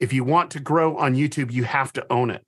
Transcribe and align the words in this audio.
if 0.00 0.14
you 0.14 0.24
want 0.24 0.50
to 0.52 0.60
grow 0.60 0.96
on 0.96 1.14
YouTube, 1.14 1.52
you 1.52 1.64
have 1.64 1.92
to 1.92 2.06
own 2.10 2.30
it. 2.30 2.42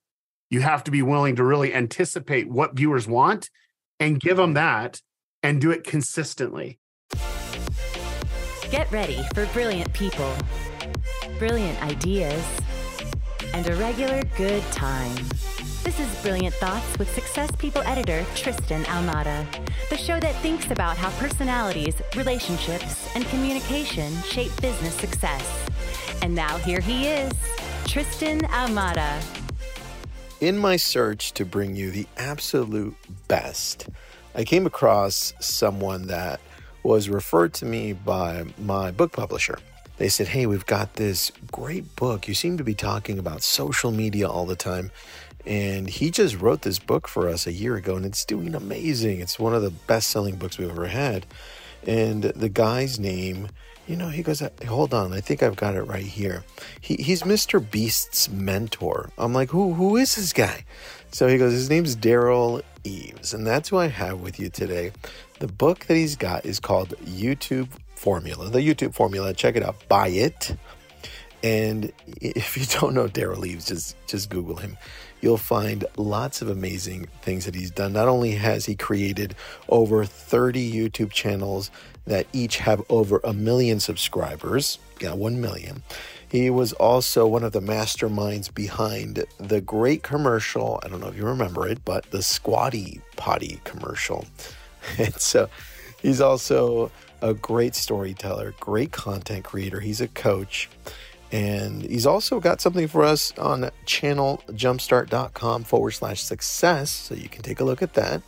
You 0.51 0.63
have 0.63 0.83
to 0.85 0.91
be 0.91 1.03
willing 1.03 1.37
to 1.37 1.45
really 1.45 1.75
anticipate 1.75 2.49
what 2.49 2.75
viewers 2.75 3.07
want 3.07 3.51
and 4.01 4.19
give 4.19 4.39
them 4.39 4.55
that 4.55 5.01
and 5.43 5.61
do 5.61 5.71
it 5.71 5.85
consistently. 5.85 6.79
Get 8.71 8.91
ready 8.91 9.23
for 9.35 9.45
brilliant 9.47 9.93
people, 9.93 10.33
brilliant 11.39 11.81
ideas, 11.83 12.43
and 13.53 13.69
a 13.69 13.77
regular 13.77 14.23
good 14.37 14.63
time. 14.73 15.15
This 15.83 15.99
is 16.01 16.23
Brilliant 16.23 16.55
Thoughts 16.55 16.99
with 16.99 17.13
Success 17.13 17.51
People 17.57 17.83
editor 17.83 18.25
Tristan 18.35 18.85
Ahumada, 18.85 19.45
the 19.91 19.97
show 19.97 20.19
that 20.21 20.35
thinks 20.37 20.71
about 20.71 20.97
how 20.97 21.11
personalities, 21.19 22.01
relationships, 22.17 23.15
and 23.15 23.27
communication 23.27 24.15
shape 24.23 24.53
business 24.63 24.95
success. 24.95 25.69
And 26.23 26.37
now 26.37 26.57
here 26.59 26.81
he 26.81 27.09
is, 27.09 27.33
Tristan 27.85 28.43
Ahumada. 28.43 29.21
In 30.41 30.57
my 30.57 30.77
search 30.77 31.33
to 31.33 31.45
bring 31.45 31.75
you 31.75 31.91
the 31.91 32.07
absolute 32.17 32.95
best, 33.27 33.89
I 34.33 34.45
came 34.45 34.65
across 34.65 35.35
someone 35.41 36.07
that 36.07 36.41
was 36.85 37.09
referred 37.09 37.55
to 37.55 37.65
me 37.65 37.93
by 37.93 38.45
my 38.57 38.93
book 38.93 39.11
publisher. 39.11 39.59
They 39.97 40.09
said, 40.09 40.29
Hey, 40.29 40.47
we've 40.47 40.65
got 40.65 40.95
this 40.95 41.33
great 41.51 41.97
book. 41.97 42.29
You 42.29 42.35
seem 42.35 42.57
to 42.57 42.65
be 42.65 42.75
talking 42.75 43.19
about 43.19 43.43
social 43.43 43.91
media 43.91 44.29
all 44.29 44.47
the 44.47 44.55
time. 44.55 44.93
And 45.45 45.91
he 45.91 46.13
just 46.13 46.41
wrote 46.41 46.63
this 46.63 46.79
book 46.79 47.09
for 47.09 47.29
us 47.29 47.49
a 47.49 47.53
year 47.53 47.75
ago, 47.75 47.97
and 47.97 48.07
it's 48.07 48.25
doing 48.25 48.55
amazing. 48.55 49.19
It's 49.19 49.41
one 49.41 49.55
of 49.55 49.63
the 49.63 49.73
best 49.73 50.09
selling 50.09 50.37
books 50.37 50.57
we've 50.57 50.71
ever 50.71 50.87
had. 50.87 51.27
And 51.85 52.23
the 52.23 52.49
guy's 52.49 53.01
name 53.01 53.49
you 53.87 53.97
know, 53.97 54.09
he 54.09 54.23
goes, 54.23 54.41
uh, 54.41 54.51
hold 54.67 54.95
on, 54.95 55.13
I 55.13 55.21
think 55.21 55.43
I've 55.43 55.57
got 55.57 55.75
it 55.75 55.83
right 55.83 56.05
here. 56.05 56.45
He, 56.81 56.95
he's 56.97 57.23
Mr. 57.23 57.59
Beast's 57.71 58.31
mentor. 58.31 59.11
I'm 59.19 59.33
like, 59.33 59.51
who 59.51 59.75
who 59.75 59.97
is 59.97 60.15
this 60.15 60.33
guy? 60.33 60.65
So 61.11 61.27
he 61.27 61.37
goes, 61.37 61.53
his 61.53 61.69
name's 61.69 61.97
Derral 61.97 62.63
Eves, 62.85 63.35
and 63.35 63.47
that's 63.47 63.69
who 63.69 63.79
I 63.79 63.89
have 63.89 64.21
with 64.21 64.39
you 64.39 64.49
today. 64.49 64.93
The 65.41 65.49
book 65.49 65.87
that 65.87 65.97
he's 65.97 66.17
got 66.17 66.47
is 66.47 66.61
called 66.61 66.91
YouTube 67.05 67.69
Formula. 67.97 68.49
The 68.49 68.61
YouTube 68.61 68.95
Formula, 68.95 69.35
check 69.35 69.57
it 69.57 69.63
out, 69.63 69.77
buy 69.89 70.09
it. 70.09 70.57
And 71.43 71.93
if 72.07 72.57
you 72.57 72.67
don't 72.81 72.95
know 72.95 73.09
Derral 73.09 73.45
Eves, 73.45 73.67
just 73.67 73.97
just 74.07 74.31
Google 74.31 74.57
him. 74.57 74.79
You'll 75.23 75.39
find 75.39 75.87
lots 75.97 76.43
of 76.43 76.49
amazing 76.49 77.07
things 77.23 77.47
that 77.47 77.55
he's 77.55 77.71
done. 77.71 77.95
Not 77.95 78.09
only 78.09 78.33
has 78.33 78.67
he 78.67 78.75
created 78.75 79.35
over 79.69 80.05
30 80.05 80.73
YouTube 80.73 81.13
channels 81.13 81.71
that 82.07 82.27
each 82.33 82.59
have 82.59 82.83
over 82.91 83.21
a 83.23 83.33
million 83.33 83.79
subscribers. 83.81 84.79
Yeah, 85.01 85.15
1 85.15 85.41
million. 85.41 85.85
He 86.29 86.51
was 86.51 86.73
also 86.73 87.27
one 87.27 87.45
of 87.45 87.53
the 87.53 87.61
masterminds 87.61 88.53
behind 88.53 89.25
the 89.39 89.61
great 89.61 90.03
commercial. 90.03 90.81
I 90.83 90.89
don't 90.89 91.01
know 91.01 91.09
if 91.09 91.17
you 91.17 91.25
remember 91.25 91.69
it, 91.69 91.85
but 91.85 92.11
the 92.11 92.23
Squatty 92.23 93.01
Potty 93.17 93.61
commercial. 93.65 94.27
And 94.99 95.15
so 95.15 95.49
he's 96.01 96.21
also 96.21 96.91
a 97.21 97.35
great 97.35 97.77
storyteller, 97.77 98.53
great 98.59 98.91
content 98.91 99.45
creator. 99.45 99.79
He's 99.79 100.01
a 100.01 100.09
coach. 100.09 100.69
And 101.33 101.83
he's 101.83 102.05
also 102.05 102.41
got 102.41 102.61
something 102.61 102.87
for 102.87 103.05
us 103.05 103.33
on 103.39 103.71
channeljumpstart.com 103.87 105.65
forward 105.65 105.93
slash 105.93 106.23
success. 106.23 106.91
So 106.91 107.15
you 107.15 107.31
can 107.31 107.43
take 107.43 107.59
a 107.59 107.65
look 107.65 107.81
at 107.83 107.95
that. 107.95 108.21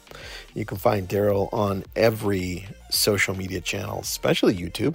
You 0.55 0.65
can 0.65 0.79
find 0.79 1.07
Derral 1.07 1.53
on 1.53 1.85
every 1.95 2.67
social 2.91 3.37
media 3.37 3.61
channel, 3.61 4.01
especially 4.01 4.57
YouTube. 4.57 4.95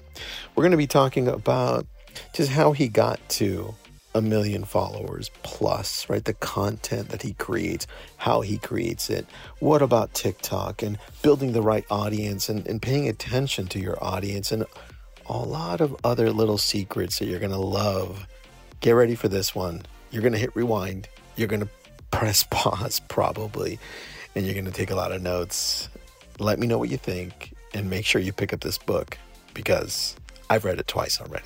We're 0.55 0.63
going 0.63 0.71
to 0.71 0.77
be 0.77 0.87
talking 0.87 1.27
about 1.27 1.85
just 2.33 2.49
how 2.49 2.71
he 2.71 2.87
got 2.87 3.19
to 3.29 3.75
a 4.15 4.21
million 4.21 4.63
followers 4.63 5.29
plus, 5.43 6.09
right? 6.09 6.25
The 6.25 6.33
content 6.33 7.09
that 7.09 7.21
he 7.21 7.33
creates, 7.33 7.85
how 8.17 8.41
he 8.41 8.57
creates 8.57 9.11
it. 9.11 9.27
What 9.59 9.83
about 9.83 10.15
TikTok 10.15 10.81
and 10.81 10.97
building 11.21 11.51
the 11.51 11.61
right 11.61 11.85
audience 11.91 12.49
and, 12.49 12.65
and 12.67 12.81
paying 12.81 13.07
attention 13.07 13.67
to 13.67 13.79
your 13.79 14.03
audience 14.03 14.51
and 14.51 14.65
a 15.29 15.37
lot 15.37 15.79
of 15.79 15.95
other 16.03 16.31
little 16.31 16.57
secrets 16.57 17.19
that 17.19 17.25
you're 17.25 17.39
going 17.39 17.51
to 17.51 17.57
love. 17.57 18.27
Get 18.81 18.91
ready 18.91 19.13
for 19.13 19.27
this 19.27 19.53
one. 19.53 19.83
You're 20.09 20.23
going 20.23 20.33
to 20.33 20.39
hit 20.39 20.55
rewind. 20.55 21.07
You're 21.35 21.47
going 21.47 21.61
to 21.61 21.69
press 22.09 22.43
pause, 22.49 22.99
probably, 23.07 23.77
and 24.35 24.43
you're 24.43 24.55
going 24.55 24.65
to 24.65 24.71
take 24.71 24.89
a 24.89 24.95
lot 24.95 25.11
of 25.11 25.21
notes. 25.21 25.87
Let 26.39 26.57
me 26.57 26.65
know 26.65 26.79
what 26.79 26.89
you 26.89 26.97
think 26.97 27.53
and 27.75 27.89
make 27.89 28.05
sure 28.05 28.19
you 28.19 28.33
pick 28.33 28.53
up 28.53 28.61
this 28.61 28.79
book 28.79 29.19
because 29.53 30.15
I've 30.49 30.65
read 30.65 30.79
it 30.79 30.87
twice 30.87 31.21
already. 31.21 31.45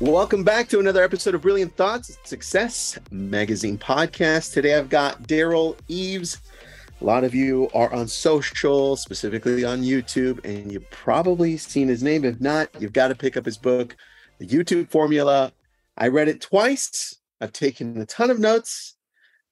Welcome 0.00 0.44
back 0.44 0.68
to 0.70 0.80
another 0.80 1.04
episode 1.04 1.34
of 1.34 1.42
Brilliant 1.42 1.76
Thoughts 1.76 2.16
Success 2.24 2.98
Magazine 3.10 3.76
podcast. 3.76 4.54
Today 4.54 4.78
I've 4.78 4.88
got 4.88 5.24
Derral 5.24 5.76
Eves 5.88 6.38
a 7.00 7.04
lot 7.04 7.24
of 7.24 7.34
you 7.34 7.70
are 7.74 7.92
on 7.92 8.06
social, 8.06 8.94
specifically 8.94 9.64
on 9.64 9.82
YouTube, 9.82 10.44
and 10.44 10.70
you've 10.70 10.88
probably 10.90 11.56
seen 11.56 11.88
his 11.88 12.02
name. 12.02 12.24
If 12.24 12.40
not, 12.40 12.68
you've 12.78 12.92
got 12.92 13.08
to 13.08 13.14
pick 13.14 13.36
up 13.36 13.46
his 13.46 13.56
book, 13.56 13.96
The 14.38 14.46
YouTube 14.46 14.90
Formula. 14.90 15.52
I 15.96 16.08
read 16.08 16.28
it 16.28 16.42
twice. 16.42 17.16
I've 17.40 17.52
taken 17.52 17.98
a 18.00 18.06
ton 18.06 18.30
of 18.30 18.38
notes. 18.38 18.96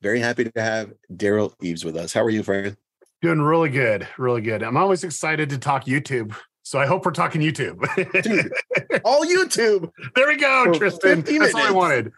Very 0.02 0.20
happy 0.20 0.44
to 0.44 0.60
have 0.60 0.92
Derral 1.12 1.54
Eves 1.62 1.84
with 1.84 1.96
us. 1.96 2.12
How 2.12 2.22
are 2.22 2.30
you, 2.30 2.42
friend? 2.42 2.76
Doing 3.22 3.40
really 3.40 3.70
good, 3.70 4.06
really 4.18 4.42
good. 4.42 4.62
I'm 4.62 4.76
always 4.76 5.02
excited 5.02 5.48
to 5.50 5.58
talk 5.58 5.86
YouTube. 5.86 6.36
So 6.62 6.78
I 6.78 6.84
hope 6.84 7.06
we're 7.06 7.12
talking 7.12 7.40
YouTube. 7.40 7.82
Dude, 8.22 8.52
all 9.04 9.24
YouTube. 9.24 9.90
There 10.14 10.28
we 10.28 10.36
go, 10.36 10.72
Tristan. 10.74 11.22
That's 11.22 11.54
all 11.54 11.62
I 11.62 11.70
wanted. 11.70 12.12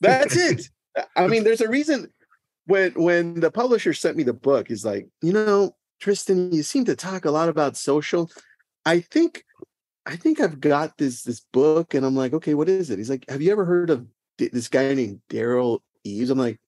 That's 0.00 0.34
it. 0.34 0.70
I 1.16 1.26
mean, 1.26 1.44
there's 1.44 1.60
a 1.60 1.68
reason 1.68 2.10
when 2.66 2.92
when 2.94 3.40
the 3.40 3.50
publisher 3.50 3.92
sent 3.92 4.16
me 4.16 4.22
the 4.22 4.32
book, 4.32 4.68
he's 4.68 4.84
like, 4.84 5.08
you 5.22 5.32
know, 5.32 5.74
Tristan, 6.00 6.52
you 6.52 6.62
seem 6.62 6.84
to 6.86 6.96
talk 6.96 7.24
a 7.24 7.30
lot 7.30 7.48
about 7.48 7.76
social. 7.76 8.30
I 8.84 9.00
think 9.00 9.44
I 10.04 10.16
think 10.16 10.40
I've 10.40 10.60
got 10.60 10.98
this 10.98 11.22
this 11.22 11.40
book, 11.52 11.94
and 11.94 12.04
I'm 12.04 12.16
like, 12.16 12.32
okay, 12.34 12.54
what 12.54 12.68
is 12.68 12.90
it? 12.90 12.98
He's 12.98 13.10
like, 13.10 13.24
have 13.28 13.42
you 13.42 13.52
ever 13.52 13.64
heard 13.64 13.90
of 13.90 14.06
this 14.38 14.68
guy 14.68 14.94
named 14.94 15.20
Derral 15.30 15.80
Eves? 16.04 16.30
I'm 16.30 16.38
like, 16.38 16.60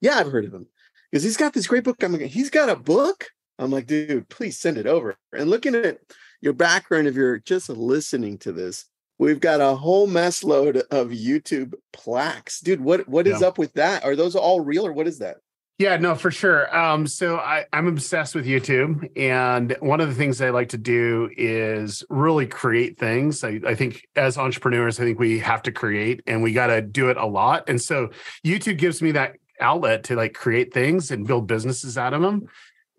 yeah, 0.00 0.16
I've 0.16 0.30
heard 0.30 0.44
of 0.44 0.54
him 0.54 0.66
because 1.10 1.24
he's 1.24 1.36
got 1.36 1.52
this 1.52 1.66
great 1.66 1.84
book. 1.84 2.02
I'm 2.02 2.12
like, 2.12 2.22
he's 2.22 2.50
got 2.50 2.68
a 2.68 2.76
book. 2.76 3.26
I'm 3.58 3.70
like, 3.70 3.86
dude, 3.86 4.28
please 4.28 4.58
send 4.58 4.76
it 4.76 4.86
over. 4.86 5.16
And 5.32 5.48
looking 5.48 5.74
at 5.74 5.98
your 6.42 6.52
background, 6.52 7.08
if 7.08 7.14
you're 7.14 7.38
just 7.38 7.70
listening 7.70 8.36
to 8.38 8.52
this, 8.52 8.84
we've 9.18 9.40
got 9.40 9.60
a 9.60 9.74
whole 9.74 10.06
mess 10.06 10.44
load 10.44 10.76
of 10.90 11.08
YouTube 11.08 11.74
plaques, 11.92 12.60
dude. 12.60 12.80
What 12.80 13.08
what 13.08 13.26
is 13.26 13.40
yeah. 13.40 13.48
up 13.48 13.58
with 13.58 13.72
that? 13.74 14.04
Are 14.04 14.16
those 14.16 14.36
all 14.36 14.60
real 14.60 14.86
or 14.86 14.92
what 14.92 15.06
is 15.06 15.18
that? 15.18 15.38
Yeah, 15.78 15.98
no, 15.98 16.14
for 16.14 16.30
sure. 16.30 16.74
Um, 16.74 17.06
so 17.06 17.36
I, 17.36 17.66
I'm 17.70 17.86
obsessed 17.86 18.34
with 18.34 18.46
YouTube, 18.46 19.10
and 19.14 19.76
one 19.80 20.00
of 20.00 20.08
the 20.08 20.14
things 20.14 20.40
I 20.40 20.48
like 20.48 20.70
to 20.70 20.78
do 20.78 21.28
is 21.36 22.02
really 22.08 22.46
create 22.46 22.98
things. 22.98 23.44
I, 23.44 23.60
I 23.66 23.74
think 23.74 24.06
as 24.16 24.38
entrepreneurs, 24.38 24.98
I 24.98 25.04
think 25.04 25.18
we 25.18 25.38
have 25.40 25.62
to 25.64 25.72
create, 25.72 26.22
and 26.26 26.42
we 26.42 26.54
got 26.54 26.68
to 26.68 26.80
do 26.80 27.10
it 27.10 27.18
a 27.18 27.26
lot. 27.26 27.68
And 27.68 27.80
so 27.80 28.08
YouTube 28.42 28.78
gives 28.78 29.02
me 29.02 29.12
that 29.12 29.36
outlet 29.60 30.04
to 30.04 30.16
like 30.16 30.32
create 30.32 30.72
things 30.72 31.10
and 31.10 31.26
build 31.26 31.46
businesses 31.46 31.98
out 31.98 32.14
of 32.14 32.22
them. 32.22 32.46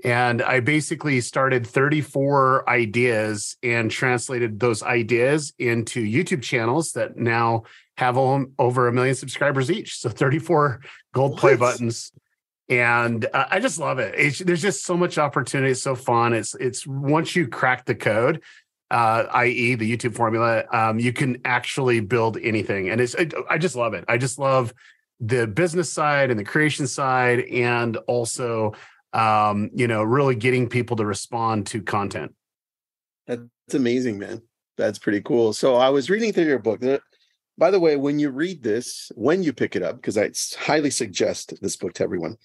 And 0.03 0.44
I 0.44 0.59
basically 0.59 1.19
started 1.21 1.65
34 1.65 2.69
ideas 2.69 3.57
and 3.63 3.89
translated 3.89 4.59
those 4.59 4.83
ideas 4.83 5.51
into 5.57 6.05
YouTube 6.05 6.44
channels 6.44 6.91
that 6.91 7.17
now 7.17 7.63
have 7.97 8.17
over 8.17 8.88
a 8.88 8.94
million 8.94 9.15
subscribers 9.15 9.71
each. 9.71 9.97
So 9.97 10.09
34 10.09 10.81
gold 11.13 11.31
what? 11.31 11.39
play 11.39 11.55
buttons 11.55 12.11
and 12.69 13.25
uh, 13.33 13.45
I 13.50 13.59
just 13.59 13.79
love 13.79 14.00
it. 14.00 14.13
It's, 14.17 14.39
there's 14.39 14.61
just 14.61 14.83
so 14.83 14.97
much 14.97 15.17
opportunity. 15.17 15.72
It's 15.72 15.81
so 15.81 15.95
fun. 15.95 16.33
It's 16.33 16.53
it's 16.55 16.85
once 16.85 17.35
you 17.35 17.47
crack 17.47 17.85
the 17.85 17.95
code, 17.95 18.44
uh, 18.91 19.25
i.e., 19.33 19.75
the 19.75 19.97
YouTube 19.97 20.16
formula, 20.16 20.63
um, 20.72 21.00
you 21.00 21.13
can 21.13 21.41
actually 21.45 22.01
build 22.01 22.38
anything, 22.38 22.89
and 22.89 23.00
it's 23.00 23.13
it, 23.15 23.33
I 23.50 23.57
just 23.57 23.75
love 23.75 23.94
it. 23.94 24.06
I 24.07 24.18
just 24.18 24.38
love 24.38 24.74
the 25.19 25.47
business 25.47 25.91
side 25.91 26.30
and 26.30 26.39
the 26.39 26.44
creation 26.44 26.88
side, 26.88 27.39
and 27.39 27.95
also 28.07 28.74
um, 29.13 29.69
you 29.74 29.88
know 29.88 30.03
really 30.03 30.36
getting 30.36 30.68
people 30.68 30.97
to 30.97 31.06
respond 31.06 31.68
to 31.68 31.81
content. 31.81 32.33
That's 33.27 33.41
amazing, 33.74 34.19
man. 34.19 34.41
That's 34.77 35.00
pretty 35.00 35.21
cool. 35.21 35.53
So 35.53 35.75
I 35.75 35.89
was 35.89 36.09
reading 36.09 36.33
through 36.33 36.45
your 36.45 36.59
book. 36.59 36.81
By 37.57 37.71
the 37.71 37.80
way, 37.80 37.95
when 37.95 38.19
you 38.19 38.30
read 38.30 38.62
this, 38.62 39.12
when 39.15 39.41
you 39.41 39.51
pick 39.51 39.75
it 39.75 39.81
up, 39.81 39.95
because 39.95 40.18
I 40.18 40.30
highly 40.59 40.91
suggest 40.91 41.59
this 41.59 41.75
book 41.75 41.94
to 41.94 42.03
everyone, 42.03 42.38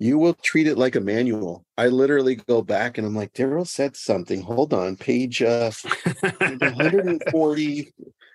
you 0.00 0.18
will 0.18 0.34
treat 0.34 0.66
it 0.66 0.78
like 0.78 0.96
a 0.96 1.00
manual. 1.00 1.66
I 1.76 1.88
literally 1.88 2.36
go 2.36 2.62
back 2.62 2.96
and 2.96 3.06
I'm 3.06 3.14
like, 3.14 3.34
Derral 3.34 3.66
said 3.66 3.94
something. 3.96 4.40
Hold 4.40 4.72
on, 4.72 4.96
page 4.96 5.42
uh, 5.42 5.70
140. 6.40 7.92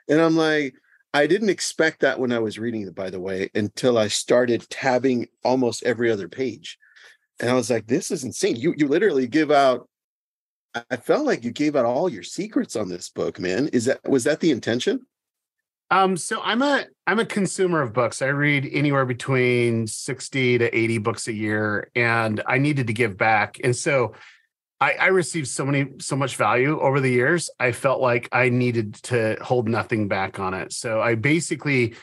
and 0.07 0.21
I'm 0.21 0.37
like, 0.37 0.75
I 1.13 1.25
didn't 1.25 1.49
expect 1.49 2.01
that 2.01 2.19
when 2.19 2.31
I 2.31 2.37
was 2.39 2.59
reading 2.59 2.83
it, 2.83 2.93
by 2.93 3.09
the 3.09 3.19
way, 3.19 3.49
until 3.55 3.97
I 3.97 4.09
started 4.09 4.69
tabbing 4.69 5.27
almost 5.43 5.83
every 5.83 6.11
other 6.11 6.29
page. 6.29 6.77
And 7.39 7.49
I 7.49 7.53
was 7.53 7.71
like, 7.71 7.87
this 7.87 8.11
is 8.11 8.23
insane. 8.23 8.55
You 8.57 8.75
you 8.77 8.87
literally 8.87 9.27
give 9.27 9.49
out 9.49 9.89
I 10.91 10.97
felt 10.97 11.25
like 11.25 11.43
you 11.43 11.51
gave 11.51 11.75
out 11.75 11.85
all 11.85 12.09
your 12.09 12.23
secrets 12.23 12.75
on 12.75 12.89
this 12.89 13.09
book, 13.09 13.39
man. 13.39 13.69
Is 13.69 13.85
that 13.85 14.07
was 14.07 14.25
that 14.25 14.39
the 14.39 14.51
intention? 14.51 15.05
Um, 15.91 16.17
so 16.17 16.41
I'm 16.41 16.61
a 16.61 16.85
I'm 17.05 17.19
a 17.19 17.25
consumer 17.25 17.81
of 17.81 17.93
books. 17.93 18.21
I 18.21 18.27
read 18.27 18.67
anywhere 18.71 19.05
between 19.05 19.85
60 19.85 20.57
to 20.57 20.75
80 20.75 20.97
books 20.99 21.27
a 21.27 21.33
year, 21.33 21.91
and 21.95 22.41
I 22.47 22.57
needed 22.57 22.87
to 22.87 22.93
give 22.93 23.17
back. 23.17 23.59
And 23.63 23.75
so 23.75 24.13
I, 24.81 24.93
I 24.93 25.07
received 25.07 25.47
so 25.47 25.65
many 25.65 25.91
so 25.99 26.15
much 26.15 26.37
value 26.37 26.79
over 26.79 26.99
the 26.99 27.11
years. 27.11 27.49
I 27.59 27.71
felt 27.71 28.01
like 28.01 28.27
I 28.31 28.49
needed 28.49 28.95
to 29.03 29.37
hold 29.41 29.69
nothing 29.69 30.07
back 30.07 30.39
on 30.39 30.55
it. 30.55 30.73
So 30.73 31.01
I 31.01 31.13
basically, 31.13 31.93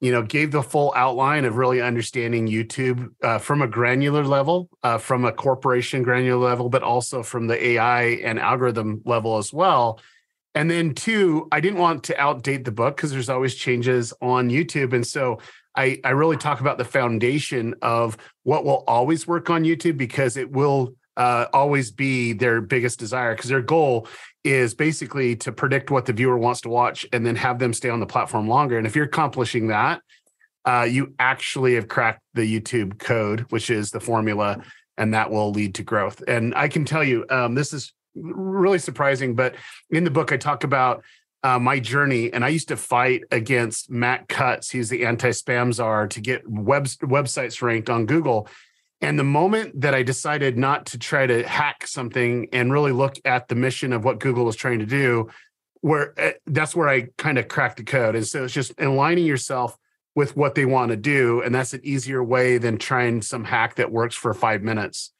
you 0.00 0.12
know, 0.12 0.22
gave 0.22 0.52
the 0.52 0.62
full 0.62 0.92
outline 0.94 1.44
of 1.44 1.56
really 1.56 1.82
understanding 1.82 2.46
YouTube 2.46 3.08
uh, 3.24 3.38
from 3.38 3.60
a 3.60 3.66
granular 3.66 4.24
level, 4.24 4.68
uh, 4.84 4.98
from 4.98 5.24
a 5.24 5.32
corporation 5.32 6.04
granular 6.04 6.42
level, 6.42 6.68
but 6.68 6.84
also 6.84 7.24
from 7.24 7.48
the 7.48 7.66
AI 7.70 8.02
and 8.24 8.38
algorithm 8.38 9.02
level 9.04 9.36
as 9.36 9.52
well 9.52 9.98
and 10.54 10.70
then 10.70 10.94
two, 10.94 11.48
I 11.50 11.60
didn't 11.60 11.78
want 11.78 12.04
to 12.04 12.14
outdate 12.14 12.64
the 12.64 12.72
book 12.72 12.96
because 12.96 13.10
there's 13.10 13.30
always 13.30 13.54
changes 13.54 14.12
on 14.20 14.50
YouTube. 14.50 14.92
And 14.92 15.06
so 15.06 15.38
I, 15.76 15.98
I 16.04 16.10
really 16.10 16.36
talk 16.36 16.60
about 16.60 16.78
the 16.78 16.84
foundation 16.84 17.74
of 17.80 18.16
what 18.42 18.64
will 18.64 18.84
always 18.86 19.26
work 19.26 19.48
on 19.48 19.64
YouTube 19.64 19.96
because 19.96 20.36
it 20.36 20.50
will 20.50 20.94
uh, 21.16 21.46
always 21.52 21.90
be 21.90 22.32
their 22.32 22.60
biggest 22.60 22.98
desire 22.98 23.34
because 23.34 23.48
their 23.48 23.62
goal 23.62 24.06
is 24.44 24.74
basically 24.74 25.36
to 25.36 25.52
predict 25.52 25.90
what 25.90 26.04
the 26.04 26.12
viewer 26.12 26.36
wants 26.36 26.60
to 26.62 26.68
watch 26.68 27.06
and 27.12 27.24
then 27.24 27.36
have 27.36 27.58
them 27.58 27.72
stay 27.72 27.88
on 27.88 28.00
the 28.00 28.06
platform 28.06 28.48
longer. 28.48 28.76
And 28.76 28.86
if 28.86 28.96
you're 28.96 29.06
accomplishing 29.06 29.68
that, 29.68 30.02
uh, 30.64 30.86
you 30.88 31.14
actually 31.18 31.74
have 31.74 31.88
cracked 31.88 32.20
the 32.34 32.42
YouTube 32.42 32.98
code, 32.98 33.40
which 33.50 33.70
is 33.70 33.90
the 33.90 34.00
formula, 34.00 34.62
and 34.96 35.14
that 35.14 35.30
will 35.30 35.50
lead 35.50 35.74
to 35.76 35.82
growth. 35.82 36.22
And 36.28 36.54
I 36.54 36.68
can 36.68 36.84
tell 36.84 37.02
you, 37.02 37.24
um, 37.30 37.54
this 37.54 37.72
is 37.72 37.92
really 38.14 38.78
surprising. 38.78 39.34
But 39.34 39.54
in 39.90 40.04
the 40.04 40.10
book, 40.10 40.32
I 40.32 40.36
talk 40.36 40.64
about 40.64 41.02
uh, 41.42 41.58
my 41.58 41.80
journey, 41.80 42.32
and 42.32 42.44
I 42.44 42.48
used 42.48 42.68
to 42.68 42.76
fight 42.76 43.22
against 43.30 43.90
Matt 43.90 44.28
Cutts. 44.28 44.70
He's 44.70 44.88
the 44.88 45.04
anti-spam 45.04 45.72
czar 45.72 46.06
to 46.08 46.20
get 46.20 46.48
web 46.48 46.86
websites 46.86 47.60
ranked 47.62 47.90
on 47.90 48.06
Google. 48.06 48.48
And 49.00 49.18
the 49.18 49.24
moment 49.24 49.80
that 49.80 49.94
I 49.94 50.04
decided 50.04 50.56
not 50.56 50.86
to 50.86 50.98
try 50.98 51.26
to 51.26 51.42
hack 51.42 51.86
something 51.88 52.48
and 52.52 52.72
really 52.72 52.92
look 52.92 53.16
at 53.24 53.48
the 53.48 53.56
mission 53.56 53.92
of 53.92 54.04
what 54.04 54.20
Google 54.20 54.44
was 54.44 54.54
trying 54.54 54.78
to 54.78 54.86
do, 54.86 55.28
where 55.80 56.14
uh, 56.16 56.32
that's 56.46 56.76
where 56.76 56.88
I 56.88 57.08
kind 57.18 57.38
of 57.38 57.48
cracked 57.48 57.78
the 57.78 57.84
code. 57.84 58.14
And 58.14 58.26
so 58.26 58.44
it's 58.44 58.54
just 58.54 58.72
aligning 58.80 59.26
yourself 59.26 59.76
with 60.14 60.36
what 60.36 60.54
they 60.54 60.66
want 60.66 60.90
to 60.90 60.96
do, 60.96 61.40
and 61.40 61.54
that's 61.54 61.72
an 61.72 61.80
easier 61.82 62.22
way 62.22 62.58
than 62.58 62.78
trying 62.78 63.22
some 63.22 63.44
hack 63.44 63.76
that 63.76 63.90
works 63.90 64.14
for 64.14 64.32
five 64.34 64.62
minutes. 64.62 65.12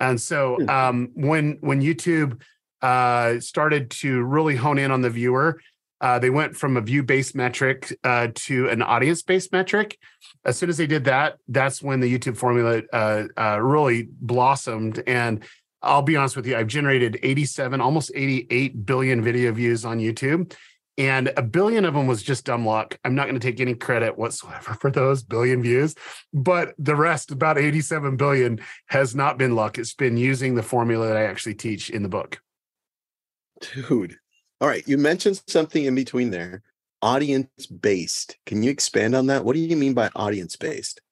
And 0.00 0.20
so 0.20 0.56
hmm. 0.56 0.68
um, 0.68 1.10
when 1.14 1.58
when 1.60 1.80
YouTube 1.80 2.40
uh, 2.82 3.40
started 3.40 3.90
to 3.90 4.22
really 4.22 4.56
hone 4.56 4.78
in 4.78 4.90
on 4.90 5.00
the 5.00 5.10
viewer, 5.10 5.60
uh, 6.00 6.18
they 6.18 6.30
went 6.30 6.56
from 6.56 6.76
a 6.76 6.80
view-based 6.80 7.34
metric 7.34 7.96
uh, 8.04 8.28
to 8.34 8.68
an 8.68 8.82
audience-based 8.82 9.52
metric. 9.52 9.98
As 10.44 10.58
soon 10.58 10.68
as 10.68 10.76
they 10.76 10.86
did 10.86 11.04
that, 11.04 11.38
that's 11.48 11.82
when 11.82 12.00
the 12.00 12.18
YouTube 12.18 12.36
formula 12.36 12.82
uh, 12.92 13.24
uh, 13.38 13.58
really 13.62 14.08
blossomed. 14.20 15.02
And 15.06 15.42
I'll 15.80 16.02
be 16.02 16.16
honest 16.16 16.36
with 16.36 16.46
you, 16.46 16.56
I've 16.56 16.66
generated 16.66 17.18
87, 17.22 17.80
almost 17.80 18.10
88 18.14 18.84
billion 18.84 19.22
video 19.22 19.52
views 19.52 19.84
on 19.84 19.98
YouTube 19.98 20.54
and 20.96 21.32
a 21.36 21.42
billion 21.42 21.84
of 21.84 21.94
them 21.94 22.06
was 22.06 22.22
just 22.22 22.44
dumb 22.44 22.64
luck. 22.64 22.98
I'm 23.04 23.14
not 23.14 23.24
going 23.24 23.38
to 23.38 23.44
take 23.46 23.60
any 23.60 23.74
credit 23.74 24.16
whatsoever 24.16 24.74
for 24.80 24.90
those 24.90 25.22
billion 25.22 25.62
views, 25.62 25.94
but 26.32 26.74
the 26.78 26.96
rest, 26.96 27.30
about 27.30 27.58
87 27.58 28.16
billion, 28.16 28.60
has 28.86 29.14
not 29.14 29.38
been 29.38 29.54
luck. 29.54 29.78
It's 29.78 29.94
been 29.94 30.16
using 30.16 30.54
the 30.54 30.62
formula 30.62 31.08
that 31.08 31.16
I 31.16 31.24
actually 31.24 31.54
teach 31.54 31.90
in 31.90 32.02
the 32.02 32.08
book. 32.08 32.40
Dude. 33.60 34.16
All 34.60 34.68
right. 34.68 34.86
You 34.86 34.98
mentioned 34.98 35.42
something 35.46 35.84
in 35.84 35.94
between 35.94 36.30
there 36.30 36.62
audience 37.02 37.66
based. 37.66 38.38
Can 38.46 38.62
you 38.62 38.70
expand 38.70 39.14
on 39.14 39.26
that? 39.26 39.44
What 39.44 39.54
do 39.54 39.60
you 39.60 39.76
mean 39.76 39.92
by 39.92 40.10
audience 40.16 40.56
based? 40.56 41.02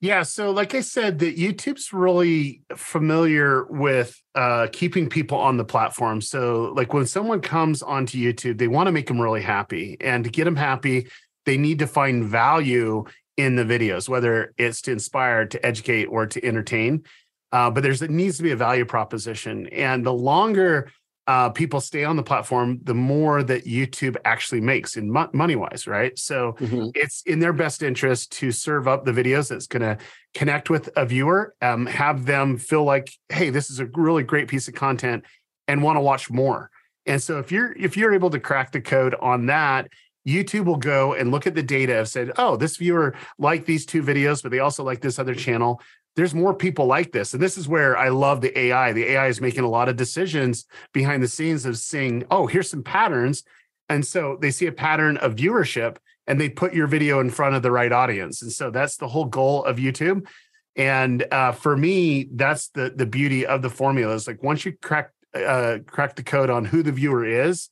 Yeah, 0.00 0.22
so 0.22 0.50
like 0.50 0.74
I 0.74 0.80
said, 0.80 1.18
that 1.20 1.36
YouTube's 1.36 1.92
really 1.92 2.62
familiar 2.76 3.64
with 3.64 4.20
uh, 4.34 4.68
keeping 4.72 5.08
people 5.08 5.38
on 5.38 5.56
the 5.56 5.64
platform. 5.64 6.20
So 6.20 6.72
like 6.76 6.92
when 6.92 7.06
someone 7.06 7.40
comes 7.40 7.82
onto 7.82 8.18
YouTube, 8.18 8.58
they 8.58 8.68
want 8.68 8.86
to 8.86 8.92
make 8.92 9.06
them 9.06 9.20
really 9.20 9.42
happy, 9.42 9.96
and 10.00 10.24
to 10.24 10.30
get 10.30 10.44
them 10.44 10.56
happy, 10.56 11.08
they 11.46 11.56
need 11.56 11.78
to 11.80 11.86
find 11.86 12.24
value 12.24 13.04
in 13.36 13.56
the 13.56 13.64
videos, 13.64 14.08
whether 14.08 14.52
it's 14.58 14.82
to 14.82 14.92
inspire, 14.92 15.46
to 15.46 15.64
educate, 15.64 16.06
or 16.06 16.26
to 16.26 16.44
entertain. 16.44 17.04
Uh, 17.52 17.70
but 17.70 17.82
there's 17.82 18.02
it 18.02 18.10
needs 18.10 18.36
to 18.36 18.42
be 18.42 18.50
a 18.50 18.56
value 18.56 18.84
proposition, 18.84 19.66
and 19.68 20.04
the 20.04 20.12
longer 20.12 20.90
uh, 21.28 21.50
people 21.50 21.78
stay 21.78 22.04
on 22.04 22.16
the 22.16 22.22
platform, 22.22 22.80
the 22.84 22.94
more 22.94 23.42
that 23.42 23.66
YouTube 23.66 24.16
actually 24.24 24.62
makes 24.62 24.96
in 24.96 25.12
mo- 25.12 25.28
money 25.34 25.56
wise, 25.56 25.86
right? 25.86 26.18
So 26.18 26.54
mm-hmm. 26.58 26.88
it's 26.94 27.20
in 27.26 27.38
their 27.38 27.52
best 27.52 27.82
interest 27.82 28.32
to 28.38 28.50
serve 28.50 28.88
up 28.88 29.04
the 29.04 29.12
videos 29.12 29.50
that's 29.50 29.66
going 29.66 29.82
to 29.82 29.98
connect 30.32 30.70
with 30.70 30.88
a 30.96 31.04
viewer, 31.04 31.54
um, 31.60 31.84
have 31.84 32.24
them 32.24 32.56
feel 32.56 32.82
like, 32.82 33.12
hey, 33.28 33.50
this 33.50 33.68
is 33.68 33.78
a 33.78 33.84
really 33.84 34.22
great 34.22 34.48
piece 34.48 34.68
of 34.68 34.74
content, 34.74 35.22
and 35.68 35.82
want 35.82 35.96
to 35.96 36.00
watch 36.00 36.30
more. 36.30 36.70
And 37.04 37.22
so 37.22 37.38
if 37.38 37.52
you're 37.52 37.72
if 37.72 37.94
you're 37.94 38.14
able 38.14 38.30
to 38.30 38.40
crack 38.40 38.72
the 38.72 38.80
code 38.80 39.14
on 39.20 39.46
that, 39.46 39.88
YouTube 40.26 40.64
will 40.64 40.76
go 40.76 41.12
and 41.12 41.30
look 41.30 41.46
at 41.46 41.54
the 41.54 41.62
data 41.62 41.98
and 41.98 42.08
said, 42.08 42.32
oh, 42.38 42.56
this 42.56 42.78
viewer 42.78 43.14
liked 43.38 43.66
these 43.66 43.84
two 43.84 44.02
videos, 44.02 44.42
but 44.42 44.50
they 44.50 44.60
also 44.60 44.82
like 44.82 45.00
this 45.02 45.18
other 45.18 45.34
channel 45.34 45.80
there's 46.18 46.34
more 46.34 46.52
people 46.52 46.86
like 46.86 47.12
this. 47.12 47.32
And 47.32 47.40
this 47.40 47.56
is 47.56 47.68
where 47.68 47.96
I 47.96 48.08
love 48.08 48.40
the 48.40 48.58
AI. 48.58 48.92
The 48.92 49.12
AI 49.12 49.28
is 49.28 49.40
making 49.40 49.62
a 49.62 49.68
lot 49.68 49.88
of 49.88 49.94
decisions 49.94 50.66
behind 50.92 51.22
the 51.22 51.28
scenes 51.28 51.64
of 51.64 51.78
seeing, 51.78 52.24
oh, 52.28 52.48
here's 52.48 52.68
some 52.68 52.82
patterns. 52.82 53.44
And 53.88 54.04
so 54.04 54.36
they 54.40 54.50
see 54.50 54.66
a 54.66 54.72
pattern 54.72 55.16
of 55.18 55.36
viewership 55.36 55.98
and 56.26 56.40
they 56.40 56.48
put 56.48 56.74
your 56.74 56.88
video 56.88 57.20
in 57.20 57.30
front 57.30 57.54
of 57.54 57.62
the 57.62 57.70
right 57.70 57.92
audience. 57.92 58.42
And 58.42 58.50
so 58.50 58.68
that's 58.68 58.96
the 58.96 59.06
whole 59.06 59.26
goal 59.26 59.62
of 59.62 59.76
YouTube. 59.76 60.26
And 60.74 61.24
uh, 61.32 61.52
for 61.52 61.76
me, 61.76 62.28
that's 62.32 62.70
the 62.70 62.90
the 62.90 63.06
beauty 63.06 63.46
of 63.46 63.62
the 63.62 63.70
formula 63.70 64.14
is 64.14 64.26
like 64.26 64.42
once 64.42 64.64
you 64.64 64.72
crack 64.82 65.12
uh, 65.34 65.78
crack 65.86 66.16
the 66.16 66.24
code 66.24 66.50
on 66.50 66.64
who 66.64 66.82
the 66.82 66.92
viewer 66.92 67.24
is, 67.24 67.70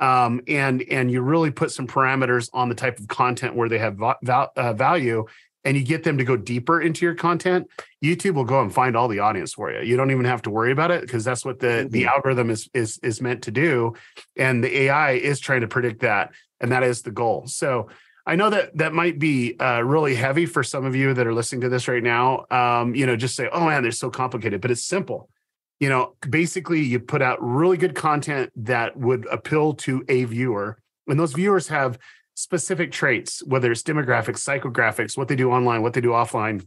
um, 0.00 0.42
and 0.48 0.82
and 0.90 1.10
you 1.10 1.22
really 1.22 1.50
put 1.50 1.70
some 1.70 1.86
parameters 1.86 2.50
on 2.52 2.68
the 2.68 2.74
type 2.74 2.98
of 2.98 3.08
content 3.08 3.54
where 3.54 3.68
they 3.68 3.78
have 3.78 4.00
uh, 4.02 4.72
value, 4.72 5.26
and 5.66 5.76
you 5.76 5.82
get 5.82 6.04
them 6.04 6.16
to 6.16 6.24
go 6.24 6.36
deeper 6.36 6.80
into 6.80 7.04
your 7.04 7.16
content, 7.16 7.68
YouTube 8.02 8.34
will 8.34 8.44
go 8.44 8.62
and 8.62 8.72
find 8.72 8.96
all 8.96 9.08
the 9.08 9.18
audience 9.18 9.52
for 9.52 9.72
you. 9.72 9.80
You 9.80 9.96
don't 9.96 10.12
even 10.12 10.24
have 10.24 10.40
to 10.42 10.50
worry 10.50 10.70
about 10.70 10.92
it 10.92 11.00
because 11.00 11.24
that's 11.24 11.44
what 11.44 11.58
the 11.58 11.66
mm-hmm. 11.66 11.88
the 11.88 12.06
algorithm 12.06 12.50
is 12.50 12.70
is 12.72 12.98
is 13.02 13.20
meant 13.20 13.42
to 13.42 13.50
do, 13.50 13.94
and 14.36 14.62
the 14.62 14.82
AI 14.82 15.12
is 15.12 15.40
trying 15.40 15.62
to 15.62 15.68
predict 15.68 16.00
that, 16.00 16.32
and 16.60 16.70
that 16.72 16.84
is 16.84 17.02
the 17.02 17.10
goal. 17.10 17.46
So. 17.46 17.90
I 18.28 18.34
know 18.34 18.50
that 18.50 18.76
that 18.78 18.92
might 18.92 19.20
be 19.20 19.56
uh, 19.60 19.82
really 19.82 20.16
heavy 20.16 20.46
for 20.46 20.64
some 20.64 20.84
of 20.84 20.96
you 20.96 21.14
that 21.14 21.28
are 21.28 21.32
listening 21.32 21.60
to 21.60 21.68
this 21.68 21.86
right 21.86 22.02
now. 22.02 22.44
Um, 22.50 22.92
you 22.92 23.06
know, 23.06 23.14
just 23.14 23.36
say, 23.36 23.48
"Oh 23.52 23.66
man, 23.66 23.84
they're 23.84 23.92
so 23.92 24.10
complicated," 24.10 24.60
but 24.60 24.72
it's 24.72 24.84
simple. 24.84 25.30
You 25.78 25.88
know, 25.88 26.16
basically, 26.28 26.80
you 26.80 26.98
put 26.98 27.22
out 27.22 27.38
really 27.40 27.76
good 27.76 27.94
content 27.94 28.50
that 28.56 28.96
would 28.96 29.26
appeal 29.30 29.74
to 29.74 30.04
a 30.08 30.24
viewer, 30.24 30.76
and 31.06 31.20
those 31.20 31.34
viewers 31.34 31.68
have 31.68 32.00
specific 32.36 32.92
traits, 32.92 33.42
whether 33.44 33.72
it's 33.72 33.82
demographics, 33.82 34.44
psychographics, 34.44 35.16
what 35.16 35.26
they 35.26 35.36
do 35.36 35.50
online, 35.50 35.82
what 35.82 35.94
they 35.94 36.00
do 36.00 36.10
offline, 36.10 36.64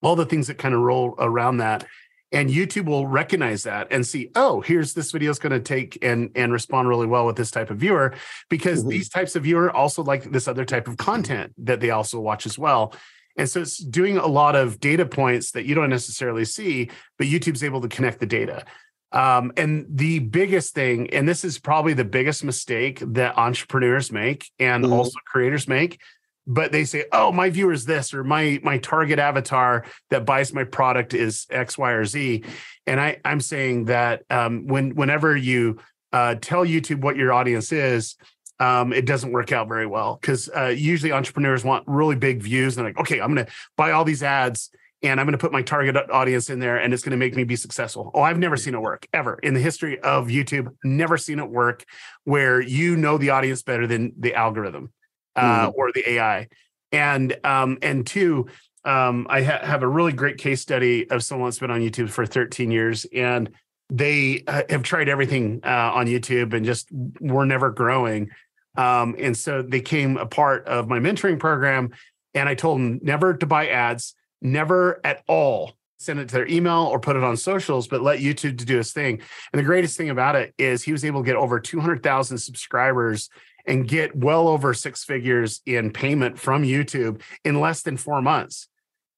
all 0.00 0.16
the 0.16 0.24
things 0.24 0.46
that 0.46 0.58
kind 0.58 0.74
of 0.74 0.80
roll 0.80 1.14
around 1.18 1.58
that. 1.58 1.86
And 2.30 2.48
YouTube 2.48 2.86
will 2.86 3.06
recognize 3.06 3.64
that 3.64 3.88
and 3.90 4.06
see, 4.06 4.30
oh, 4.34 4.62
here's 4.62 4.94
this 4.94 5.12
video 5.12 5.30
is 5.30 5.38
going 5.38 5.52
to 5.52 5.60
take 5.60 5.98
and 6.02 6.30
and 6.34 6.50
respond 6.50 6.88
really 6.88 7.06
well 7.06 7.26
with 7.26 7.36
this 7.36 7.50
type 7.50 7.68
of 7.68 7.76
viewer 7.76 8.14
because 8.48 8.80
mm-hmm. 8.80 8.88
these 8.88 9.10
types 9.10 9.36
of 9.36 9.42
viewer 9.42 9.70
also 9.70 10.02
like 10.02 10.24
this 10.30 10.48
other 10.48 10.64
type 10.64 10.88
of 10.88 10.96
content 10.96 11.52
that 11.58 11.80
they 11.80 11.90
also 11.90 12.18
watch 12.18 12.46
as 12.46 12.58
well. 12.58 12.94
And 13.36 13.48
so 13.48 13.60
it's 13.60 13.78
doing 13.78 14.16
a 14.16 14.26
lot 14.26 14.56
of 14.56 14.80
data 14.80 15.04
points 15.04 15.50
that 15.52 15.66
you 15.66 15.74
don't 15.74 15.90
necessarily 15.90 16.44
see, 16.46 16.90
but 17.18 17.26
YouTube's 17.26 17.64
able 17.64 17.80
to 17.82 17.88
connect 17.88 18.20
the 18.20 18.26
data. 18.26 18.64
Um, 19.12 19.52
and 19.56 19.86
the 19.90 20.20
biggest 20.20 20.74
thing, 20.74 21.10
and 21.10 21.28
this 21.28 21.44
is 21.44 21.58
probably 21.58 21.92
the 21.92 22.04
biggest 22.04 22.44
mistake 22.44 23.02
that 23.08 23.36
entrepreneurs 23.36 24.10
make 24.10 24.50
and 24.58 24.84
mm-hmm. 24.84 24.92
also 24.92 25.18
creators 25.26 25.68
make, 25.68 26.00
but 26.46 26.72
they 26.72 26.84
say, 26.84 27.04
"Oh, 27.12 27.30
my 27.30 27.50
viewer 27.50 27.72
is 27.72 27.84
this," 27.84 28.14
or 28.14 28.24
"My 28.24 28.58
my 28.62 28.78
target 28.78 29.18
avatar 29.18 29.84
that 30.10 30.24
buys 30.24 30.52
my 30.52 30.64
product 30.64 31.14
is 31.14 31.46
X, 31.50 31.76
Y, 31.76 31.90
or 31.90 32.04
Z," 32.04 32.42
and 32.86 33.00
I 33.00 33.20
I'm 33.24 33.40
saying 33.40 33.84
that 33.86 34.22
um, 34.30 34.66
when 34.66 34.94
whenever 34.94 35.36
you 35.36 35.78
uh, 36.12 36.36
tell 36.40 36.64
YouTube 36.64 37.02
what 37.02 37.16
your 37.16 37.32
audience 37.32 37.70
is, 37.70 38.16
um, 38.60 38.92
it 38.92 39.06
doesn't 39.06 39.32
work 39.32 39.52
out 39.52 39.68
very 39.68 39.86
well 39.86 40.18
because 40.20 40.48
uh, 40.56 40.66
usually 40.66 41.12
entrepreneurs 41.12 41.64
want 41.64 41.84
really 41.86 42.16
big 42.16 42.42
views 42.42 42.76
and 42.76 42.84
they're 42.84 42.92
like, 42.92 43.00
okay, 43.00 43.20
I'm 43.20 43.34
going 43.34 43.46
to 43.46 43.52
buy 43.76 43.92
all 43.92 44.04
these 44.04 44.22
ads 44.22 44.70
and 45.02 45.18
I'm 45.18 45.26
going 45.26 45.32
to 45.32 45.38
put 45.38 45.52
my 45.52 45.62
target 45.62 45.96
audience 46.10 46.48
in 46.48 46.60
there 46.60 46.76
and 46.76 46.94
it's 46.94 47.02
going 47.02 47.10
to 47.12 47.16
make 47.16 47.34
me 47.34 47.44
be 47.44 47.56
successful. 47.56 48.10
Oh, 48.14 48.22
I've 48.22 48.38
never 48.38 48.56
seen 48.56 48.74
it 48.74 48.80
work 48.80 49.06
ever 49.12 49.34
in 49.42 49.54
the 49.54 49.60
history 49.60 49.98
of 50.00 50.28
YouTube. 50.28 50.68
Never 50.84 51.16
seen 51.16 51.38
it 51.38 51.48
work 51.48 51.84
where 52.24 52.60
you 52.60 52.96
know 52.96 53.18
the 53.18 53.30
audience 53.30 53.62
better 53.62 53.86
than 53.86 54.12
the 54.18 54.34
algorithm 54.34 54.92
uh, 55.34 55.68
mm. 55.68 55.74
or 55.74 55.92
the 55.92 56.08
AI. 56.08 56.48
And 56.92 57.36
um, 57.42 57.78
and 57.82 58.06
two, 58.06 58.46
um, 58.84 59.26
I 59.30 59.42
ha- 59.42 59.64
have 59.64 59.82
a 59.82 59.88
really 59.88 60.12
great 60.12 60.38
case 60.38 60.60
study 60.60 61.10
of 61.10 61.24
someone 61.24 61.48
that's 61.48 61.58
been 61.58 61.70
on 61.70 61.80
YouTube 61.80 62.10
for 62.10 62.26
13 62.26 62.70
years, 62.70 63.06
and 63.14 63.50
they 63.88 64.44
uh, 64.46 64.62
have 64.68 64.82
tried 64.82 65.08
everything 65.08 65.60
uh, 65.64 65.92
on 65.94 66.06
YouTube 66.06 66.52
and 66.52 66.66
just 66.66 66.88
were 67.20 67.46
never 67.46 67.70
growing. 67.70 68.30
Um, 68.76 69.14
and 69.18 69.36
so 69.36 69.62
they 69.62 69.80
came 69.80 70.16
a 70.16 70.26
part 70.26 70.66
of 70.66 70.88
my 70.88 70.98
mentoring 70.98 71.38
program. 71.38 71.90
And 72.34 72.48
I 72.48 72.54
told 72.54 72.80
them 72.80 73.00
never 73.02 73.34
to 73.34 73.46
buy 73.46 73.68
ads, 73.68 74.14
never 74.42 75.00
at 75.04 75.22
all 75.26 75.72
send 76.02 76.18
it 76.18 76.28
to 76.28 76.34
their 76.34 76.48
email 76.48 76.88
or 76.90 76.98
put 76.98 77.16
it 77.16 77.22
on 77.22 77.36
socials, 77.36 77.86
but 77.86 78.02
let 78.02 78.18
YouTube 78.18 78.58
to 78.58 78.64
do 78.64 78.76
his 78.76 78.92
thing. 78.92 79.20
And 79.52 79.60
the 79.60 79.64
greatest 79.64 79.96
thing 79.96 80.10
about 80.10 80.34
it 80.34 80.52
is 80.58 80.82
he 80.82 80.92
was 80.92 81.04
able 81.04 81.22
to 81.22 81.26
get 81.26 81.36
over 81.36 81.60
200,000 81.60 82.38
subscribers 82.38 83.30
and 83.66 83.86
get 83.86 84.14
well 84.16 84.48
over 84.48 84.74
six 84.74 85.04
figures 85.04 85.62
in 85.64 85.92
payment 85.92 86.38
from 86.38 86.64
YouTube 86.64 87.22
in 87.44 87.60
less 87.60 87.82
than 87.82 87.96
four 87.96 88.20
months. 88.20 88.68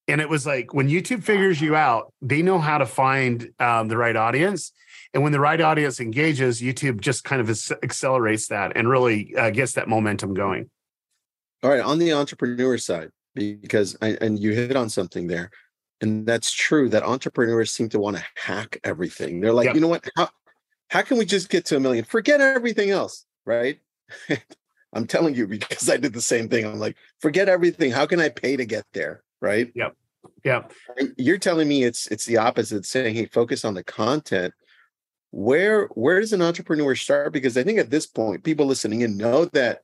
And 0.07 0.21
it 0.21 0.29
was 0.29 0.45
like 0.45 0.73
when 0.73 0.87
YouTube 0.87 1.23
figures 1.23 1.59
you 1.59 1.75
out, 1.75 2.13
they 2.21 2.43
know 2.43 2.59
how 2.59 2.77
to 2.77 2.85
find 2.85 3.49
um, 3.59 3.87
the 3.87 3.97
right 3.97 4.15
audience. 4.15 4.71
And 5.15 5.23
when 5.23 5.31
the 5.31 5.39
right 5.39 5.59
audience 5.59 5.99
engages, 5.99 6.61
YouTube 6.61 7.01
just 7.01 7.23
kind 7.23 7.41
of 7.41 7.49
accelerates 7.81 8.49
that 8.49 8.73
and 8.75 8.87
really 8.87 9.33
uh, 9.35 9.49
gets 9.49 9.73
that 9.73 9.87
momentum 9.87 10.35
going. 10.35 10.69
All 11.63 11.71
right. 11.71 11.81
On 11.81 11.97
the 11.97 12.13
entrepreneur 12.13 12.77
side, 12.77 13.09
because, 13.35 13.95
I, 14.01 14.17
and 14.21 14.39
you 14.39 14.53
hit 14.53 14.75
on 14.75 14.89
something 14.89 15.27
there, 15.27 15.51
and 16.01 16.25
that's 16.25 16.51
true 16.51 16.89
that 16.89 17.03
entrepreneurs 17.03 17.71
seem 17.71 17.89
to 17.89 17.99
want 17.99 18.17
to 18.17 18.23
hack 18.35 18.79
everything. 18.83 19.39
They're 19.39 19.53
like, 19.53 19.65
yep. 19.65 19.75
you 19.75 19.81
know 19.81 19.87
what? 19.87 20.09
How, 20.17 20.29
how 20.89 21.01
can 21.03 21.17
we 21.17 21.25
just 21.25 21.49
get 21.49 21.65
to 21.65 21.77
a 21.77 21.79
million? 21.79 22.05
Forget 22.05 22.41
everything 22.41 22.89
else, 22.89 23.25
right? 23.45 23.79
I'm 24.93 25.07
telling 25.07 25.35
you 25.35 25.45
because 25.47 25.89
I 25.89 25.97
did 25.97 26.13
the 26.13 26.21
same 26.21 26.49
thing. 26.49 26.65
I'm 26.65 26.79
like, 26.79 26.95
forget 27.19 27.49
everything. 27.49 27.91
How 27.91 28.05
can 28.05 28.19
I 28.19 28.29
pay 28.29 28.55
to 28.55 28.65
get 28.65 28.85
there? 28.93 29.23
right? 29.45 29.71
Yep. 29.75 29.95
Yep. 30.43 30.73
You're 31.17 31.37
telling 31.37 31.67
me 31.67 31.83
it's 31.83 32.07
it's 32.07 32.25
the 32.25 32.37
opposite, 32.37 32.85
saying, 32.85 33.15
hey, 33.15 33.25
focus 33.25 33.63
on 33.63 33.75
the 33.75 33.83
content. 33.83 34.53
Where 35.31 35.85
where 35.87 36.19
does 36.19 36.33
an 36.33 36.41
entrepreneur 36.41 36.95
start? 36.95 37.33
Because 37.33 37.57
I 37.57 37.63
think 37.63 37.79
at 37.79 37.91
this 37.91 38.07
point, 38.07 38.43
people 38.43 38.65
listening 38.65 39.01
in 39.01 39.17
know 39.17 39.45
that 39.45 39.81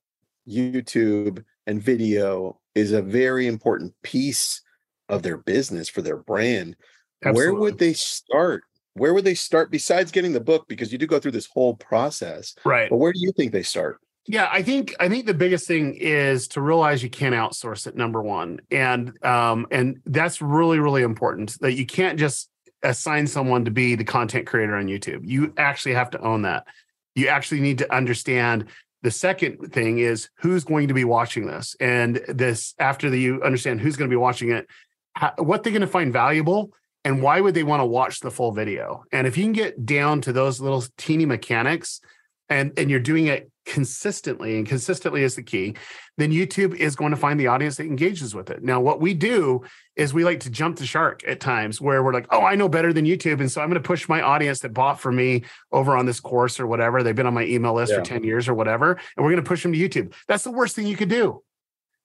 YouTube 0.47 1.43
and 1.71 1.81
video 1.81 2.59
is 2.75 2.91
a 2.91 3.01
very 3.01 3.47
important 3.47 3.93
piece 4.03 4.61
of 5.09 5.23
their 5.23 5.37
business 5.37 5.89
for 5.89 6.03
their 6.03 6.17
brand. 6.17 6.75
Absolutely. 7.23 7.51
Where 7.51 7.59
would 7.59 7.79
they 7.79 7.93
start? 7.93 8.63
Where 8.93 9.13
would 9.13 9.23
they 9.23 9.33
start 9.33 9.71
besides 9.71 10.11
getting 10.11 10.33
the 10.33 10.39
book? 10.39 10.67
Because 10.67 10.91
you 10.91 10.97
do 10.97 11.07
go 11.07 11.19
through 11.19 11.31
this 11.31 11.47
whole 11.51 11.75
process. 11.75 12.55
Right. 12.65 12.89
But 12.89 12.97
where 12.97 13.13
do 13.13 13.19
you 13.19 13.31
think 13.31 13.51
they 13.51 13.63
start? 13.63 13.99
Yeah, 14.27 14.49
I 14.51 14.61
think 14.61 14.95
I 14.99 15.09
think 15.09 15.25
the 15.25 15.33
biggest 15.33 15.67
thing 15.67 15.95
is 15.95 16.47
to 16.49 16.61
realize 16.61 17.01
you 17.01 17.09
can't 17.09 17.33
outsource 17.33 17.87
it. 17.87 17.95
Number 17.95 18.21
one, 18.21 18.59
and 18.69 19.17
um, 19.25 19.65
and 19.71 19.99
that's 20.05 20.41
really 20.41 20.77
really 20.77 21.01
important 21.01 21.59
that 21.61 21.73
you 21.73 21.87
can't 21.87 22.19
just 22.19 22.49
assign 22.83 23.25
someone 23.25 23.65
to 23.65 23.71
be 23.71 23.95
the 23.95 24.03
content 24.03 24.45
creator 24.45 24.75
on 24.75 24.85
YouTube. 24.85 25.21
You 25.23 25.53
actually 25.57 25.95
have 25.95 26.11
to 26.11 26.21
own 26.21 26.43
that. 26.43 26.67
You 27.15 27.29
actually 27.29 27.61
need 27.61 27.79
to 27.79 27.93
understand. 27.93 28.65
The 29.03 29.11
second 29.11 29.73
thing 29.73 29.99
is 29.99 30.29
who's 30.37 30.63
going 30.63 30.87
to 30.87 30.93
be 30.93 31.05
watching 31.05 31.47
this, 31.47 31.75
and 31.79 32.17
this 32.27 32.73
after 32.79 33.09
the, 33.09 33.19
you 33.19 33.41
understand 33.43 33.81
who's 33.81 33.97
going 33.97 34.09
to 34.09 34.13
be 34.13 34.17
watching 34.17 34.51
it, 34.51 34.67
how, 35.13 35.33
what 35.37 35.63
they're 35.63 35.73
going 35.73 35.81
to 35.81 35.87
find 35.87 36.13
valuable, 36.13 36.71
and 37.03 37.21
why 37.21 37.41
would 37.41 37.53
they 37.53 37.63
want 37.63 37.81
to 37.81 37.85
watch 37.85 38.19
the 38.19 38.31
full 38.31 38.51
video. 38.51 39.03
And 39.11 39.25
if 39.25 39.37
you 39.37 39.43
can 39.43 39.53
get 39.53 39.85
down 39.85 40.21
to 40.21 40.33
those 40.33 40.61
little 40.61 40.83
teeny 40.97 41.25
mechanics, 41.25 41.99
and 42.47 42.71
and 42.77 42.89
you're 42.89 42.99
doing 42.99 43.27
it 43.27 43.50
consistently 43.65 44.57
and 44.57 44.67
consistently 44.67 45.23
is 45.23 45.35
the 45.35 45.43
key 45.43 45.75
then 46.17 46.31
youtube 46.31 46.75
is 46.75 46.95
going 46.95 47.11
to 47.11 47.17
find 47.17 47.39
the 47.39 47.47
audience 47.47 47.77
that 47.77 47.85
engages 47.85 48.33
with 48.33 48.49
it. 48.49 48.63
Now 48.63 48.81
what 48.81 48.99
we 48.99 49.13
do 49.13 49.61
is 49.95 50.13
we 50.13 50.23
like 50.23 50.39
to 50.41 50.49
jump 50.49 50.77
the 50.77 50.85
shark 50.85 51.23
at 51.27 51.39
times 51.39 51.79
where 51.79 52.03
we're 52.03 52.13
like 52.13 52.27
oh 52.31 52.41
i 52.41 52.55
know 52.55 52.67
better 52.67 52.91
than 52.91 53.05
youtube 53.05 53.39
and 53.39 53.51
so 53.51 53.61
i'm 53.61 53.69
going 53.69 53.81
to 53.81 53.87
push 53.87 54.09
my 54.09 54.21
audience 54.21 54.59
that 54.59 54.73
bought 54.73 54.99
for 54.99 55.11
me 55.11 55.43
over 55.71 55.95
on 55.95 56.05
this 56.05 56.19
course 56.19 56.59
or 56.59 56.67
whatever. 56.67 57.03
They've 57.03 57.15
been 57.15 57.27
on 57.27 57.33
my 57.33 57.45
email 57.45 57.73
list 57.73 57.91
yeah. 57.91 57.99
for 57.99 58.05
10 58.05 58.23
years 58.23 58.47
or 58.47 58.53
whatever 58.53 58.91
and 58.91 59.23
we're 59.23 59.31
going 59.31 59.43
to 59.43 59.47
push 59.47 59.63
them 59.63 59.73
to 59.73 59.79
youtube. 59.79 60.13
That's 60.27 60.43
the 60.43 60.51
worst 60.51 60.75
thing 60.75 60.87
you 60.87 60.97
could 60.97 61.09
do 61.09 61.43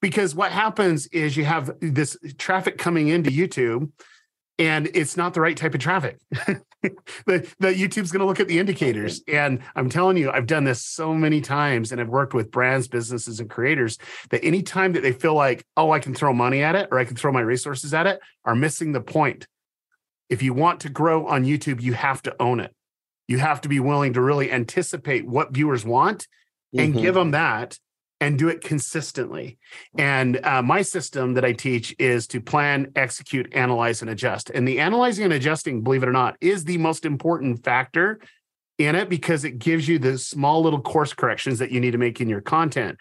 because 0.01 0.35
what 0.35 0.51
happens 0.51 1.07
is 1.07 1.35
you 1.35 1.45
have 1.45 1.71
this 1.81 2.17
traffic 2.37 2.77
coming 2.77 3.07
into 3.07 3.31
youtube 3.31 3.91
and 4.59 4.89
it's 4.93 5.15
not 5.15 5.33
the 5.33 5.41
right 5.41 5.55
type 5.55 5.75
of 5.75 5.79
traffic. 5.79 6.17
the, 6.81 7.47
the 7.59 7.73
YouTube's 7.73 8.11
going 8.11 8.21
to 8.21 8.25
look 8.25 8.39
at 8.39 8.47
the 8.47 8.57
indicators. 8.57 9.21
And 9.27 9.61
I'm 9.75 9.89
telling 9.89 10.17
you, 10.17 10.31
I've 10.31 10.47
done 10.47 10.63
this 10.63 10.83
so 10.83 11.13
many 11.13 11.41
times 11.41 11.91
and 11.91 12.01
I've 12.01 12.09
worked 12.09 12.33
with 12.33 12.49
brands, 12.49 12.87
businesses, 12.87 13.39
and 13.39 13.49
creators 13.49 13.97
that 14.31 14.43
anytime 14.43 14.93
that 14.93 15.01
they 15.01 15.11
feel 15.11 15.35
like, 15.35 15.63
oh, 15.75 15.91
I 15.91 15.99
can 15.99 16.15
throw 16.15 16.33
money 16.33 16.63
at 16.63 16.75
it 16.75 16.89
or 16.91 16.97
I 16.97 17.05
can 17.05 17.15
throw 17.15 17.31
my 17.31 17.41
resources 17.41 17.93
at 17.93 18.07
it, 18.07 18.19
are 18.45 18.55
missing 18.55 18.93
the 18.93 19.01
point. 19.01 19.47
If 20.29 20.41
you 20.41 20.53
want 20.53 20.81
to 20.81 20.89
grow 20.89 21.27
on 21.27 21.45
YouTube, 21.45 21.81
you 21.81 21.93
have 21.93 22.21
to 22.23 22.35
own 22.41 22.59
it. 22.59 22.73
You 23.27 23.37
have 23.37 23.61
to 23.61 23.69
be 23.69 23.79
willing 23.79 24.13
to 24.13 24.21
really 24.21 24.51
anticipate 24.51 25.27
what 25.27 25.51
viewers 25.51 25.85
want 25.85 26.27
and 26.75 26.93
mm-hmm. 26.93 27.01
give 27.01 27.13
them 27.13 27.31
that 27.31 27.77
and 28.19 28.39
do 28.39 28.49
it 28.49 28.61
consistently. 28.61 29.57
And 29.97 30.43
uh, 30.43 30.61
my 30.61 30.81
system 30.81 31.35
that 31.35 31.45
I 31.45 31.53
teach 31.53 31.95
is 31.99 32.27
to 32.27 32.41
plan, 32.41 32.91
execute, 32.95 33.53
analyze, 33.53 34.01
and 34.01 34.09
adjust. 34.09 34.49
And 34.49 34.67
the 34.67 34.79
analyzing 34.79 35.25
and 35.25 35.33
adjusting, 35.33 35.81
believe 35.81 36.03
it 36.03 36.09
or 36.09 36.13
not, 36.13 36.35
is 36.41 36.63
the 36.63 36.77
most 36.77 37.05
important 37.05 37.63
factor 37.63 38.19
in 38.77 38.95
it 38.95 39.09
because 39.09 39.43
it 39.43 39.59
gives 39.59 39.87
you 39.87 39.99
the 39.99 40.17
small 40.17 40.61
little 40.61 40.81
course 40.81 41.13
corrections 41.13 41.59
that 41.59 41.71
you 41.71 41.79
need 41.79 41.91
to 41.91 41.97
make 41.97 42.21
in 42.21 42.29
your 42.29 42.41
content. 42.41 42.97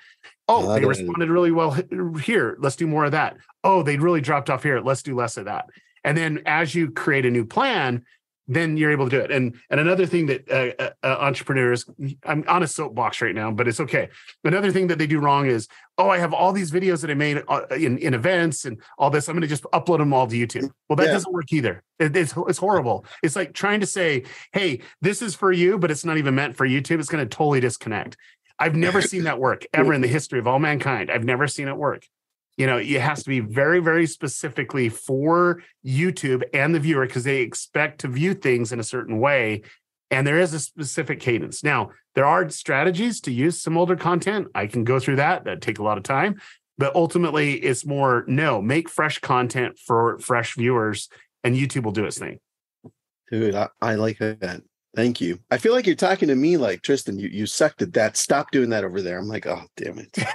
Oh, 0.48 0.74
they 0.74 0.84
responded 0.84 1.28
really 1.28 1.50
well 1.50 1.76
here. 2.20 2.56
Let's 2.60 2.76
do 2.76 2.86
more 2.86 3.04
of 3.04 3.12
that. 3.12 3.36
Oh, 3.64 3.82
they 3.82 3.96
really 3.96 4.20
dropped 4.20 4.48
off 4.48 4.62
here. 4.62 4.80
Let's 4.80 5.02
do 5.02 5.14
less 5.14 5.36
of 5.36 5.46
that. 5.46 5.66
And 6.04 6.16
then 6.16 6.42
as 6.46 6.74
you 6.74 6.92
create 6.92 7.26
a 7.26 7.30
new 7.30 7.44
plan, 7.44 8.04
then 8.48 8.76
you're 8.76 8.92
able 8.92 9.08
to 9.08 9.16
do 9.16 9.20
it. 9.22 9.30
And 9.30 9.58
and 9.70 9.80
another 9.80 10.06
thing 10.06 10.26
that 10.26 10.50
uh, 10.50 10.82
uh, 10.82 10.90
uh, 11.02 11.16
entrepreneurs, 11.20 11.84
I'm 12.24 12.44
on 12.48 12.62
a 12.62 12.66
soapbox 12.66 13.20
right 13.20 13.34
now, 13.34 13.50
but 13.50 13.66
it's 13.66 13.80
okay. 13.80 14.08
Another 14.44 14.70
thing 14.70 14.86
that 14.88 14.98
they 14.98 15.06
do 15.06 15.18
wrong 15.18 15.46
is, 15.46 15.68
oh, 15.98 16.08
I 16.08 16.18
have 16.18 16.32
all 16.32 16.52
these 16.52 16.70
videos 16.70 17.00
that 17.00 17.10
I 17.10 17.14
made 17.14 17.42
uh, 17.48 17.62
in 17.70 17.98
in 17.98 18.14
events 18.14 18.64
and 18.64 18.80
all 18.98 19.10
this. 19.10 19.28
I'm 19.28 19.34
going 19.34 19.42
to 19.42 19.48
just 19.48 19.64
upload 19.64 19.98
them 19.98 20.12
all 20.12 20.26
to 20.26 20.36
YouTube. 20.36 20.70
Well, 20.88 20.96
that 20.96 21.06
yeah. 21.06 21.12
doesn't 21.12 21.32
work 21.32 21.52
either. 21.52 21.82
It, 21.98 22.16
it's 22.16 22.34
it's 22.48 22.58
horrible. 22.58 23.04
It's 23.22 23.36
like 23.36 23.52
trying 23.52 23.80
to 23.80 23.86
say, 23.86 24.24
hey, 24.52 24.80
this 25.00 25.22
is 25.22 25.34
for 25.34 25.52
you, 25.52 25.78
but 25.78 25.90
it's 25.90 26.04
not 26.04 26.18
even 26.18 26.34
meant 26.34 26.56
for 26.56 26.66
YouTube. 26.66 27.00
It's 27.00 27.08
going 27.08 27.26
to 27.26 27.36
totally 27.36 27.60
disconnect. 27.60 28.16
I've 28.58 28.76
never 28.76 29.02
seen 29.12 29.24
that 29.24 29.38
work 29.38 29.66
ever 29.72 29.92
in 29.92 30.00
the 30.00 30.08
history 30.08 30.38
of 30.38 30.46
all 30.46 30.58
mankind. 30.58 31.10
I've 31.10 31.24
never 31.24 31.46
seen 31.48 31.68
it 31.68 31.76
work 31.76 32.06
you 32.56 32.66
know 32.66 32.78
it 32.78 33.00
has 33.00 33.22
to 33.22 33.28
be 33.28 33.40
very 33.40 33.80
very 33.80 34.06
specifically 34.06 34.88
for 34.88 35.62
youtube 35.84 36.42
and 36.52 36.74
the 36.74 36.80
viewer 36.80 37.06
because 37.06 37.24
they 37.24 37.38
expect 37.38 38.00
to 38.00 38.08
view 38.08 38.34
things 38.34 38.72
in 38.72 38.80
a 38.80 38.84
certain 38.84 39.18
way 39.18 39.62
and 40.10 40.26
there 40.26 40.38
is 40.38 40.52
a 40.52 40.60
specific 40.60 41.20
cadence 41.20 41.62
now 41.62 41.90
there 42.14 42.26
are 42.26 42.48
strategies 42.48 43.20
to 43.20 43.32
use 43.32 43.60
some 43.60 43.76
older 43.76 43.96
content 43.96 44.48
i 44.54 44.66
can 44.66 44.84
go 44.84 44.98
through 44.98 45.16
that 45.16 45.44
that 45.44 45.60
take 45.60 45.78
a 45.78 45.82
lot 45.82 45.98
of 45.98 46.04
time 46.04 46.40
but 46.78 46.94
ultimately 46.94 47.54
it's 47.54 47.86
more 47.86 48.24
no 48.26 48.60
make 48.60 48.88
fresh 48.88 49.18
content 49.18 49.78
for 49.78 50.18
fresh 50.18 50.54
viewers 50.54 51.08
and 51.44 51.56
youtube 51.56 51.84
will 51.84 51.92
do 51.92 52.04
its 52.04 52.18
thing 52.18 52.38
dude 53.30 53.54
i, 53.54 53.68
I 53.80 53.94
like 53.94 54.18
that 54.18 54.62
Thank 54.94 55.20
you. 55.20 55.38
I 55.50 55.58
feel 55.58 55.74
like 55.74 55.84
you're 55.84 55.94
talking 55.94 56.28
to 56.28 56.34
me 56.34 56.56
like 56.56 56.80
Tristan. 56.80 57.18
You 57.18 57.28
you 57.28 57.44
sucked 57.44 57.82
at 57.82 57.92
that. 57.92 58.16
Stop 58.16 58.50
doing 58.50 58.70
that 58.70 58.82
over 58.82 59.02
there. 59.02 59.18
I'm 59.18 59.28
like, 59.28 59.46
oh 59.46 59.60
damn 59.76 59.98
it. 59.98 60.16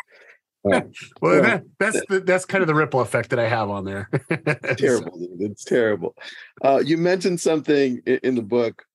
well, 1.21 1.41
that, 1.41 1.63
that's 1.79 1.99
the, 2.07 2.19
that's 2.19 2.45
kind 2.45 2.61
of 2.61 2.67
the 2.67 2.75
ripple 2.75 3.01
effect 3.01 3.31
that 3.31 3.39
I 3.39 3.47
have 3.47 3.69
on 3.69 3.83
there. 3.83 4.09
terrible, 4.77 5.17
dude. 5.17 5.51
It's 5.51 5.63
terrible. 5.63 6.15
Uh, 6.63 6.81
you 6.85 6.97
mentioned 6.97 7.41
something 7.41 7.99
in 8.05 8.35
the 8.35 8.43
book 8.43 8.85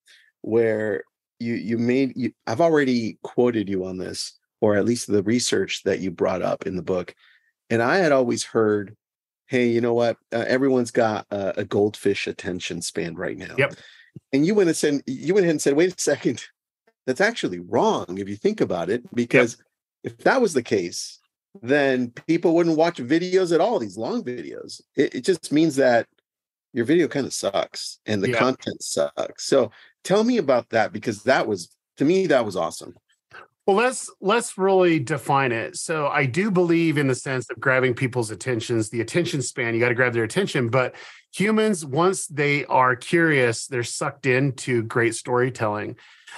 where 0.42 1.02
you 1.40 1.54
you 1.54 1.76
made 1.76 2.12
you, 2.14 2.32
I've 2.46 2.60
already 2.60 3.18
quoted 3.24 3.68
you 3.68 3.84
on 3.84 3.98
this, 3.98 4.38
or 4.60 4.76
at 4.76 4.84
least 4.84 5.08
the 5.08 5.24
research 5.24 5.82
that 5.82 5.98
you 5.98 6.12
brought 6.12 6.40
up 6.40 6.66
in 6.66 6.76
the 6.76 6.82
book, 6.82 7.14
and 7.68 7.82
I 7.82 7.96
had 7.96 8.12
always 8.12 8.44
heard, 8.44 8.96
"Hey, 9.46 9.68
you 9.68 9.80
know 9.80 9.94
what? 9.94 10.18
Uh, 10.32 10.44
everyone's 10.46 10.92
got 10.92 11.26
a, 11.32 11.60
a 11.60 11.64
goldfish 11.64 12.28
attention 12.28 12.80
span 12.80 13.16
right 13.16 13.36
now." 13.36 13.56
Yep. 13.58 13.74
And 14.32 14.46
you 14.46 14.54
went 14.54 14.68
and 14.68 14.76
said 14.76 15.02
you 15.06 15.34
went 15.34 15.44
ahead 15.44 15.54
and 15.54 15.62
said, 15.62 15.74
"Wait 15.74 15.92
a 15.92 16.00
second, 16.00 16.44
that's 17.08 17.20
actually 17.20 17.58
wrong 17.58 18.18
if 18.18 18.28
you 18.28 18.36
think 18.36 18.60
about 18.60 18.88
it, 18.88 19.02
because." 19.12 19.56
Yep. 19.58 19.62
If 20.04 20.18
that 20.18 20.40
was 20.40 20.54
the 20.54 20.62
case, 20.62 21.18
then 21.62 22.10
people 22.26 22.54
wouldn't 22.54 22.76
watch 22.76 22.98
videos 22.98 23.52
at 23.52 23.60
all, 23.60 23.78
these 23.78 23.96
long 23.96 24.22
videos. 24.22 24.80
It, 24.96 25.14
it 25.16 25.24
just 25.24 25.52
means 25.52 25.76
that 25.76 26.06
your 26.72 26.84
video 26.84 27.08
kind 27.08 27.26
of 27.26 27.32
sucks 27.32 27.98
and 28.06 28.22
the 28.22 28.30
yeah. 28.30 28.38
content 28.38 28.82
sucks. 28.82 29.46
So 29.46 29.70
tell 30.04 30.24
me 30.24 30.36
about 30.36 30.68
that 30.70 30.92
because 30.92 31.22
that 31.22 31.46
was 31.46 31.74
to 31.96 32.04
me 32.04 32.26
that 32.26 32.44
was 32.44 32.56
awesome. 32.56 32.94
Well, 33.66 33.76
let's 33.76 34.10
let's 34.20 34.56
really 34.56 35.00
define 35.00 35.50
it. 35.50 35.76
So 35.76 36.06
I 36.06 36.26
do 36.26 36.50
believe 36.50 36.98
in 36.98 37.08
the 37.08 37.14
sense 37.14 37.50
of 37.50 37.58
grabbing 37.58 37.94
people's 37.94 38.30
attentions, 38.30 38.90
the 38.90 39.00
attention 39.00 39.42
span, 39.42 39.74
you 39.74 39.80
got 39.80 39.88
to 39.88 39.94
grab 39.94 40.12
their 40.12 40.22
attention, 40.22 40.68
but 40.68 40.94
humans 41.34 41.84
once 41.84 42.26
they 42.28 42.64
are 42.66 42.94
curious, 42.94 43.66
they're 43.66 43.82
sucked 43.82 44.26
into 44.26 44.84
great 44.84 45.14
storytelling. 45.14 45.96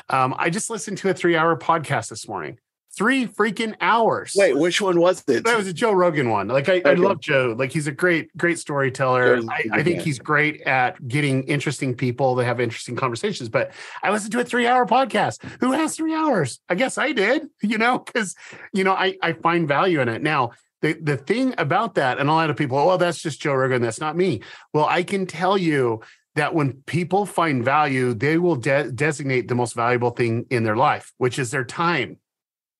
Um, 0.08 0.34
I 0.38 0.48
just 0.48 0.70
listened 0.70 0.98
to 0.98 1.10
a 1.10 1.14
3-hour 1.14 1.58
podcast 1.58 2.08
this 2.08 2.28
morning 2.28 2.58
three 2.98 3.28
freaking 3.28 3.76
hours. 3.80 4.34
Wait, 4.36 4.58
which 4.58 4.80
one 4.80 4.98
was 4.98 5.22
it? 5.28 5.44
That 5.44 5.56
was 5.56 5.68
a 5.68 5.72
Joe 5.72 5.92
Rogan 5.92 6.28
one. 6.28 6.48
Like 6.48 6.68
I, 6.68 6.78
okay. 6.78 6.90
I 6.90 6.94
love 6.94 7.20
Joe. 7.20 7.54
Like 7.56 7.72
he's 7.72 7.86
a 7.86 7.92
great, 7.92 8.36
great 8.36 8.58
storyteller. 8.58 9.40
I, 9.48 9.64
I, 9.72 9.82
think 9.84 10.00
he's 10.00 10.18
great 10.18 10.62
at 10.62 11.06
getting 11.06 11.44
interesting 11.44 11.94
people 11.94 12.34
that 12.34 12.44
have 12.44 12.60
interesting 12.60 12.96
conversations. 12.96 13.48
But 13.48 13.70
I 14.02 14.10
listened 14.10 14.32
to 14.32 14.40
a 14.40 14.44
three-hour 14.44 14.86
podcast. 14.86 15.42
Who 15.60 15.70
has 15.72 15.96
three 15.96 16.14
hours? 16.14 16.60
I 16.68 16.74
guess 16.74 16.98
I 16.98 17.12
did, 17.12 17.48
you 17.62 17.78
know, 17.78 18.00
because 18.00 18.34
you 18.72 18.82
know, 18.82 18.92
I, 18.92 19.16
I 19.22 19.32
find 19.34 19.68
value 19.68 20.00
in 20.00 20.08
it. 20.08 20.20
Now, 20.20 20.50
the, 20.82 20.94
the 20.94 21.16
thing 21.16 21.54
about 21.56 21.94
that, 21.94 22.18
and 22.18 22.28
a 22.28 22.32
lot 22.32 22.50
of 22.50 22.56
people, 22.56 22.78
oh, 22.78 22.86
well, 22.86 22.98
that's 22.98 23.22
just 23.22 23.40
Joe 23.40 23.54
Rogan. 23.54 23.80
That's 23.80 24.00
not 24.00 24.16
me. 24.16 24.42
Well, 24.72 24.86
I 24.86 25.04
can 25.04 25.26
tell 25.26 25.56
you 25.56 26.02
that 26.34 26.54
when 26.54 26.72
people 26.86 27.26
find 27.26 27.64
value, 27.64 28.14
they 28.14 28.38
will 28.38 28.56
de- 28.56 28.92
designate 28.92 29.48
the 29.48 29.56
most 29.56 29.74
valuable 29.74 30.10
thing 30.10 30.46
in 30.50 30.62
their 30.62 30.76
life, 30.76 31.12
which 31.18 31.38
is 31.38 31.50
their 31.50 31.64
time. 31.64 32.18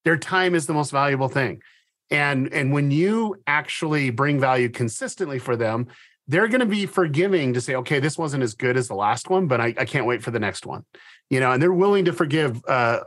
Their 0.09 0.17
time 0.17 0.55
is 0.55 0.65
the 0.65 0.73
most 0.73 0.89
valuable 0.89 1.27
thing. 1.27 1.61
And, 2.09 2.51
and 2.51 2.73
when 2.73 2.89
you 2.89 3.35
actually 3.45 4.09
bring 4.09 4.39
value 4.39 4.67
consistently 4.67 5.37
for 5.37 5.55
them, 5.55 5.85
they're 6.27 6.47
going 6.47 6.61
to 6.61 6.65
be 6.65 6.87
forgiving 6.87 7.53
to 7.53 7.61
say, 7.61 7.75
okay, 7.75 7.99
this 7.99 8.17
wasn't 8.17 8.41
as 8.41 8.55
good 8.55 8.75
as 8.75 8.87
the 8.87 8.95
last 8.95 9.29
one, 9.29 9.45
but 9.45 9.61
I, 9.61 9.67
I 9.77 9.85
can't 9.85 10.07
wait 10.07 10.23
for 10.23 10.31
the 10.31 10.39
next 10.39 10.65
one. 10.65 10.83
You 11.29 11.39
know, 11.39 11.51
and 11.51 11.61
they're 11.61 11.71
willing 11.71 12.05
to 12.05 12.13
forgive 12.13 12.59
uh, 12.67 13.01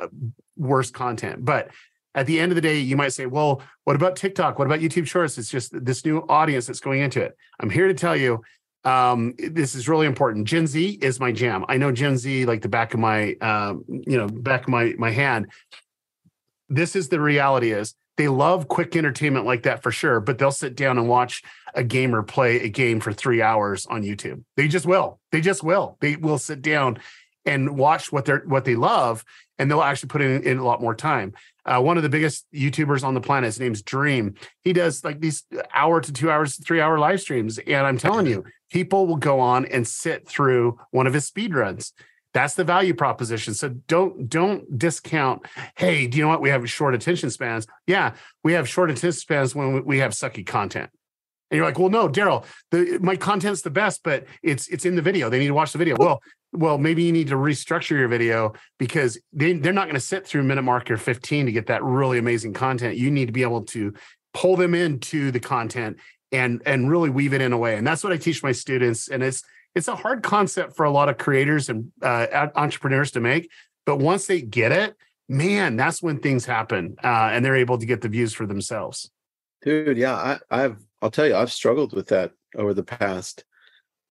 worse 0.57 0.93
content. 0.93 1.45
But 1.45 1.71
at 2.15 2.27
the 2.27 2.39
end 2.39 2.53
of 2.53 2.55
the 2.55 2.63
day, 2.63 2.79
you 2.79 2.97
might 2.97 3.13
say, 3.13 3.27
well, 3.27 3.63
what 3.83 3.97
about 3.97 4.15
TikTok? 4.15 4.61
What 4.61 4.67
about 4.67 4.79
YouTube 4.79 5.09
Shorts? 5.09 5.37
It's 5.39 5.51
just 5.51 5.73
this 5.85 6.05
new 6.05 6.19
audience 6.29 6.69
that's 6.69 6.79
going 6.79 7.01
into 7.01 7.21
it. 7.21 7.37
I'm 7.59 7.71
here 7.71 7.89
to 7.89 7.95
tell 7.95 8.15
you 8.15 8.45
um, 8.85 9.35
this 9.39 9.75
is 9.75 9.89
really 9.89 10.07
important. 10.07 10.47
Gen 10.47 10.69
Z 10.69 11.01
is 11.03 11.19
my 11.19 11.33
jam. 11.33 11.65
I 11.69 11.79
know 11.79 11.91
Gen 11.91 12.17
Z 12.17 12.47
like 12.47 12.63
the 12.63 12.69
back 12.69 12.95
of 12.95 13.01
my, 13.01 13.35
um, 13.41 13.85
you 13.89 14.17
know, 14.17 14.29
back 14.29 14.63
of 14.63 14.69
my 14.69 14.95
my 14.99 15.11
hand. 15.11 15.49
This 16.73 16.97
is 16.97 17.09
the 17.09 17.21
reality 17.21 17.73
is 17.73 17.95
they 18.17 18.29
love 18.29 18.69
quick 18.69 18.97
entertainment 18.97 19.47
like 19.47 19.63
that 19.65 19.83
for 19.83 19.91
sure, 19.91 20.21
but 20.21 20.39
they'll 20.39 20.51
sit 20.51 20.75
down 20.75 20.99
and 20.99 21.09
watch 21.09 21.43
a 21.75 21.83
gamer 21.85 22.23
play 22.23 22.61
a 22.61 22.69
game 22.69 23.01
for 23.01 23.13
three 23.13 23.43
hours 23.43 23.87
on 23.87 24.03
YouTube. 24.03 24.45
They 24.57 24.69
just 24.69 24.87
will. 24.87 25.21
They 25.33 25.41
just 25.41 25.63
will. 25.63 25.97
They 26.01 26.17
will 26.17 26.39
sit 26.39 26.63
down 26.63 26.99
and 27.45 27.77
watch 27.77 28.13
what 28.13 28.25
they're 28.25 28.45
what 28.47 28.65
they 28.65 28.77
love, 28.77 29.25
and 29.59 29.71
they'll 29.71 29.83
actually 29.83 30.09
put 30.09 30.23
in, 30.23 30.43
in 30.45 30.59
a 30.59 30.65
lot 30.65 30.81
more 30.81 30.95
time. 30.95 31.35
Uh, 31.65 31.81
one 31.81 31.97
of 31.97 32.03
the 32.03 32.09
biggest 32.09 32.47
YouTubers 32.55 33.05
on 33.05 33.15
the 33.15 33.21
planet, 33.21 33.49
his 33.49 33.61
name's 33.61 33.83
Dream. 33.83 34.35
He 34.63 34.73
does 34.73 35.05
like 35.05 35.21
these 35.21 35.45
hour 35.75 36.01
to 36.01 36.13
two 36.13 36.31
hours, 36.31 36.57
three 36.57 36.81
hour 36.81 36.99
live 36.99 37.21
streams, 37.21 37.59
and 37.59 37.87
I'm 37.87 37.99
telling 37.99 38.27
you, 38.27 38.45
people 38.71 39.07
will 39.07 39.17
go 39.17 39.41
on 39.41 39.67
and 39.67 39.87
sit 39.87 40.27
through 40.27 40.79
one 40.91 41.07
of 41.07 41.15
his 41.15 41.27
speed 41.27 41.55
runs. 41.55 41.93
That's 42.35 42.55
the 42.55 42.65
value 42.65 42.95
proposition. 42.95 43.55
So 43.55 43.69
don't 43.69 44.29
don't 44.29 44.79
discount. 44.79 45.47
Hey, 45.77 46.07
do 46.07 46.19
you 46.19 46.25
know 46.25 46.31
what? 46.31 46.41
We 46.41 46.51
have 46.51 46.69
short 46.69 46.95
attention 46.95 47.31
spans. 47.31 47.67
Yeah, 47.87 48.15
we 48.43 48.55
have 48.55 48.69
short 48.69 48.91
attention 48.91 49.13
spans 49.13 49.55
when 49.55 49.85
we 49.85 49.99
have 49.99 50.13
sucky 50.13 50.47
content. 50.47 50.91
And 51.51 51.59
you're 51.59 51.67
like, 51.67 51.79
well, 51.79 51.91
no, 51.91 52.09
Derral, 52.09 52.47
my 53.03 53.15
content's 53.15 53.61
the 53.61 53.71
best, 53.71 54.01
but 54.03 54.25
it's 54.43 54.69
it's 54.69 54.87
in 54.87 54.97
the 54.97 55.03
video. 55.03 55.29
They 55.29 55.39
need 55.39 55.49
to 55.49 55.55
watch 55.55 55.73
the 55.73 55.79
video. 55.79 55.97
Well, 55.99 56.23
well, 56.53 56.79
maybe 56.79 57.03
you 57.03 57.13
need 57.13 57.29
to 57.29 57.35
restructure 57.35 57.99
your 57.99 58.09
video 58.09 58.55
because 58.79 59.19
they, 59.33 59.55
they're 59.55 59.73
not 59.73 59.85
going 59.85 59.95
to 59.95 60.01
sit 60.01 60.27
through 60.27 60.43
minute 60.45 60.63
marker 60.63 60.97
15 60.97 61.47
to 61.47 61.53
get 61.53 61.67
that 61.67 61.83
really 61.83 62.19
amazing 62.19 62.53
content. 62.53 62.97
You 62.97 63.11
need 63.11 63.27
to 63.27 63.33
be 63.33 63.43
able 63.43 63.63
to 63.67 63.95
pull 64.35 64.57
them 64.57 64.75
into 64.75 65.31
the 65.31 65.41
content 65.41 65.99
and 66.31 66.63
and 66.65 66.91
really 66.91 67.11
weave 67.11 67.35
it 67.35 67.43
in 67.43 67.53
a 67.53 67.59
way. 67.59 67.77
And 67.77 67.87
that's 67.87 68.03
what 68.03 68.13
I 68.15 68.17
teach 68.17 68.43
my 68.43 68.53
students. 68.53 69.09
And 69.09 69.23
it's 69.23 69.43
it's 69.75 69.89
a 69.89 69.97
hard 69.97 70.23
concept 70.23 70.77
for 70.77 70.85
a 70.85 70.91
lot 70.91 71.09
of 71.09 71.19
creators 71.19 71.69
and 71.69 71.93
uh, 72.03 72.49
entrepreneurs 72.55 73.11
to 73.13 73.21
make, 73.21 73.51
but 73.87 73.97
once 73.97 74.27
they 74.27 74.43
get 74.43 74.73
it, 74.73 74.97
man, 75.29 75.77
that's 75.77 76.03
when 76.03 76.19
things 76.19 76.45
happen, 76.45 76.97
uh, 77.03 77.31
and 77.33 77.45
they're 77.45 77.57
able 77.57 77.79
to 77.79 77.87
get 77.87 78.01
the 78.01 78.09
views 78.09 78.33
for 78.33 78.47
themselves. 78.47 79.11
Dude, 79.63 79.97
yeah, 79.97 80.15
I, 80.15 80.39
I've 80.51 80.85
I'll 81.01 81.11
tell 81.11 81.27
you, 81.27 81.35
I've 81.35 81.53
struggled 81.53 81.93
with 81.93 82.09
that 82.09 82.33
over 82.57 82.75
the 82.75 82.83
past, 82.83 83.45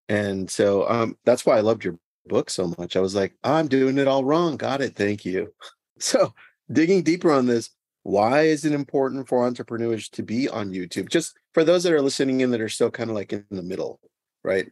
and 0.10 0.50
so 0.50 0.90
um, 0.90 1.18
that's 1.26 1.46
why 1.46 1.58
I 1.58 1.62
loved 1.62 1.84
your 1.84 1.98
book 2.26 2.50
so 2.50 2.74
much. 2.78 2.96
I 2.96 3.02
was 3.02 3.16
like, 3.16 3.34
I'm 3.44 3.68
doing 3.68 3.98
it 3.98 4.08
all 4.08 4.24
wrong. 4.24 4.58
Got 4.58 4.82
it. 4.82 4.96
Thank 4.96 5.26
you. 5.26 5.54
So 6.00 6.34
digging 6.72 7.04
deeper 7.04 7.32
on 7.32 7.46
this, 7.46 7.70
why 8.02 8.42
is 8.42 8.66
it 8.66 8.74
important 8.74 9.28
for 9.28 9.46
entrepreneurs 9.46 10.10
to 10.10 10.24
be 10.24 10.50
on 10.50 10.72
YouTube? 10.72 11.10
Just 11.10 11.38
for 11.54 11.64
those 11.64 11.84
that 11.84 11.94
are 11.94 12.02
listening 12.02 12.42
in 12.42 12.50
that 12.52 12.62
are 12.62 12.70
still 12.70 12.90
kind 12.90 13.12
of 13.12 13.16
like 13.16 13.32
in 13.34 13.46
the 13.52 13.62
middle, 13.62 14.00
right? 14.44 14.66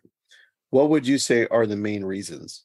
What 0.69 0.89
would 0.89 1.07
you 1.07 1.17
say 1.17 1.47
are 1.47 1.65
the 1.65 1.75
main 1.75 2.03
reasons? 2.03 2.63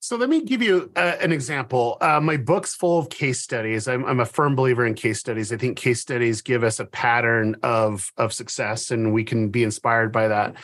So 0.00 0.16
let 0.16 0.28
me 0.28 0.42
give 0.42 0.62
you 0.62 0.90
uh, 0.96 1.14
an 1.20 1.30
example. 1.30 1.96
Uh, 2.00 2.20
my 2.20 2.36
book's 2.36 2.74
full 2.74 2.98
of 2.98 3.08
case 3.08 3.40
studies. 3.40 3.86
I'm, 3.86 4.04
I'm, 4.04 4.18
a 4.18 4.24
firm 4.24 4.56
believer 4.56 4.84
in 4.84 4.94
case 4.94 5.20
studies. 5.20 5.52
I 5.52 5.56
think 5.56 5.78
case 5.78 6.00
studies 6.00 6.42
give 6.42 6.64
us 6.64 6.80
a 6.80 6.86
pattern 6.86 7.54
of 7.62 8.10
of 8.16 8.32
success, 8.32 8.90
and 8.90 9.12
we 9.12 9.22
can 9.22 9.50
be 9.50 9.62
inspired 9.62 10.10
by 10.10 10.26
that. 10.26 10.56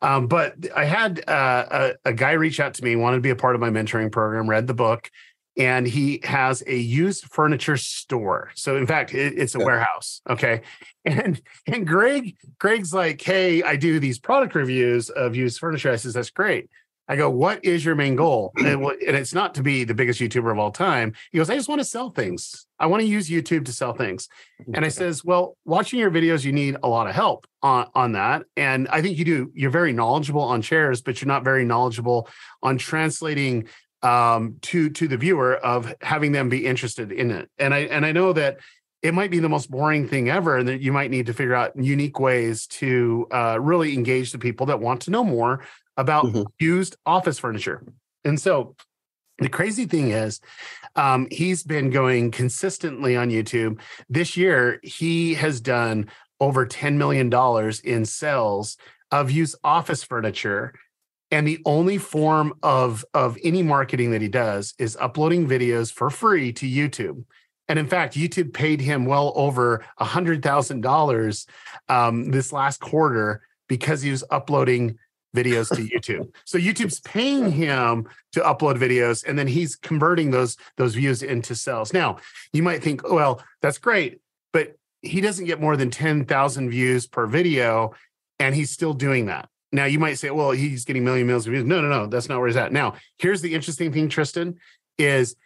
Um, 0.00 0.28
but 0.28 0.54
I 0.76 0.84
had 0.84 1.28
uh, 1.28 1.92
a, 2.04 2.10
a 2.10 2.12
guy 2.12 2.32
reach 2.32 2.60
out 2.60 2.74
to 2.74 2.84
me, 2.84 2.94
wanted 2.94 3.16
to 3.16 3.22
be 3.22 3.30
a 3.30 3.36
part 3.36 3.56
of 3.56 3.60
my 3.60 3.70
mentoring 3.70 4.12
program, 4.12 4.48
read 4.48 4.68
the 4.68 4.74
book, 4.74 5.10
and 5.56 5.86
he 5.86 6.20
has 6.24 6.62
a 6.66 6.76
used 6.76 7.24
furniture 7.24 7.76
store. 7.76 8.50
So 8.54 8.76
in 8.76 8.86
fact, 8.86 9.14
it, 9.14 9.38
it's 9.38 9.54
a 9.54 9.58
yeah. 9.58 9.64
warehouse. 9.64 10.20
Okay. 10.28 10.62
And 11.06 11.42
and 11.66 11.86
Greg, 11.86 12.34
Greg's 12.58 12.94
like, 12.94 13.20
hey, 13.20 13.62
I 13.62 13.76
do 13.76 14.00
these 14.00 14.18
product 14.18 14.54
reviews 14.54 15.10
of 15.10 15.36
used 15.36 15.58
furniture. 15.58 15.92
I 15.92 15.96
says, 15.96 16.14
that's 16.14 16.30
great. 16.30 16.70
I 17.06 17.16
go, 17.16 17.28
what 17.28 17.62
is 17.62 17.84
your 17.84 17.94
main 17.94 18.16
goal? 18.16 18.52
And, 18.64 18.82
and, 18.82 19.16
it's 19.16 19.34
not 19.34 19.54
to 19.56 19.62
be 19.62 19.84
the 19.84 19.94
biggest 19.94 20.20
YouTuber 20.20 20.50
of 20.50 20.58
all 20.58 20.70
time. 20.70 21.12
He 21.30 21.36
goes, 21.36 21.50
I 21.50 21.56
just 21.56 21.68
want 21.68 21.80
to 21.80 21.84
sell 21.84 22.08
things. 22.08 22.66
I 22.78 22.86
want 22.86 23.02
to 23.02 23.06
use 23.06 23.28
YouTube 23.28 23.66
to 23.66 23.72
sell 23.72 23.92
things. 23.92 24.28
And 24.72 24.84
I 24.84 24.88
says, 24.88 25.22
well, 25.22 25.58
watching 25.66 25.98
your 25.98 26.10
videos, 26.10 26.44
you 26.44 26.52
need 26.52 26.78
a 26.82 26.88
lot 26.88 27.06
of 27.06 27.14
help 27.14 27.46
on, 27.62 27.88
on 27.94 28.12
that. 28.12 28.44
And 28.56 28.88
I 28.88 29.02
think 29.02 29.18
you 29.18 29.26
do. 29.26 29.52
You're 29.54 29.70
very 29.70 29.92
knowledgeable 29.92 30.40
on 30.40 30.62
chairs, 30.62 31.02
but 31.02 31.20
you're 31.20 31.28
not 31.28 31.44
very 31.44 31.66
knowledgeable 31.66 32.28
on 32.62 32.78
translating 32.78 33.68
um, 34.04 34.58
to 34.62 34.90
to 34.90 35.08
the 35.08 35.16
viewer 35.16 35.56
of 35.56 35.92
having 36.00 36.32
them 36.32 36.48
be 36.48 36.66
interested 36.66 37.10
in 37.10 37.30
it. 37.30 37.50
And 37.58 37.74
I 37.74 37.80
and 37.80 38.06
I 38.06 38.12
know 38.12 38.32
that 38.34 38.58
it 39.02 39.12
might 39.12 39.30
be 39.30 39.38
the 39.38 39.48
most 39.48 39.70
boring 39.70 40.08
thing 40.08 40.30
ever, 40.30 40.56
and 40.56 40.68
that 40.68 40.80
you 40.80 40.92
might 40.92 41.10
need 41.10 41.26
to 41.26 41.34
figure 41.34 41.54
out 41.54 41.72
unique 41.76 42.20
ways 42.20 42.66
to 42.68 43.26
uh, 43.32 43.58
really 43.60 43.94
engage 43.94 44.30
the 44.32 44.38
people 44.38 44.66
that 44.66 44.80
want 44.80 45.02
to 45.02 45.10
know 45.10 45.24
more 45.24 45.64
about 45.96 46.26
mm-hmm. 46.26 46.42
used 46.58 46.96
office 47.04 47.38
furniture. 47.38 47.82
And 48.24 48.40
so 48.40 48.76
the 49.38 49.48
crazy 49.48 49.86
thing 49.86 50.10
is, 50.10 50.40
um, 50.96 51.26
he's 51.30 51.62
been 51.62 51.90
going 51.90 52.30
consistently 52.30 53.16
on 53.16 53.30
YouTube. 53.30 53.80
This 54.08 54.36
year, 54.36 54.80
he 54.82 55.34
has 55.34 55.60
done 55.60 56.08
over 56.40 56.66
$10 56.66 56.94
million 56.94 57.32
in 57.84 58.04
sales 58.04 58.76
of 59.10 59.30
used 59.30 59.56
office 59.64 60.04
furniture. 60.04 60.74
And 61.30 61.46
the 61.46 61.60
only 61.64 61.98
form 61.98 62.54
of, 62.62 63.04
of 63.14 63.36
any 63.42 63.62
marketing 63.62 64.10
that 64.12 64.22
he 64.22 64.28
does 64.28 64.74
is 64.78 64.96
uploading 65.00 65.48
videos 65.48 65.92
for 65.92 66.10
free 66.10 66.52
to 66.52 66.66
YouTube. 66.66 67.24
And 67.68 67.78
in 67.78 67.86
fact, 67.86 68.14
YouTube 68.14 68.52
paid 68.52 68.80
him 68.80 69.06
well 69.06 69.32
over 69.34 69.84
a 69.98 70.04
$100,000 70.04 71.46
um, 71.88 72.30
this 72.30 72.52
last 72.52 72.80
quarter 72.80 73.42
because 73.68 74.02
he 74.02 74.10
was 74.10 74.22
uploading 74.30 74.98
videos 75.34 75.74
to 75.74 75.82
YouTube. 75.96 76.34
So 76.44 76.58
YouTube's 76.58 77.00
paying 77.00 77.50
him 77.50 78.06
to 78.32 78.40
upload 78.40 78.76
videos 78.76 79.24
and 79.26 79.38
then 79.38 79.46
he's 79.46 79.76
converting 79.76 80.30
those 80.30 80.56
those 80.76 80.94
views 80.94 81.22
into 81.22 81.54
sales. 81.54 81.92
Now, 81.92 82.18
you 82.52 82.62
might 82.62 82.82
think, 82.82 83.08
well, 83.10 83.42
that's 83.60 83.78
great, 83.78 84.20
but 84.52 84.76
he 85.02 85.20
doesn't 85.20 85.46
get 85.46 85.60
more 85.60 85.76
than 85.76 85.90
10,000 85.90 86.70
views 86.70 87.06
per 87.06 87.26
video 87.26 87.94
and 88.38 88.54
he's 88.54 88.70
still 88.70 88.94
doing 88.94 89.26
that. 89.26 89.48
Now, 89.74 89.84
you 89.84 89.98
might 89.98 90.14
say, 90.14 90.30
well, 90.30 90.52
he's 90.52 90.84
getting 90.84 91.04
million 91.04 91.26
millions 91.26 91.46
of 91.46 91.52
views. 91.52 91.64
No, 91.64 91.80
no, 91.80 91.88
no, 91.88 92.06
that's 92.06 92.28
not 92.28 92.38
where 92.38 92.48
he's 92.48 92.56
at. 92.56 92.72
Now, 92.72 92.94
here's 93.18 93.42
the 93.42 93.54
interesting 93.54 93.92
thing, 93.92 94.08
Tristan, 94.08 94.58
is 94.98 95.36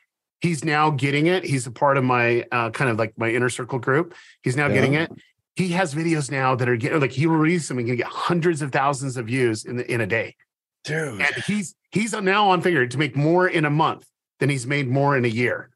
he's 0.40 0.64
now 0.64 0.90
getting 0.90 1.26
it. 1.26 1.44
He's 1.44 1.66
a 1.66 1.70
part 1.70 1.96
of 1.96 2.04
my 2.04 2.44
uh, 2.52 2.70
kind 2.70 2.90
of 2.90 2.98
like 2.98 3.18
my 3.18 3.30
inner 3.30 3.48
circle 3.48 3.78
group. 3.78 4.14
He's 4.42 4.56
now 4.56 4.68
yeah. 4.68 4.74
getting 4.74 4.94
it 4.94 5.10
he 5.58 5.70
has 5.70 5.92
videos 5.92 6.30
now 6.30 6.54
that 6.54 6.68
are 6.68 6.76
getting 6.76 7.00
like 7.00 7.10
he 7.10 7.26
will 7.26 7.36
release 7.36 7.66
them 7.66 7.78
and 7.78 7.86
can 7.88 7.96
get 7.96 8.06
hundreds 8.06 8.62
of 8.62 8.70
thousands 8.70 9.16
of 9.16 9.26
views 9.26 9.64
in 9.64 9.76
the, 9.76 9.92
in 9.92 10.00
a 10.00 10.06
day. 10.06 10.36
Dude. 10.84 11.20
And 11.20 11.34
he's 11.46 11.74
he's 11.90 12.12
now 12.12 12.50
on 12.50 12.62
figure 12.62 12.86
to 12.86 12.96
make 12.96 13.16
more 13.16 13.48
in 13.48 13.64
a 13.64 13.70
month 13.70 14.06
than 14.38 14.50
he's 14.50 14.68
made 14.68 14.88
more 14.88 15.16
in 15.16 15.24
a 15.24 15.28
year. 15.28 15.70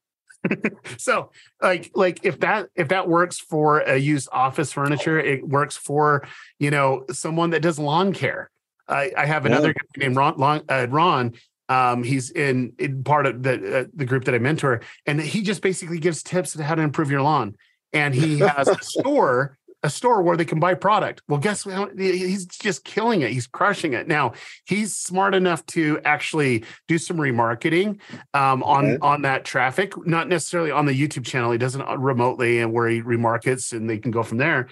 so 0.99 1.31
like 1.61 1.91
like 1.95 2.21
if 2.25 2.41
that 2.41 2.69
if 2.75 2.89
that 2.89 3.09
works 3.09 3.39
for 3.39 3.81
a 3.81 3.97
used 3.97 4.29
office 4.33 4.73
furniture, 4.73 5.19
it 5.19 5.47
works 5.47 5.77
for 5.77 6.27
you 6.59 6.71
know 6.71 7.05
someone 7.11 7.51
that 7.51 7.63
does 7.63 7.79
lawn 7.79 8.13
care. 8.13 8.51
I, 8.89 9.13
I 9.17 9.27
have 9.27 9.47
another 9.47 9.69
yeah. 9.69 9.75
guy 9.75 10.05
named 10.05 10.17
Ron. 10.17 10.35
Long, 10.37 10.63
Uh, 10.69 10.87
Ron 10.91 11.35
um, 11.73 12.03
he's 12.03 12.31
in, 12.31 12.73
in 12.79 13.03
part 13.03 13.27
of 13.27 13.43
the 13.43 13.81
uh, 13.81 13.85
the 13.95 14.05
group 14.05 14.25
that 14.25 14.35
I 14.35 14.39
mentor, 14.39 14.81
and 15.07 15.21
he 15.21 15.43
just 15.43 15.63
basically 15.63 15.99
gives 15.99 16.23
tips 16.23 16.55
on 16.57 16.63
how 16.63 16.75
to 16.75 16.83
improve 16.83 17.11
your 17.11 17.23
lawn. 17.23 17.57
And 17.95 18.15
he 18.15 18.39
has 18.39 18.69
a 18.69 18.79
store 18.83 19.59
a 19.83 19.91
store 19.91 20.23
where 20.23 20.37
they 20.37 20.45
can 20.45 20.61
buy 20.61 20.75
product. 20.75 21.23
Well, 21.29 21.41
guess 21.41 21.67
what? 21.67 21.99
He's 21.99 22.47
just 22.47 22.85
killing 22.85 23.23
it. 23.23 23.33
He's 23.33 23.47
crushing 23.47 23.95
it. 23.95 24.07
Now 24.07 24.33
he's 24.65 24.97
smart 24.97 25.35
enough 25.35 25.65
to 25.67 26.01
actually 26.05 26.65
do 26.87 26.99
some 26.99 27.17
remarketing 27.17 28.01
um, 28.35 28.63
on 28.63 28.85
okay. 28.87 28.99
on 29.03 29.23
that 29.23 29.45
traffic, 29.45 29.95
not 30.07 30.29
necessarily 30.29 30.71
on 30.71 30.87
the 30.87 30.93
YouTube 30.93 31.27
channel. 31.27 31.51
He 31.51 31.59
doesn't 31.59 31.83
uh, 31.83 31.99
remotely 31.99 32.61
and 32.61 32.73
where 32.73 32.89
he 32.89 33.01
remarkets 33.01 33.73
and 33.73 33.91
they 33.91 33.99
can 33.99 34.11
go 34.11 34.23
from 34.23 34.39
there. 34.39 34.69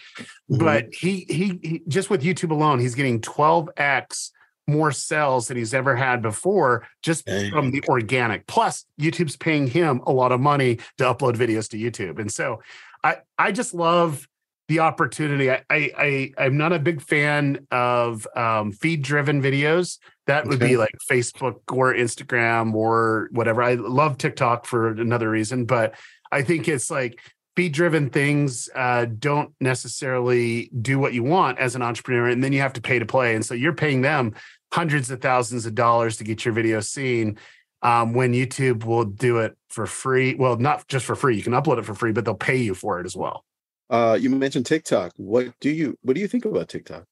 Mm-hmm. 0.50 0.58
But 0.58 0.94
he, 0.94 1.26
he 1.28 1.58
he 1.62 1.82
just 1.88 2.10
with 2.10 2.22
YouTube 2.22 2.50
alone, 2.50 2.78
he's 2.78 2.94
getting 2.94 3.20
12x 3.20 4.30
more 4.66 4.92
sales 4.92 5.48
than 5.48 5.56
he's 5.56 5.74
ever 5.74 5.96
had 5.96 6.22
before 6.22 6.86
just 7.02 7.26
Dang. 7.26 7.50
from 7.50 7.72
the 7.72 7.82
organic. 7.88 8.46
Plus, 8.46 8.84
YouTube's 9.00 9.36
paying 9.36 9.66
him 9.66 10.00
a 10.06 10.12
lot 10.12 10.30
of 10.30 10.40
money 10.40 10.76
to 10.98 11.04
upload 11.04 11.34
videos 11.34 11.68
to 11.70 11.76
YouTube. 11.76 12.20
And 12.20 12.30
so 12.30 12.62
I 13.02 13.18
I 13.38 13.52
just 13.52 13.74
love 13.74 14.28
the 14.70 14.78
opportunity. 14.78 15.50
I, 15.50 15.64
I, 15.68 16.32
I 16.38 16.46
am 16.46 16.56
not 16.56 16.72
a 16.72 16.78
big 16.78 17.02
fan 17.02 17.66
of 17.72 18.24
um, 18.36 18.70
feed 18.70 19.02
driven 19.02 19.42
videos. 19.42 19.98
That 20.28 20.46
would 20.46 20.62
okay. 20.62 20.68
be 20.68 20.76
like 20.76 20.94
Facebook 21.10 21.56
or 21.72 21.92
Instagram 21.92 22.72
or 22.72 23.30
whatever. 23.32 23.64
I 23.64 23.74
love 23.74 24.16
TikTok 24.16 24.66
for 24.66 24.90
another 24.90 25.28
reason, 25.28 25.64
but 25.64 25.96
I 26.30 26.42
think 26.42 26.68
it's 26.68 26.88
like 26.88 27.20
feed 27.56 27.72
driven 27.72 28.10
things 28.10 28.68
uh, 28.76 29.06
don't 29.18 29.52
necessarily 29.60 30.70
do 30.80 31.00
what 31.00 31.14
you 31.14 31.24
want 31.24 31.58
as 31.58 31.74
an 31.74 31.82
entrepreneur, 31.82 32.28
and 32.28 32.42
then 32.44 32.52
you 32.52 32.60
have 32.60 32.74
to 32.74 32.80
pay 32.80 33.00
to 33.00 33.06
play. 33.06 33.34
And 33.34 33.44
so 33.44 33.54
you're 33.54 33.74
paying 33.74 34.02
them 34.02 34.34
hundreds 34.72 35.10
of 35.10 35.20
thousands 35.20 35.66
of 35.66 35.74
dollars 35.74 36.16
to 36.18 36.24
get 36.24 36.44
your 36.44 36.54
video 36.54 36.78
seen. 36.80 37.38
Um, 37.82 38.12
when 38.12 38.34
YouTube 38.34 38.84
will 38.84 39.06
do 39.06 39.38
it 39.38 39.56
for 39.70 39.86
free. 39.86 40.34
Well, 40.34 40.58
not 40.58 40.86
just 40.86 41.06
for 41.06 41.16
free. 41.16 41.34
You 41.34 41.42
can 41.42 41.54
upload 41.54 41.78
it 41.78 41.86
for 41.86 41.94
free, 41.94 42.12
but 42.12 42.26
they'll 42.26 42.34
pay 42.34 42.58
you 42.58 42.74
for 42.74 43.00
it 43.00 43.06
as 43.06 43.16
well. 43.16 43.42
Uh, 43.90 44.16
you 44.20 44.30
mentioned 44.30 44.66
TikTok. 44.66 45.12
What 45.16 45.52
do 45.60 45.68
you 45.68 45.98
what 46.02 46.14
do 46.14 46.20
you 46.20 46.28
think 46.28 46.44
about 46.44 46.68
TikTok? 46.68 47.04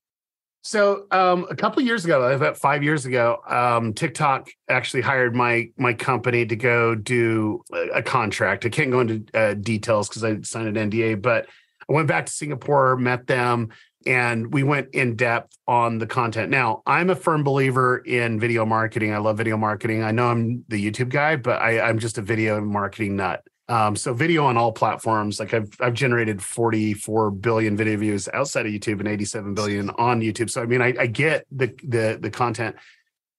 So 0.63 1.07
um, 1.11 1.47
a 1.51 1.57
couple 1.57 1.83
years 1.83 2.05
ago, 2.05 2.23
about 2.31 2.57
five 2.57 2.83
years 2.83 3.07
ago, 3.07 3.39
um, 3.49 3.93
TikTok 3.95 4.49
actually 4.69 5.03
hired 5.03 5.35
my 5.35 5.71
my 5.77 5.93
company 5.93 6.47
to 6.47 6.57
go 6.57 6.95
do 6.95 7.63
a, 7.73 7.99
a 7.99 8.03
contract. 8.03 8.65
I 8.65 8.69
can't 8.69 8.91
go 8.91 9.01
into 9.01 9.25
uh, 9.35 9.55
details 9.55 10.09
because 10.09 10.25
I 10.25 10.41
signed 10.43 10.77
an 10.77 10.91
NDA, 10.91 11.21
but 11.21 11.47
I 11.89 11.93
went 11.93 12.07
back 12.07 12.27
to 12.27 12.33
Singapore, 12.33 12.97
met 12.97 13.27
them, 13.27 13.71
and 14.07 14.53
we 14.53 14.63
went 14.63 14.91
in 14.95 15.17
depth 15.17 15.57
on 15.67 15.99
the 15.99 16.07
content. 16.07 16.51
Now, 16.51 16.83
I'm 16.87 17.11
a 17.11 17.17
firm 17.17 17.43
believer 17.45 17.99
in 17.99 18.39
video 18.39 18.67
marketing. 18.67 19.15
I 19.15 19.19
love 19.19 19.39
video 19.39 19.57
marketing. 19.57 20.03
I 20.03 20.13
know 20.13 20.29
I'm 20.29 20.65
the 20.69 20.85
YouTube 20.85 21.09
guy, 21.09 21.37
but 21.37 21.61
I, 21.63 21.81
I'm 21.81 21.99
just 21.99 22.19
a 22.19 22.23
video 22.23 22.61
marketing 22.61 23.17
nut. 23.17 23.43
Um, 23.69 23.97
so 23.97 24.15
video 24.15 24.47
on 24.47 24.57
all 24.57 24.73
platforms, 24.73 25.39
like 25.39 25.53
I've 25.53 25.71
I've 25.81 25.95
generated 25.95 26.43
44 26.43 27.31
billion 27.31 27.77
video 27.77 27.99
views 27.99 28.29
outside 28.33 28.67
of 28.67 28.73
YouTube 28.73 29.01
and 29.01 29.09
87 29.09 29.55
billion 29.55 29.91
on 29.91 30.21
YouTube. 30.21 30.49
So 30.49 30.63
I 30.63 30.67
mean, 30.67 30.81
I, 30.81 30.95
I 30.99 31.07
get 31.07 31.47
the 31.51 31.75
the 31.85 32.19
the 32.21 32.31
content. 32.31 32.77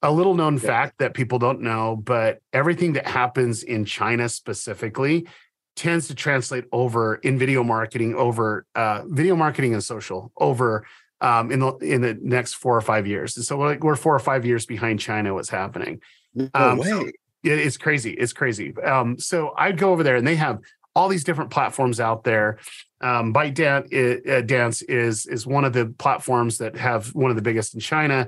A 0.02 0.12
little 0.12 0.34
known 0.34 0.54
yeah. 0.54 0.62
fact 0.62 1.00
that 1.00 1.14
people 1.14 1.40
don't 1.40 1.62
know, 1.62 1.96
but 1.96 2.40
everything 2.54 2.94
that 2.94 3.06
happens 3.06 3.64
in 3.64 3.84
China 3.84 4.30
specifically 4.30 5.28
tends 5.76 6.08
to 6.08 6.16
translate 6.16 6.66
over 6.72 7.16
in 7.16 7.38
video 7.38 7.64
marketing 7.64 8.14
over 8.16 8.66
uh, 8.76 9.02
video 9.08 9.36
marketing 9.36 9.74
and 9.74 9.84
social 9.84 10.32
over 10.38 10.86
um, 11.22 11.52
in 11.52 11.60
the 11.60 11.74
in 11.78 12.02
the 12.02 12.18
next 12.22 12.54
four 12.54 12.78
or 12.78 12.82
five 12.82 13.08
years. 13.08 13.36
And 13.36 13.46
so 13.46 13.58
we're 13.58 13.68
like 13.68 13.84
we're 13.84 13.96
four 13.96 14.16
or 14.16 14.20
five 14.20 14.46
years 14.46 14.66
behind 14.66 15.00
China. 15.00 15.34
What's 15.34 15.50
happening? 15.50 16.02
No 16.36 16.50
um, 16.54 16.78
way. 16.78 17.12
It's 17.44 17.78
crazy. 17.78 18.12
It's 18.12 18.34
crazy. 18.34 18.76
Um, 18.78 19.18
so 19.18 19.54
I'd 19.58 19.78
go 19.78 19.92
over 19.92 20.04
there 20.04 20.16
and 20.16 20.28
they 20.28 20.36
have 20.36 20.60
all 20.96 21.08
these 21.08 21.24
different 21.24 21.52
platforms 21.52 22.00
out 22.00 22.24
there. 22.24 22.60
Um, 23.02 23.34
ByteDance, 23.34 24.28
uh, 24.30 24.42
Dance 24.42 24.82
is 24.84 25.26
is 25.26 25.48
one 25.48 25.64
of 25.64 25.74
the 25.74 25.86
platforms 25.98 26.58
that 26.58 26.76
have 26.76 27.08
one 27.16 27.30
of 27.30 27.38
the 27.38 27.42
biggest 27.42 27.74
in 27.74 27.80
China, 27.80 28.28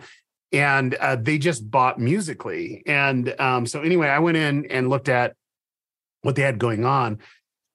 and 0.53 0.93
uh, 0.95 1.17
they 1.17 1.37
just 1.37 1.69
bought 1.69 1.99
Musical.ly. 1.99 2.81
And 2.85 3.35
um, 3.39 3.65
so 3.65 3.81
anyway, 3.81 4.07
I 4.07 4.19
went 4.19 4.37
in 4.37 4.65
and 4.67 4.89
looked 4.89 5.09
at 5.09 5.35
what 6.21 6.35
they 6.35 6.43
had 6.43 6.59
going 6.59 6.85
on, 6.85 7.19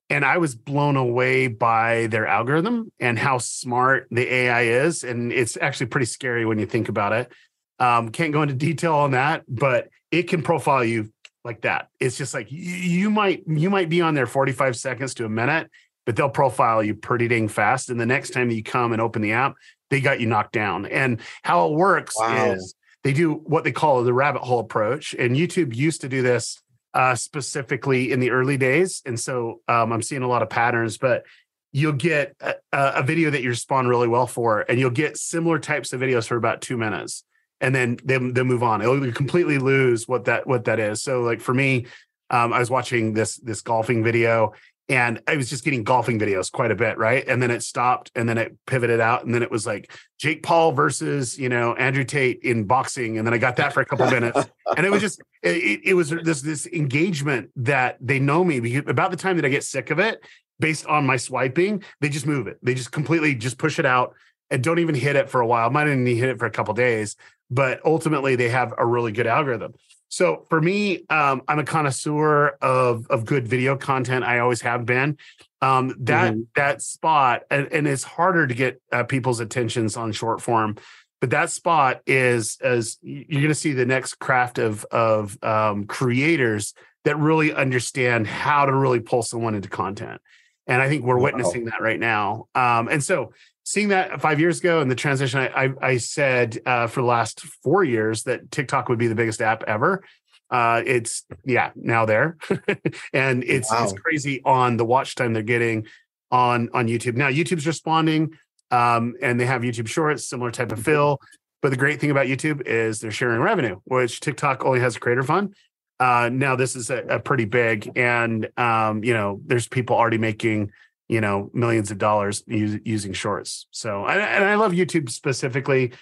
and 0.09 0.25
I 0.25 0.39
was 0.39 0.55
blown 0.55 0.97
away 0.97 1.49
by 1.49 2.07
their 2.07 2.27
algorithm 2.27 2.91
and 2.99 3.19
how 3.19 3.39
smart 3.39 4.07
the 4.11 4.33
AI 4.33 4.63
is. 4.63 5.05
And 5.05 5.33
it's 5.33 5.59
actually 5.61 5.87
pretty 5.87 6.07
scary 6.07 6.47
when 6.47 6.59
you 6.59 6.67
think 6.67 6.89
about 6.89 7.13
it. 7.13 7.31
Um, 7.79 8.09
can't 8.09 8.33
go 8.33 8.41
into 8.41 8.55
detail 8.55 8.95
on 8.95 9.11
that, 9.11 9.45
but 9.47 9.91
it 10.11 10.25
can 10.25 10.43
profile 10.43 10.85
you 10.85 11.13
like 11.47 11.63
that. 11.63 11.89
It's 12.01 12.19
just 12.19 12.35
like 12.35 12.49
you 12.51 13.09
might 13.09 13.45
you 13.47 13.71
might 13.71 13.89
be 13.89 14.03
on 14.03 14.15
there 14.15 14.27
45 14.27 14.77
seconds 14.77 15.15
to 15.15 15.25
a 15.25 15.29
minute, 15.29 15.71
but 16.05 16.17
they'll 16.17 16.29
profile 16.29 16.83
you 16.83 16.95
pretty 16.95 17.29
dang 17.29 17.49
fast. 17.49 17.89
And 17.89 17.99
the 17.99 18.07
next 18.07 18.31
time 18.31 18.49
that 18.49 18.55
you 18.55 18.63
come 18.63 18.93
and 18.93 19.01
open 19.01 19.23
the 19.23 19.33
app, 19.33 19.55
they 19.91 20.01
got 20.01 20.21
you 20.21 20.27
knocked 20.27 20.53
down. 20.53 20.87
And 20.87 21.21
how 21.43 21.67
it 21.67 21.73
works 21.73 22.15
wow. 22.19 22.53
is 22.53 22.75
they 23.05 23.13
do 23.13 23.35
what 23.35 23.65
they 23.65 23.73
call 23.73 24.03
the 24.03 24.13
rabbit 24.13 24.43
hole 24.43 24.61
approach. 24.61 25.15
And 25.15 25.37
YouTube 25.37 25.75
used 25.75 26.03
to 26.03 26.09
do 26.09 26.23
this 26.23 26.61
uh, 26.93 27.15
specifically 27.15 28.13
in 28.13 28.21
the 28.21 28.31
early 28.31 28.57
days. 28.57 29.03
And 29.07 29.19
so 29.19 29.61
um, 29.69 29.93
I'm 29.93 30.03
seeing 30.03 30.23
a 30.23 30.29
lot 30.29 30.43
of 30.43 30.51
patterns, 30.51 30.99
but 30.99 31.25
you'll 31.73 31.93
get 31.93 32.35
a, 32.41 32.55
a 32.73 33.03
video 33.03 33.31
that 33.31 33.43
you 33.43 33.51
respond 33.51 33.89
really 33.89 34.09
well 34.09 34.27
for, 34.27 34.61
and 34.61 34.79
you'll 34.79 34.91
get 34.91 35.19
similar 35.19 35.59
types 35.59 35.93
of 35.93 36.01
videos 36.01 36.27
for 36.27 36.37
about 36.37 36.63
two 36.63 36.77
minutes 36.77 37.23
and 37.61 37.75
then 37.75 37.99
they 38.05 38.19
they 38.19 38.43
move 38.43 38.63
on. 38.63 38.83
It'll 38.83 39.13
completely 39.13 39.59
lose 39.59 40.07
what 40.07 40.27
that 40.27 40.47
what 40.47 40.65
that 40.65 40.79
is. 40.79 41.03
So 41.03 41.23
like 41.23 41.41
for 41.41 41.55
me, 41.55 41.87
um, 42.31 42.53
I 42.53 42.59
was 42.59 42.71
watching 42.71 43.15
this 43.15 43.37
this 43.37 43.63
golfing 43.63 44.03
video 44.05 44.53
and 44.89 45.21
I 45.27 45.37
was 45.37 45.51
just 45.51 45.65
getting 45.65 45.83
golfing 45.83 46.19
videos 46.19 46.51
quite 46.51 46.71
a 46.71 46.77
bit, 46.77 46.97
right? 46.97 47.27
And 47.27 47.43
then 47.43 47.51
it 47.51 47.63
stopped 47.65 48.13
and 48.15 48.29
then 48.29 48.39
it 48.39 48.57
pivoted 48.67 49.01
out 49.01 49.25
and 49.25 49.35
then 49.35 49.43
it 49.43 49.51
was 49.51 49.67
like 49.67 49.91
Jake 50.19 50.45
Paul 50.45 50.73
versus, 50.73 51.37
you 51.37 51.49
know, 51.49 51.75
Andrew 51.75 52.05
Tate 52.05 52.41
in 52.43 52.65
boxing 52.65 53.19
and 53.19 53.27
then 53.27 53.35
I 53.35 53.39
got 53.39 53.57
that 53.57 53.73
for 53.73 53.81
a 53.81 53.85
couple 53.85 54.09
minutes. 54.09 54.39
And 54.77 54.87
it 54.87 54.91
was 54.91 55.01
just 55.01 55.21
it, 55.43 55.81
it 55.85 55.95
was 55.95 56.11
this 56.11 56.43
this 56.43 56.67
engagement 56.67 57.51
that 57.57 57.97
they 58.01 58.21
know 58.21 58.45
me 58.45 58.61
because 58.61 58.89
about 58.89 59.11
the 59.11 59.17
time 59.17 59.37
that 59.37 59.45
I 59.45 59.49
get 59.49 59.65
sick 59.65 59.91
of 59.91 59.99
it 59.99 60.25
based 60.61 60.87
on 60.87 61.05
my 61.05 61.17
swiping, 61.17 61.83
they 62.01 62.09
just 62.09 62.27
move 62.27 62.47
it. 62.47 62.59
They 62.63 62.75
just 62.75 62.93
completely 62.93 63.35
just 63.35 63.59
push 63.59 63.79
it 63.79 63.87
out 63.87 64.15
and 64.51 64.63
don't 64.63 64.79
even 64.79 64.95
hit 64.95 65.17
it 65.17 65.29
for 65.29 65.41
a 65.41 65.47
while. 65.47 65.69
Might 65.71 65.89
even 65.89 66.07
hit 66.07 66.29
it 66.29 66.39
for 66.39 66.47
a 66.47 66.51
couple 66.51 66.75
days 66.75 67.17
but 67.51 67.81
ultimately 67.85 68.37
they 68.37 68.49
have 68.49 68.75
a 68.77 68.87
really 68.87 69.13
good 69.13 69.27
algorithm. 69.27 69.75
So 70.09 70.47
for 70.49 70.61
me, 70.61 71.05
um, 71.11 71.43
I'm 71.49 71.59
a 71.59 71.65
connoisseur 71.65 72.57
of 72.63 73.07
of 73.09 73.25
good 73.25 73.49
video 73.49 73.77
content. 73.77 74.25
I 74.25 74.39
always 74.39 74.61
have 74.63 74.87
been. 74.87 75.19
Um, 75.63 75.95
that 76.01 76.35
mm-hmm. 76.35 76.43
that 76.55 76.83
spot, 76.83 77.43
and, 77.51 77.67
and, 77.73 77.89
it's 77.89 78.05
harder 78.05 78.47
to 78.47 78.55
get 78.55 78.81
uh, 78.93 79.05
people's 79.05 79.41
attentions 79.41 79.97
on 79.97 80.13
short 80.13 80.43
form, 80.43 80.77
but 81.21 81.31
that 81.31 81.51
spot 81.51 82.03
is 82.07 82.59
as 82.61 82.99
you're 83.03 83.41
going 83.41 83.49
to 83.49 83.55
see 83.55 83.73
the 83.73 83.87
next 83.87 84.17
craft 84.17 84.59
of 84.59 84.85
of 84.91 85.43
um, 85.43 85.87
creators 85.87 86.75
that 87.05 87.17
really 87.19 87.55
understand 87.55 88.27
how 88.27 88.67
to 88.67 88.75
really 88.75 89.01
pull 89.01 89.23
someone 89.23 89.55
into 89.55 89.69
content. 89.69 90.21
And 90.67 90.83
I 90.83 90.89
think 90.89 91.05
we're 91.05 91.17
wow. 91.17 91.25
witnessing 91.25 91.67
that 91.67 91.81
right 91.81 91.99
now. 91.99 92.49
Um, 92.55 92.89
and 92.89 93.03
so 93.03 93.33
seeing 93.67 93.89
that 93.89 94.21
five 94.21 94.39
years 94.39 94.61
ago 94.61 94.81
and 94.81 94.89
the 94.89 94.95
transition, 94.95 95.41
I, 95.41 95.65
I, 95.65 95.73
I 95.83 95.97
said 95.97 96.59
uh, 96.65 96.87
for 96.87 97.01
the 97.01 97.07
last 97.07 97.41
four 97.65 97.83
years 97.83 98.23
that 98.23 98.51
TikTok 98.53 98.89
would 98.89 98.99
be 98.99 99.09
the 99.09 99.15
biggest 99.15 99.43
app 99.43 99.65
ever. 99.65 100.05
Uh, 100.49 100.81
it's 100.87 101.25
yeah 101.45 101.73
now 101.75 102.07
there, 102.07 102.37
and 103.13 103.43
it's 103.43 103.69
wow. 103.69 103.83
it's 103.83 103.93
crazy 103.93 104.41
on 104.45 104.77
the 104.77 104.85
watch 104.85 105.17
time 105.17 105.33
they're 105.33 105.43
getting 105.43 105.85
on 106.31 106.71
on 106.73 106.87
YouTube. 106.87 107.17
Now 107.17 107.29
YouTube's 107.29 107.67
responding, 107.67 108.39
um, 108.71 109.15
and 109.21 109.41
they 109.41 109.47
have 109.47 109.63
YouTube 109.63 109.89
Shorts, 109.89 110.29
similar 110.29 110.53
type 110.53 110.71
of 110.71 110.79
mm-hmm. 110.79 110.85
fill. 110.85 111.21
But 111.63 111.71
the 111.71 111.77
great 111.77 112.01
thing 112.01 112.13
about 112.13 112.27
YouTube 112.27 112.65
is 112.65 113.01
they're 113.01 113.11
sharing 113.11 113.41
revenue, 113.41 113.81
which 113.87 114.21
TikTok 114.21 114.65
only 114.65 114.79
has 114.79 114.95
a 114.95 115.01
creator 115.01 115.25
fund. 115.25 115.57
Uh, 115.99 116.31
now 116.33 116.55
this 116.55 116.77
is 116.77 116.91
a, 116.91 116.99
a 117.09 117.19
pretty 117.19 117.45
big, 117.45 117.91
and 117.97 118.49
um, 118.57 119.03
you 119.03 119.15
know, 119.15 119.41
there's 119.45 119.67
people 119.67 119.97
already 119.97 120.19
making 120.19 120.71
you 121.09 121.21
know 121.21 121.51
millions 121.53 121.91
of 121.91 121.99
dollars 121.99 122.43
using 122.47 123.13
shorts. 123.13 123.67
So 123.71 124.07
and, 124.07 124.21
and 124.21 124.45
i 124.45 124.55
love 124.55 124.73
youtube 124.73 125.11
specifically 125.11 125.93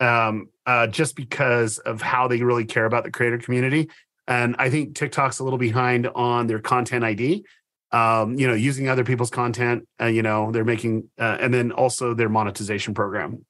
um, 0.00 0.48
uh, 0.66 0.86
just 0.88 1.14
because 1.14 1.78
of 1.78 2.02
how 2.02 2.26
they 2.28 2.42
really 2.42 2.64
care 2.64 2.84
about 2.84 3.04
the 3.04 3.10
creator 3.10 3.38
community. 3.38 3.90
And 4.26 4.56
i 4.58 4.70
think 4.70 4.94
tiktok's 4.94 5.38
a 5.38 5.44
little 5.44 5.58
behind 5.58 6.06
on 6.08 6.46
their 6.46 6.60
content 6.60 7.04
id 7.04 7.44
um, 7.92 8.38
you 8.38 8.46
know 8.46 8.54
using 8.54 8.88
other 8.88 9.04
people's 9.04 9.30
content 9.30 9.86
uh, 10.00 10.06
you 10.06 10.22
know 10.22 10.50
they're 10.50 10.64
making 10.64 11.10
uh, 11.18 11.36
and 11.40 11.52
then 11.52 11.72
also 11.72 12.14
their 12.14 12.28
monetization 12.28 12.94
program. 12.94 13.44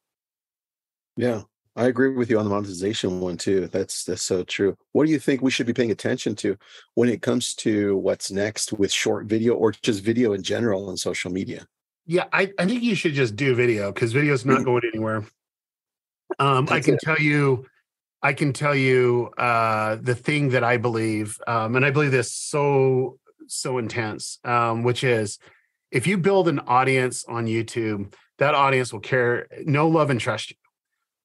Yeah 1.17 1.43
I 1.77 1.87
agree 1.87 2.11
with 2.11 2.31
you 2.31 2.39
on 2.39 2.45
the 2.45 2.51
monetization 2.51 3.21
one 3.21 3.37
too. 3.37 3.67
That's 3.67 4.05
that's 4.05 4.23
so 4.23 4.45
true. 4.45 4.77
What 4.93 5.07
do 5.07 5.13
you 5.13 5.19
think 5.19 5.43
we 5.43 5.51
should 5.51 5.67
be 5.67 5.73
paying 5.73 5.91
attention 5.91 6.37
to 6.37 6.57
when 6.95 7.09
it 7.09 7.21
comes 7.21 7.55
to 7.57 7.97
what's 7.97 8.31
next 8.31 8.73
with 8.73 8.93
short 8.93 9.27
video 9.27 9.55
or 9.55 9.73
just 9.73 10.03
video 10.05 10.35
in 10.35 10.43
general 10.43 10.89
on 10.89 10.97
social 10.97 11.33
media? 11.33 11.67
Yeah, 12.07 12.25
I, 12.33 12.53
I 12.59 12.67
think 12.67 12.83
you 12.83 12.95
should 12.95 13.15
just 13.15 13.35
do 13.35 13.55
video 13.55 13.91
because 13.91 14.13
video 14.13 14.35
is 14.35 14.45
not 14.45 14.61
mm. 14.61 14.65
going 14.67 14.83
anywhere. 14.93 15.25
Um, 16.39 16.69
I 16.71 16.81
can 16.81 16.95
it. 16.95 17.01
tell 17.01 17.19
you, 17.19 17.67
I 18.23 18.35
can 18.35 18.53
tell 18.53 18.75
you 18.75 19.31
uh, 19.39 19.97
the 19.97 20.15
thing 20.15 20.51
that 20.51 20.63
I 20.63 20.77
believe, 20.77 21.39
um, 21.47 21.77
and 21.77 21.85
I 21.85 21.91
believe 21.91 22.11
this 22.11 22.33
so 22.33 23.19
so 23.47 23.79
intense, 23.79 24.39
um, 24.45 24.85
which 24.85 25.03
is 25.03 25.39
if 25.91 26.07
you 26.07 26.19
build 26.19 26.49
an 26.49 26.61
audience 26.61 27.25
on 27.27 27.47
YouTube, 27.47 28.15
that 28.39 28.55
audience 28.55 28.93
will 28.93 29.01
care, 29.01 29.49
know, 29.65 29.89
love, 29.89 30.11
and 30.11 30.21
trust 30.21 30.51
you. 30.51 30.57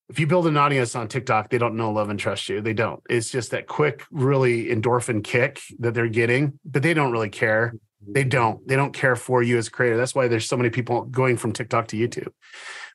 If 0.10 0.19
you 0.19 0.28
build 0.28 0.48
an 0.48 0.58
audience 0.58 0.95
on 0.95 1.08
TikTok, 1.08 1.50
they 1.50 1.60
don't 1.60 1.76
know, 1.76 1.91
love, 1.91 2.10
and 2.10 2.19
trust 2.19 2.50
you. 2.50 2.62
They 2.62 2.74
don't. 2.74 3.02
It's 3.10 3.30
just 3.30 3.52
that 3.52 3.67
quick, 3.67 4.04
really 4.12 4.65
endorphin 4.65 5.24
kick 5.24 5.62
that 5.80 5.93
they're 5.93 6.10
getting, 6.10 6.60
but 6.65 6.82
they 6.82 6.95
don't 6.95 7.12
really 7.12 7.30
care. 7.30 7.74
Mm-hmm. 8.04 8.13
They 8.13 8.24
don't. 8.24 8.67
They 8.67 8.76
don't 8.76 8.93
care 8.93 9.15
for 9.15 9.43
you 9.43 9.58
as 9.58 9.67
a 9.67 9.72
creator. 9.72 9.98
That's 9.98 10.15
why 10.15 10.28
there's 10.28 10.48
so 10.48 10.58
many 10.58 10.72
people 10.72 11.04
going 11.04 11.38
from 11.38 11.52
TikTok 11.52 11.88
to 11.89 11.98
YouTube. 11.98 12.30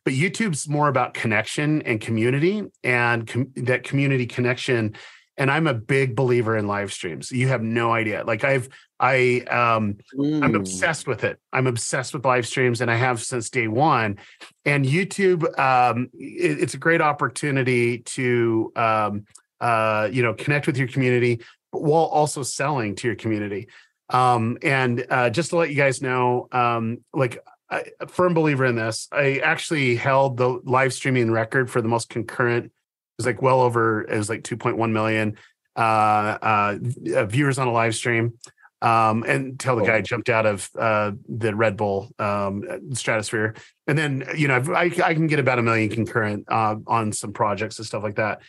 But 0.05 0.15
YouTube's 0.15 0.69
more 0.69 0.89
about 0.89 1.15
connection 1.15 1.83
and 1.83 2.01
community, 2.01 2.65
and 2.83 3.27
com- 3.27 3.53
that 3.57 3.85
community 3.85 4.27
connection 4.27 4.97
and 5.37 5.51
I'm 5.51 5.67
a 5.67 5.75
big 5.75 6.15
believer 6.15 6.57
in 6.57 6.67
live 6.67 6.93
streams. 6.93 7.33
You 7.33 7.49
have 7.49 7.63
no 7.63 7.93
idea. 7.93 8.25
Like 8.25 8.45
I've 8.45 8.69
I 9.05 9.41
um 9.51 9.99
mm. 10.17 10.43
I'm 10.43 10.55
obsessed 10.55 11.07
with 11.07 11.25
it. 11.25 11.39
I'm 11.53 11.67
obsessed 11.67 12.15
with 12.15 12.25
live 12.25 12.47
streams 12.47 12.81
and 12.81 12.91
I 12.91 12.97
have 12.97 13.23
since 13.23 13.51
day 13.51 13.69
1. 13.69 14.19
And 14.65 14.87
YouTube 14.87 15.43
um 15.59 16.09
it, 16.15 16.61
it's 16.63 16.73
a 16.73 16.79
great 16.79 17.03
opportunity 17.03 17.99
to 17.99 18.73
um 18.77 19.27
uh 19.61 20.09
you 20.11 20.23
know 20.23 20.33
connect 20.33 20.67
with 20.67 20.79
your 20.79 20.89
community 20.89 21.43
while 21.71 22.05
also 22.05 22.43
selling 22.43 22.95
to 22.97 23.07
your 23.07 23.17
community. 23.17 23.69
Um 24.09 24.57
and 24.63 25.05
uh 25.11 25.29
just 25.29 25.51
to 25.51 25.57
let 25.59 25.69
you 25.69 25.77
guys 25.77 26.01
know 26.01 26.49
um 26.51 27.05
like 27.13 27.39
I, 27.71 27.85
a 28.01 28.07
firm 28.07 28.33
believer 28.33 28.65
in 28.65 28.77
this. 28.77 29.09
I 29.13 29.41
actually 29.45 29.97
held 29.97 30.39
the 30.39 30.61
live 30.65 30.95
streaming 30.95 31.31
record 31.31 31.71
for 31.71 31.83
the 31.83 31.89
most 31.89 32.09
concurrent 32.09 32.67
It 32.67 32.73
was 33.19 33.27
like 33.27 33.43
well 33.43 33.61
over 33.61 34.03
it 34.03 34.17
was 34.17 34.31
like 34.31 34.45
2.1 34.45 34.93
million 34.93 35.37
uh, 35.77 35.81
uh, 35.81 36.79
uh, 37.17 37.25
viewers 37.27 37.59
on 37.59 37.67
a 37.67 37.73
live 37.73 37.95
stream 37.95 38.39
um, 38.85 39.23
until 39.23 39.77
the 39.77 39.85
guy 39.85 40.03
jumped 40.03 40.29
out 40.29 40.45
of 40.45 40.69
uh, 40.79 41.13
the 41.27 41.55
Red 41.57 41.75
Bull 41.75 42.11
um, 42.19 42.93
stratosphere. 42.93 43.55
And 43.87 43.97
then, 43.97 44.25
you 44.37 44.47
know, 44.47 44.63
I, 44.75 44.93
I 45.03 45.15
can 45.15 45.27
get 45.27 45.39
about 45.39 45.59
a 45.59 45.63
million 45.63 45.89
concurrent 45.89 46.45
uh, 46.49 46.77
on 46.87 47.11
some 47.13 47.33
projects 47.33 47.79
and 47.79 47.87
stuff 47.87 48.03
like 48.03 48.17
that. 48.17 48.43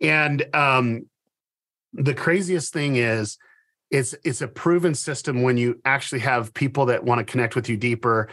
And 0.00 0.46
um, 0.54 1.06
the 1.92 2.14
craziest 2.14 2.72
thing 2.72 2.96
is, 2.96 3.36
it's 3.90 4.14
it's 4.24 4.40
a 4.40 4.46
proven 4.46 4.94
system 4.94 5.42
when 5.42 5.56
you 5.56 5.80
actually 5.84 6.20
have 6.20 6.54
people 6.54 6.86
that 6.86 7.02
want 7.02 7.18
to 7.18 7.24
connect 7.24 7.56
with 7.56 7.68
you 7.68 7.76
deeper 7.76 8.28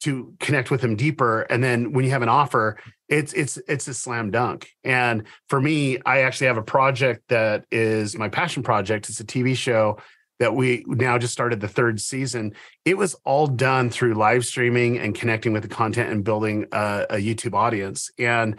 to 0.00 0.34
connect 0.40 0.70
with 0.70 0.82
them 0.82 0.94
deeper 0.94 1.40
and 1.42 1.64
then 1.64 1.92
when 1.92 2.04
you 2.04 2.10
have 2.10 2.20
an 2.20 2.28
offer 2.28 2.78
it's 3.08 3.32
it's 3.32 3.56
it's 3.66 3.88
a 3.88 3.94
slam 3.94 4.30
dunk 4.30 4.68
and 4.84 5.22
for 5.48 5.58
me 5.58 5.96
i 6.04 6.20
actually 6.20 6.48
have 6.48 6.58
a 6.58 6.62
project 6.62 7.22
that 7.28 7.64
is 7.70 8.14
my 8.14 8.28
passion 8.28 8.62
project 8.62 9.08
it's 9.08 9.20
a 9.20 9.24
tv 9.24 9.56
show 9.56 9.96
that 10.40 10.54
we 10.54 10.84
now 10.88 11.16
just 11.16 11.32
started 11.32 11.60
the 11.60 11.68
third 11.68 12.00
season 12.00 12.52
it 12.84 12.96
was 12.96 13.14
all 13.24 13.46
done 13.46 13.88
through 13.88 14.14
live 14.14 14.44
streaming 14.44 14.98
and 14.98 15.14
connecting 15.14 15.52
with 15.52 15.62
the 15.62 15.68
content 15.68 16.10
and 16.10 16.24
building 16.24 16.66
a, 16.72 17.06
a 17.10 17.16
youtube 17.16 17.54
audience 17.54 18.10
and 18.18 18.56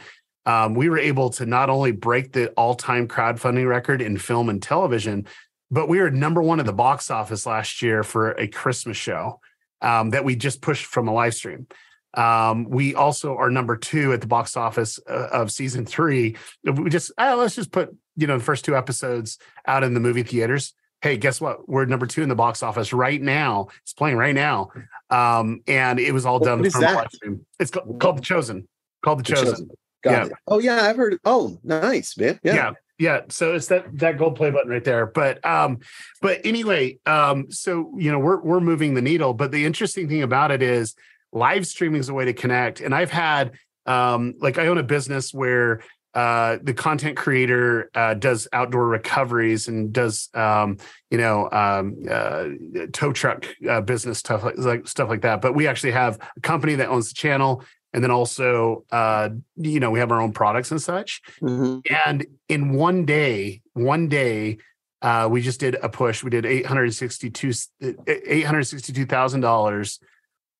um, 0.47 0.73
we 0.73 0.89
were 0.89 0.97
able 0.97 1.29
to 1.29 1.45
not 1.45 1.69
only 1.69 1.91
break 1.91 2.31
the 2.31 2.49
all-time 2.51 3.07
crowdfunding 3.07 3.67
record 3.67 4.01
in 4.01 4.17
film 4.17 4.47
and 4.47 4.63
television 4.63 5.27
but 5.69 5.89
we 5.89 5.99
were 5.99 6.09
number 6.09 6.41
one 6.41 6.59
at 6.59 6.65
the 6.65 6.73
box 6.73 7.11
office 7.11 7.45
last 7.45 7.81
year 7.81 8.03
for 8.03 8.31
a 8.31 8.47
christmas 8.47 8.95
show 8.95 9.39
um, 9.81 10.11
that 10.11 10.23
we 10.23 10.35
just 10.35 10.61
pushed 10.61 10.85
from 10.85 11.07
a 11.07 11.13
live 11.13 11.33
stream. 11.33 11.67
Um, 12.13 12.69
we 12.69 12.93
also 12.93 13.35
are 13.37 13.49
number 13.49 13.77
two 13.77 14.13
at 14.13 14.21
the 14.21 14.27
box 14.27 14.57
office 14.57 14.99
uh, 15.09 15.29
of 15.31 15.51
season 15.51 15.85
three. 15.85 16.35
We 16.63 16.89
just 16.89 17.11
oh, 17.17 17.37
let's 17.37 17.55
just 17.55 17.71
put 17.71 17.95
you 18.17 18.27
know 18.27 18.37
the 18.37 18.43
first 18.43 18.65
two 18.65 18.75
episodes 18.75 19.37
out 19.65 19.83
in 19.83 19.93
the 19.93 19.99
movie 19.99 20.23
theaters. 20.23 20.73
Hey, 21.01 21.17
guess 21.17 21.41
what? 21.41 21.67
We're 21.67 21.85
number 21.85 22.05
two 22.05 22.21
in 22.21 22.29
the 22.29 22.35
box 22.35 22.61
office 22.61 22.93
right 22.93 23.21
now. 23.21 23.67
It's 23.81 23.93
playing 23.93 24.17
right 24.17 24.35
now, 24.35 24.69
um, 25.09 25.61
and 25.67 25.99
it 25.99 26.13
was 26.13 26.25
all 26.25 26.39
what 26.39 26.45
done 26.45 26.69
from 26.69 26.81
live 26.81 27.07
stream. 27.11 27.45
It's 27.59 27.71
called, 27.71 27.99
called, 27.99 28.17
The 28.17 28.21
Chosen. 28.21 28.67
Called 29.03 29.19
The, 29.19 29.23
the 29.23 29.35
Chosen. 29.35 29.69
Yeah. 30.05 30.25
It. 30.25 30.33
Oh 30.47 30.59
yeah, 30.59 30.81
I've 30.81 30.97
heard. 30.97 31.17
Oh, 31.25 31.59
nice, 31.63 32.17
man. 32.17 32.39
Yeah. 32.43 32.55
yeah 32.55 32.71
yeah 33.01 33.21
so 33.29 33.55
it's 33.55 33.65
that 33.67 33.97
that 33.97 34.19
gold 34.19 34.35
play 34.35 34.51
button 34.51 34.69
right 34.69 34.83
there 34.83 35.07
but 35.07 35.43
um 35.43 35.79
but 36.21 36.39
anyway 36.45 36.95
um 37.07 37.51
so 37.51 37.91
you 37.97 38.11
know 38.11 38.19
we're 38.19 38.39
we're 38.41 38.59
moving 38.59 38.93
the 38.93 39.01
needle 39.01 39.33
but 39.33 39.51
the 39.51 39.65
interesting 39.65 40.07
thing 40.07 40.21
about 40.21 40.51
it 40.51 40.61
is 40.61 40.93
live 41.33 41.65
streaming 41.65 41.99
is 41.99 42.09
a 42.09 42.13
way 42.13 42.25
to 42.25 42.33
connect 42.33 42.79
and 42.79 42.93
i've 42.93 43.09
had 43.09 43.53
um 43.87 44.35
like 44.39 44.59
i 44.59 44.67
own 44.67 44.77
a 44.77 44.83
business 44.83 45.33
where 45.33 45.81
uh, 46.13 46.57
the 46.61 46.73
content 46.73 47.17
creator 47.17 47.89
uh, 47.95 48.13
does 48.13 48.47
outdoor 48.51 48.87
recoveries 48.87 49.67
and 49.67 49.93
does 49.93 50.29
um, 50.33 50.77
you 51.09 51.17
know 51.17 51.49
um, 51.51 51.95
uh, 52.09 52.47
tow 52.91 53.13
truck 53.13 53.47
uh, 53.69 53.81
business 53.81 54.19
stuff 54.19 54.43
like, 54.43 54.57
like 54.57 54.87
stuff 54.87 55.09
like 55.09 55.21
that. 55.21 55.41
But 55.41 55.55
we 55.55 55.67
actually 55.67 55.91
have 55.91 56.19
a 56.35 56.39
company 56.41 56.75
that 56.75 56.89
owns 56.89 57.09
the 57.09 57.15
channel 57.15 57.63
and 57.93 58.03
then 58.03 58.11
also 58.11 58.85
uh, 58.91 59.29
you 59.55 59.79
know 59.79 59.91
we 59.91 59.99
have 59.99 60.11
our 60.11 60.21
own 60.21 60.33
products 60.33 60.71
and 60.71 60.81
such 60.81 61.21
mm-hmm. 61.41 61.79
and 62.05 62.25
in 62.49 62.73
one 62.73 63.05
day 63.05 63.61
one 63.73 64.07
day 64.07 64.57
uh, 65.01 65.27
we 65.31 65.41
just 65.41 65.59
did 65.59 65.75
a 65.75 65.89
push 65.89 66.23
we 66.23 66.29
did 66.29 66.45
862 66.45 67.47
$862000 67.81 69.99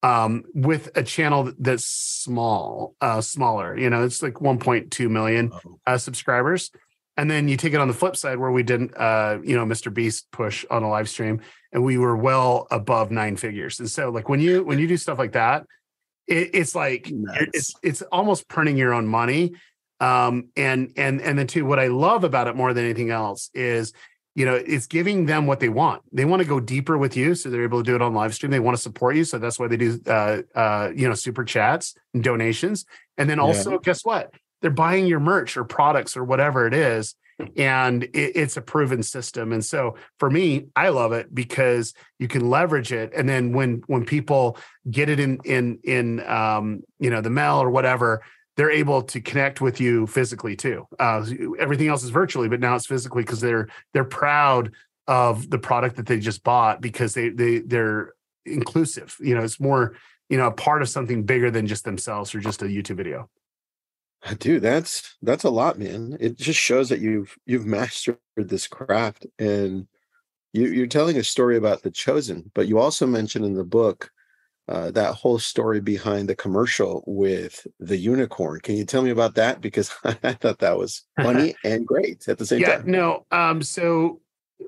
um, 0.03 0.43
with 0.53 0.89
a 0.95 1.03
channel 1.03 1.51
that's 1.59 1.85
small 1.85 2.95
uh, 3.01 3.21
smaller 3.21 3.77
you 3.77 3.89
know 3.89 4.03
it's 4.03 4.21
like 4.21 4.35
1.2 4.35 5.09
million 5.09 5.51
uh, 5.85 5.97
subscribers. 5.97 6.71
And 7.17 7.29
then 7.29 7.49
you 7.49 7.57
take 7.57 7.73
it 7.73 7.79
on 7.79 7.89
the 7.89 7.93
flip 7.93 8.15
side 8.15 8.39
where 8.39 8.51
we 8.51 8.63
didn't, 8.63 8.95
uh, 8.95 9.37
you 9.43 9.55
know 9.55 9.65
mr 9.65 9.93
beast 9.93 10.31
push 10.31 10.65
on 10.71 10.83
a 10.83 10.89
live 10.89 11.09
stream 11.09 11.41
and 11.71 11.83
we 11.83 11.97
were 11.97 12.15
well 12.15 12.67
above 12.71 13.11
nine 13.11 13.35
figures. 13.35 13.79
And 13.79 13.89
so 13.89 14.09
like 14.09 14.29
when 14.29 14.39
you 14.39 14.63
when 14.63 14.79
you 14.79 14.87
do 14.87 14.97
stuff 14.97 15.19
like 15.19 15.33
that 15.33 15.65
it, 16.27 16.51
it's 16.53 16.75
like 16.75 17.11
it's 17.53 17.73
it's 17.83 18.01
almost 18.03 18.47
printing 18.47 18.77
your 18.77 18.93
own 18.93 19.07
money. 19.07 19.53
Um, 19.99 20.49
and 20.55 20.93
and 20.97 21.21
and 21.21 21.37
then 21.37 21.47
too, 21.47 21.65
what 21.65 21.79
I 21.79 21.87
love 21.87 22.23
about 22.23 22.47
it 22.47 22.55
more 22.55 22.73
than 22.73 22.85
anything 22.85 23.11
else 23.11 23.51
is 23.53 23.93
you 24.35 24.45
know 24.45 24.55
it's 24.55 24.87
giving 24.87 25.25
them 25.25 25.47
what 25.47 25.59
they 25.59 25.69
want. 25.69 26.01
They 26.11 26.25
want 26.25 26.41
to 26.41 26.47
go 26.47 26.59
deeper 26.59 26.97
with 26.97 27.17
you 27.17 27.35
so 27.35 27.49
they're 27.49 27.63
able 27.63 27.79
to 27.79 27.83
do 27.83 27.95
it 27.95 28.01
on 28.01 28.13
live 28.13 28.33
stream. 28.33 28.51
They 28.51 28.59
want 28.59 28.77
to 28.77 28.81
support 28.81 29.15
you 29.15 29.23
so 29.23 29.37
that's 29.37 29.59
why 29.59 29.67
they 29.67 29.77
do 29.77 29.99
uh, 30.07 30.41
uh, 30.55 30.91
you 30.95 31.07
know 31.07 31.15
super 31.15 31.43
chats 31.43 31.95
and 32.13 32.23
donations. 32.23 32.85
And 33.17 33.29
then 33.29 33.39
also 33.39 33.71
yeah. 33.71 33.77
guess 33.83 34.05
what? 34.05 34.33
They're 34.61 34.71
buying 34.71 35.07
your 35.07 35.19
merch 35.19 35.57
or 35.57 35.63
products 35.63 36.15
or 36.15 36.23
whatever 36.23 36.67
it 36.67 36.73
is 36.73 37.15
and 37.57 38.03
it, 38.03 38.35
it's 38.35 38.57
a 38.57 38.61
proven 38.61 39.01
system. 39.01 39.51
And 39.51 39.65
so 39.65 39.95
for 40.19 40.29
me 40.29 40.67
i 40.75 40.89
love 40.89 41.11
it 41.11 41.33
because 41.33 41.93
you 42.19 42.27
can 42.27 42.49
leverage 42.49 42.91
it 42.91 43.11
and 43.15 43.27
then 43.27 43.51
when 43.51 43.81
when 43.87 44.05
people 44.05 44.57
get 44.89 45.09
it 45.09 45.19
in 45.19 45.39
in 45.43 45.79
in 45.83 46.25
um 46.27 46.81
you 46.99 47.09
know 47.09 47.21
the 47.21 47.29
mail 47.29 47.55
or 47.55 47.69
whatever 47.69 48.21
they're 48.57 48.71
able 48.71 49.01
to 49.01 49.21
connect 49.21 49.61
with 49.61 49.79
you 49.79 50.07
physically 50.07 50.55
too. 50.55 50.87
Uh, 50.99 51.25
everything 51.59 51.87
else 51.87 52.03
is 52.03 52.09
virtually 52.09 52.49
but 52.49 52.59
now 52.59 52.75
it's 52.75 52.85
physically 52.85 53.23
because 53.23 53.41
they're 53.41 53.67
they're 53.93 54.03
proud 54.03 54.71
of 55.07 55.49
the 55.49 55.57
product 55.57 55.95
that 55.95 56.05
they 56.05 56.19
just 56.19 56.43
bought 56.43 56.81
because 56.81 57.13
they 57.13 57.29
they 57.29 57.59
they're 57.59 58.13
inclusive. 58.45 59.17
You 59.19 59.35
know 59.35 59.41
it's 59.41 59.59
more 59.59 59.95
you 60.29 60.37
know 60.37 60.47
a 60.47 60.51
part 60.51 60.81
of 60.81 60.89
something 60.89 61.23
bigger 61.23 61.51
than 61.51 61.67
just 61.67 61.85
themselves 61.85 62.33
or 62.35 62.39
just 62.39 62.61
a 62.61 62.65
youtube 62.65 62.97
video. 62.97 63.29
Dude 64.37 64.61
that's 64.61 65.17
that's 65.21 65.43
a 65.43 65.49
lot 65.49 65.79
man. 65.79 66.17
It 66.19 66.37
just 66.37 66.59
shows 66.59 66.89
that 66.89 66.99
you've 66.99 67.35
you've 67.45 67.65
mastered 67.65 68.17
this 68.37 68.67
craft 68.67 69.25
and 69.39 69.87
you, 70.53 70.67
you're 70.67 70.87
telling 70.87 71.17
a 71.17 71.23
story 71.23 71.57
about 71.57 71.81
the 71.81 71.91
chosen 71.91 72.51
but 72.53 72.67
you 72.67 72.77
also 72.77 73.07
mentioned 73.07 73.45
in 73.45 73.55
the 73.55 73.63
book 73.63 74.11
uh, 74.71 74.91
that 74.91 75.13
whole 75.13 75.37
story 75.37 75.81
behind 75.81 76.29
the 76.29 76.35
commercial 76.35 77.03
with 77.05 77.67
the 77.79 77.97
unicorn 77.97 78.59
can 78.61 78.75
you 78.75 78.85
tell 78.85 79.01
me 79.01 79.09
about 79.09 79.35
that 79.35 79.61
because 79.61 79.91
i 80.03 80.33
thought 80.33 80.59
that 80.59 80.77
was 80.77 81.03
funny 81.21 81.53
and 81.63 81.85
great 81.85 82.27
at 82.27 82.37
the 82.37 82.45
same 82.45 82.61
yeah, 82.61 82.77
time 82.77 82.89
no 82.89 83.25
um 83.31 83.61
so 83.61 84.21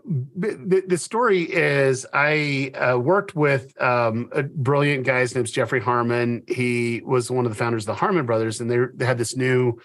the, 0.06 0.84
the 0.88 0.98
story 0.98 1.44
is 1.44 2.06
I 2.14 2.72
uh, 2.74 2.98
worked 2.98 3.36
with 3.36 3.80
um, 3.82 4.30
a 4.32 4.44
brilliant 4.44 5.06
guy. 5.06 5.20
His 5.20 5.36
name's 5.36 5.52
Jeffrey 5.52 5.80
Harmon. 5.80 6.44
He 6.48 7.02
was 7.06 7.30
one 7.30 7.46
of 7.46 7.52
the 7.52 7.58
founders 7.58 7.84
of 7.84 7.88
the 7.88 7.94
Harmon 7.96 8.26
Brothers, 8.26 8.60
and 8.60 8.70
they 8.70 8.80
they 8.96 9.06
had 9.06 9.18
this 9.20 9.36
new. 9.36 9.80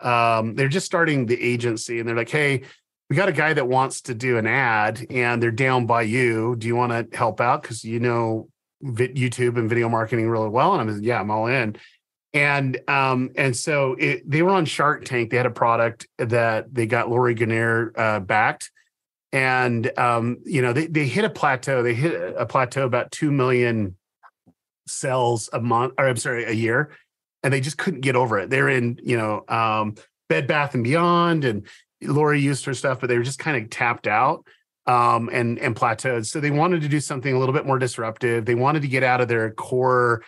Um, 0.00 0.54
they're 0.54 0.68
just 0.68 0.86
starting 0.86 1.26
the 1.26 1.42
agency, 1.42 1.98
and 1.98 2.08
they're 2.08 2.16
like, 2.16 2.30
"Hey, 2.30 2.62
we 3.10 3.16
got 3.16 3.28
a 3.28 3.32
guy 3.32 3.52
that 3.52 3.68
wants 3.68 4.02
to 4.02 4.14
do 4.14 4.38
an 4.38 4.46
ad, 4.46 5.06
and 5.10 5.42
they're 5.42 5.50
down 5.50 5.86
by 5.86 6.02
you. 6.02 6.56
Do 6.56 6.66
you 6.66 6.76
want 6.76 6.92
to 6.92 7.16
help 7.16 7.40
out? 7.40 7.62
Because 7.62 7.84
you 7.84 8.00
know 8.00 8.48
YouTube 8.82 9.58
and 9.58 9.68
video 9.68 9.88
marketing 9.88 10.28
really 10.28 10.48
well." 10.48 10.72
And 10.72 10.80
I'm 10.80 10.94
like, 10.94 11.04
"Yeah, 11.04 11.20
I'm 11.20 11.30
all 11.30 11.46
in." 11.46 11.76
And 12.34 12.78
um, 12.88 13.30
and 13.36 13.56
so 13.56 13.94
it, 13.98 14.28
they 14.28 14.42
were 14.42 14.50
on 14.50 14.64
Shark 14.64 15.04
Tank. 15.04 15.30
They 15.30 15.36
had 15.36 15.46
a 15.46 15.50
product 15.50 16.06
that 16.18 16.72
they 16.72 16.86
got 16.86 17.08
Lori 17.08 17.34
Greiner 17.34 17.90
uh, 17.98 18.20
backed 18.20 18.70
and 19.32 19.98
um, 19.98 20.38
you 20.44 20.62
know 20.62 20.72
they 20.72 20.86
they 20.86 21.06
hit 21.06 21.24
a 21.24 21.30
plateau. 21.30 21.82
They 21.82 21.94
hit 21.94 22.34
a 22.36 22.46
plateau 22.46 22.84
about 22.84 23.10
two 23.10 23.30
million 23.30 23.96
cells 24.86 25.50
a 25.52 25.60
month, 25.60 25.94
or 25.98 26.08
I'm 26.08 26.16
sorry, 26.16 26.44
a 26.44 26.52
year, 26.52 26.90
and 27.42 27.52
they 27.52 27.60
just 27.60 27.78
couldn't 27.78 28.00
get 28.00 28.16
over 28.16 28.38
it. 28.38 28.50
They're 28.50 28.68
in 28.68 28.98
you 29.02 29.16
know 29.16 29.44
um, 29.48 29.96
Bed 30.28 30.46
Bath 30.46 30.74
and 30.74 30.84
Beyond, 30.84 31.44
and 31.44 31.66
Lori 32.02 32.40
used 32.40 32.64
her 32.64 32.74
stuff, 32.74 33.00
but 33.00 33.08
they 33.08 33.18
were 33.18 33.24
just 33.24 33.38
kind 33.38 33.62
of 33.62 33.70
tapped 33.70 34.06
out. 34.06 34.46
Um, 34.88 35.28
and 35.30 35.58
and 35.58 35.76
plateaued. 35.76 36.26
So 36.26 36.40
they 36.40 36.50
wanted 36.50 36.80
to 36.80 36.88
do 36.88 36.98
something 36.98 37.32
a 37.32 37.38
little 37.38 37.52
bit 37.52 37.66
more 37.66 37.78
disruptive. 37.78 38.46
They 38.46 38.54
wanted 38.54 38.82
to 38.82 38.88
get 38.88 39.04
out 39.04 39.20
of 39.20 39.28
their 39.28 39.50
core 39.50 40.24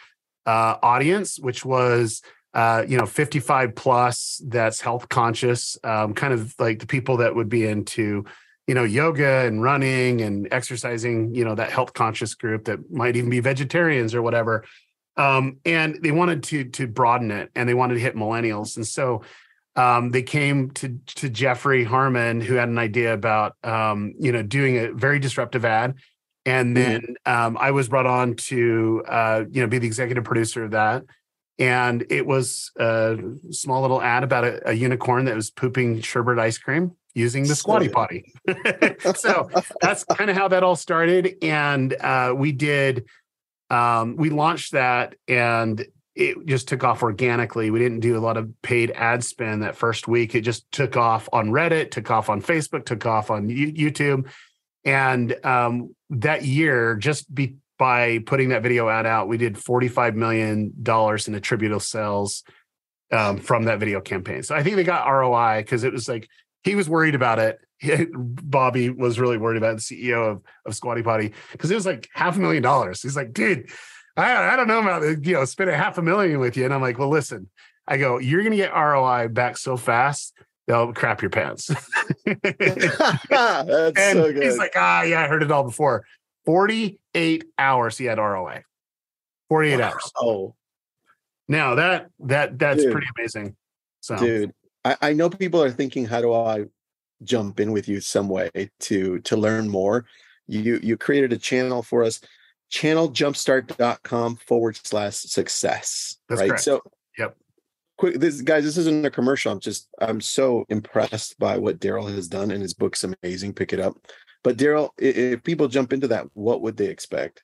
uh, 0.46 0.76
audience, 0.82 1.38
which 1.38 1.64
was 1.64 2.22
uh, 2.52 2.84
you 2.86 2.98
know 2.98 3.06
55 3.06 3.74
plus 3.74 4.40
that's 4.46 4.80
health 4.80 5.08
conscious, 5.08 5.78
um, 5.82 6.14
kind 6.14 6.34
of 6.34 6.54
like 6.58 6.78
the 6.78 6.86
people 6.86 7.16
that 7.16 7.34
would 7.34 7.48
be 7.48 7.66
into 7.66 8.24
you 8.66 8.74
know 8.74 8.84
yoga 8.84 9.46
and 9.46 9.62
running 9.62 10.20
and 10.20 10.46
exercising. 10.52 11.34
You 11.34 11.46
know 11.46 11.54
that 11.54 11.72
health 11.72 11.94
conscious 11.94 12.34
group 12.34 12.66
that 12.66 12.90
might 12.92 13.16
even 13.16 13.30
be 13.30 13.40
vegetarians 13.40 14.14
or 14.14 14.20
whatever. 14.20 14.64
Um, 15.16 15.58
and 15.64 15.98
they 16.02 16.12
wanted 16.12 16.42
to 16.44 16.64
to 16.64 16.86
broaden 16.86 17.30
it, 17.30 17.50
and 17.54 17.66
they 17.66 17.74
wanted 17.74 17.94
to 17.94 18.00
hit 18.00 18.14
millennials, 18.14 18.76
and 18.76 18.86
so 18.86 19.22
um, 19.76 20.10
they 20.10 20.22
came 20.22 20.70
to 20.72 20.98
to 21.16 21.28
Jeffrey 21.28 21.84
Harmon, 21.84 22.40
who 22.40 22.54
had 22.54 22.68
an 22.68 22.78
idea 22.78 23.12
about 23.12 23.56
um, 23.62 24.14
you 24.18 24.32
know 24.32 24.42
doing 24.42 24.78
a 24.78 24.92
very 24.92 25.18
disruptive 25.18 25.64
ad, 25.64 25.94
and 26.44 26.76
mm-hmm. 26.76 26.90
then 26.90 27.16
um, 27.26 27.56
I 27.58 27.70
was 27.70 27.88
brought 27.88 28.06
on 28.06 28.34
to 28.36 29.04
uh, 29.06 29.44
you 29.50 29.62
know 29.62 29.68
be 29.68 29.78
the 29.78 29.86
executive 29.86 30.24
producer 30.24 30.64
of 30.64 30.72
that. 30.72 31.04
And 31.58 32.06
it 32.08 32.24
was 32.24 32.72
a 32.78 33.18
small 33.50 33.82
little 33.82 34.00
ad 34.00 34.24
about 34.24 34.44
a, 34.44 34.70
a 34.70 34.72
unicorn 34.72 35.26
that 35.26 35.34
was 35.34 35.50
pooping 35.50 36.00
sherbet 36.00 36.38
ice 36.38 36.56
cream 36.56 36.96
using 37.14 37.46
the 37.46 37.54
squatty 37.54 37.88
potty. 37.88 38.32
so 39.14 39.50
that's 39.82 40.04
kind 40.16 40.30
of 40.30 40.36
how 40.36 40.48
that 40.48 40.62
all 40.62 40.76
started. 40.76 41.36
And 41.42 41.92
uh, 42.00 42.32
we 42.34 42.52
did, 42.52 43.04
um, 43.68 44.16
we 44.16 44.30
launched 44.30 44.72
that, 44.72 45.16
and 45.28 45.84
it 46.14 46.46
just 46.46 46.68
took 46.68 46.84
off 46.84 47.02
organically. 47.02 47.70
We 47.70 47.78
didn't 47.78 48.00
do 48.00 48.16
a 48.16 48.20
lot 48.20 48.36
of 48.36 48.50
paid 48.62 48.90
ad 48.92 49.22
spend 49.24 49.62
that 49.62 49.76
first 49.76 50.08
week. 50.08 50.34
It 50.34 50.42
just 50.42 50.70
took 50.72 50.96
off 50.96 51.28
on 51.32 51.50
Reddit, 51.50 51.90
took 51.90 52.10
off 52.10 52.28
on 52.28 52.42
Facebook, 52.42 52.84
took 52.84 53.06
off 53.06 53.30
on 53.30 53.48
YouTube. 53.48 54.30
And 54.84 55.34
um, 55.44 55.94
that 56.10 56.44
year, 56.44 56.96
just 56.96 57.32
be, 57.32 57.56
by 57.78 58.18
putting 58.26 58.48
that 58.50 58.62
video 58.62 58.88
ad 58.88 59.06
out, 59.06 59.28
we 59.28 59.38
did 59.38 59.54
$45 59.54 60.14
million 60.14 60.74
in 61.26 61.34
attributable 61.34 61.80
sales 61.80 62.42
um, 63.12 63.38
from 63.38 63.64
that 63.64 63.78
video 63.78 64.00
campaign. 64.00 64.42
So 64.42 64.54
I 64.54 64.62
think 64.62 64.76
they 64.76 64.84
got 64.84 65.08
ROI 65.08 65.60
because 65.60 65.84
it 65.84 65.92
was 65.92 66.08
like 66.08 66.28
he 66.64 66.74
was 66.74 66.88
worried 66.88 67.14
about 67.14 67.38
it. 67.38 67.58
Bobby 68.12 68.90
was 68.90 69.18
really 69.18 69.38
worried 69.38 69.56
about 69.56 69.76
the 69.76 69.82
CEO 69.82 70.30
of, 70.30 70.42
of 70.66 70.74
Squatty 70.74 71.02
Potty 71.02 71.32
because 71.52 71.70
it 71.70 71.74
was 71.74 71.86
like 71.86 72.08
half 72.12 72.36
a 72.36 72.40
million 72.40 72.62
dollars. 72.62 73.00
He's 73.00 73.16
like, 73.16 73.32
dude, 73.32 73.70
I, 74.16 74.52
I 74.52 74.56
don't 74.56 74.68
know 74.68 74.80
about 74.80 75.02
you 75.24 75.34
know 75.34 75.44
spending 75.44 75.76
half 75.76 75.98
a 75.98 76.02
million 76.02 76.40
with 76.40 76.56
you. 76.56 76.64
And 76.64 76.74
I'm 76.74 76.80
like, 76.80 76.98
well, 76.98 77.08
listen, 77.08 77.48
I 77.86 77.96
go, 77.96 78.18
you're 78.18 78.42
gonna 78.42 78.56
get 78.56 78.74
ROI 78.74 79.28
back 79.28 79.56
so 79.56 79.76
fast, 79.76 80.34
they'll 80.66 80.92
crap 80.92 81.22
your 81.22 81.30
pants. 81.30 81.66
That's 82.24 82.48
and 82.54 84.18
so 84.18 84.32
good. 84.32 84.42
he's 84.42 84.58
like, 84.58 84.72
ah, 84.76 85.02
yeah, 85.02 85.22
I 85.22 85.26
heard 85.26 85.42
it 85.42 85.50
all 85.50 85.64
before. 85.64 86.04
48 86.46 87.44
hours 87.58 87.98
he 87.98 88.06
had 88.06 88.18
ROI. 88.18 88.64
48 89.48 89.78
wow. 89.78 89.90
hours. 89.90 90.12
Oh. 90.16 90.54
Now 91.48 91.74
that 91.74 92.10
that 92.20 92.58
that's 92.58 92.82
dude, 92.82 92.92
pretty 92.92 93.08
amazing. 93.18 93.56
So 94.00 94.16
dude, 94.16 94.52
I, 94.84 94.96
I 95.02 95.12
know 95.12 95.28
people 95.28 95.62
are 95.62 95.70
thinking, 95.70 96.06
how 96.06 96.20
do 96.20 96.32
I 96.32 96.66
jump 97.24 97.58
in 97.58 97.72
with 97.72 97.88
you 97.88 98.00
some 98.00 98.28
way 98.28 98.50
to 98.80 99.18
to 99.20 99.36
learn 99.36 99.68
more? 99.68 100.06
You 100.46 100.78
you 100.82 100.96
created 100.96 101.32
a 101.32 101.38
channel 101.38 101.82
for 101.82 102.04
us 102.04 102.20
channeljumpstart.com 102.72 104.36
forward 104.36 104.78
slash 104.82 105.16
success. 105.16 106.16
That's 106.28 106.40
right. 106.40 106.48
Correct. 106.48 106.62
So, 106.62 106.82
yep. 107.18 107.36
Quick, 107.98 108.18
this 108.18 108.40
guys, 108.40 108.64
this 108.64 108.78
isn't 108.78 109.04
a 109.04 109.10
commercial. 109.10 109.52
I'm 109.52 109.60
just, 109.60 109.88
I'm 110.00 110.20
so 110.20 110.64
impressed 110.68 111.38
by 111.38 111.58
what 111.58 111.80
Derral 111.80 112.12
has 112.14 112.28
done, 112.28 112.50
and 112.50 112.62
his 112.62 112.74
book's 112.74 113.04
amazing. 113.04 113.54
Pick 113.54 113.72
it 113.72 113.80
up. 113.80 113.94
But 114.42 114.56
Derral, 114.56 114.90
if 114.96 115.42
people 115.42 115.68
jump 115.68 115.92
into 115.92 116.08
that, 116.08 116.26
what 116.32 116.62
would 116.62 116.76
they 116.76 116.86
expect? 116.86 117.42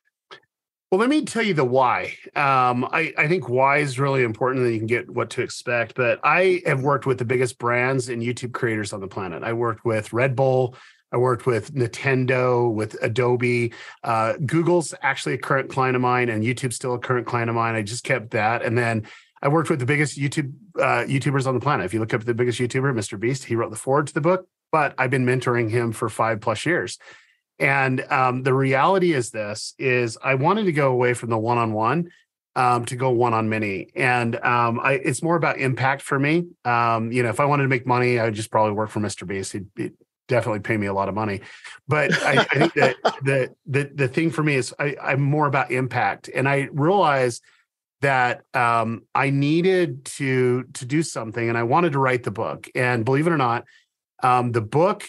Well, 0.90 1.00
let 1.00 1.10
me 1.10 1.24
tell 1.24 1.42
you 1.42 1.52
the 1.52 1.64
why. 1.64 2.14
Um, 2.36 2.84
I, 2.84 3.12
I 3.18 3.26
think 3.26 3.48
why 3.48 3.78
is 3.78 3.98
really 3.98 4.22
important 4.22 4.64
that 4.64 4.72
you 4.72 4.78
can 4.78 4.86
get 4.86 5.10
what 5.10 5.30
to 5.30 5.42
expect. 5.42 5.96
But 5.96 6.20
I 6.22 6.62
have 6.64 6.82
worked 6.82 7.06
with 7.06 7.18
the 7.18 7.24
biggest 7.24 7.58
brands 7.58 8.08
and 8.08 8.22
YouTube 8.22 8.52
creators 8.52 8.92
on 8.92 9.00
the 9.00 9.08
planet. 9.08 9.42
I 9.42 9.52
worked 9.52 9.84
with 9.84 10.12
Red 10.12 10.36
Bull, 10.36 10.76
I 11.12 11.16
worked 11.18 11.46
with 11.46 11.74
Nintendo, 11.74 12.72
with 12.72 12.96
Adobe. 13.00 13.72
Uh, 14.02 14.34
Google's 14.44 14.94
actually 15.02 15.34
a 15.34 15.38
current 15.38 15.70
client 15.70 15.96
of 15.96 16.02
mine, 16.02 16.28
and 16.28 16.44
YouTube's 16.44 16.76
still 16.76 16.94
a 16.94 16.98
current 16.98 17.26
client 17.26 17.48
of 17.48 17.56
mine. 17.56 17.74
I 17.74 17.82
just 17.82 18.04
kept 18.04 18.30
that, 18.32 18.62
and 18.62 18.76
then 18.76 19.06
I 19.42 19.48
worked 19.48 19.70
with 19.70 19.78
the 19.78 19.86
biggest 19.86 20.18
YouTube 20.18 20.52
uh, 20.78 21.04
YouTubers 21.06 21.46
on 21.46 21.54
the 21.54 21.60
planet. 21.60 21.86
If 21.86 21.94
you 21.94 22.00
look 22.00 22.14
up 22.14 22.24
the 22.24 22.34
biggest 22.34 22.58
YouTuber, 22.58 22.92
Mr. 22.94 23.18
Beast, 23.18 23.44
he 23.44 23.54
wrote 23.54 23.70
the 23.70 23.76
forward 23.76 24.08
to 24.08 24.14
the 24.14 24.20
book, 24.20 24.48
but 24.72 24.94
I've 24.98 25.10
been 25.10 25.26
mentoring 25.26 25.70
him 25.70 25.92
for 25.92 26.08
five 26.08 26.40
plus 26.40 26.66
years. 26.66 26.98
And 27.58 28.00
um, 28.10 28.42
the 28.42 28.52
reality 28.52 29.12
is 29.12 29.30
this: 29.30 29.74
is 29.78 30.18
I 30.22 30.34
wanted 30.34 30.64
to 30.64 30.72
go 30.72 30.90
away 30.90 31.14
from 31.14 31.30
the 31.30 31.38
one-on-one 31.38 32.10
um, 32.56 32.86
to 32.86 32.96
go 32.96 33.10
one 33.10 33.34
on 33.34 33.48
many. 33.48 33.90
And 33.94 34.34
um, 34.36 34.80
I, 34.80 34.94
it's 34.94 35.22
more 35.22 35.36
about 35.36 35.58
impact 35.58 36.02
for 36.02 36.18
me. 36.18 36.46
Um, 36.64 37.12
you 37.12 37.22
know, 37.22 37.28
if 37.28 37.38
I 37.38 37.44
wanted 37.44 37.64
to 37.64 37.68
make 37.68 37.86
money, 37.86 38.18
I 38.18 38.24
would 38.24 38.34
just 38.34 38.50
probably 38.50 38.72
work 38.72 38.90
for 38.90 39.00
Mr. 39.00 39.26
Beast. 39.26 39.52
He'd, 39.52 39.66
he'd, 39.76 39.92
definitely 40.28 40.60
pay 40.60 40.76
me 40.76 40.86
a 40.86 40.94
lot 40.94 41.08
of 41.08 41.14
money. 41.14 41.40
But 41.88 42.12
I, 42.22 42.40
I 42.40 42.44
think 42.44 42.74
that 42.74 42.96
the 43.22 43.54
the 43.66 43.90
the 43.94 44.08
thing 44.08 44.30
for 44.30 44.42
me 44.42 44.54
is 44.54 44.74
I, 44.78 44.96
I'm 45.02 45.20
more 45.20 45.46
about 45.46 45.70
impact, 45.70 46.28
and 46.34 46.48
I 46.48 46.68
realized 46.72 47.42
that 48.02 48.42
um, 48.54 49.02
I 49.14 49.30
needed 49.30 50.04
to 50.16 50.64
to 50.74 50.84
do 50.84 51.02
something, 51.02 51.48
and 51.48 51.56
I 51.56 51.62
wanted 51.62 51.92
to 51.92 51.98
write 51.98 52.24
the 52.24 52.30
book. 52.30 52.68
And 52.74 53.04
believe 53.04 53.26
it 53.26 53.32
or 53.32 53.38
not, 53.38 53.64
um, 54.22 54.52
the 54.52 54.60
book 54.60 55.04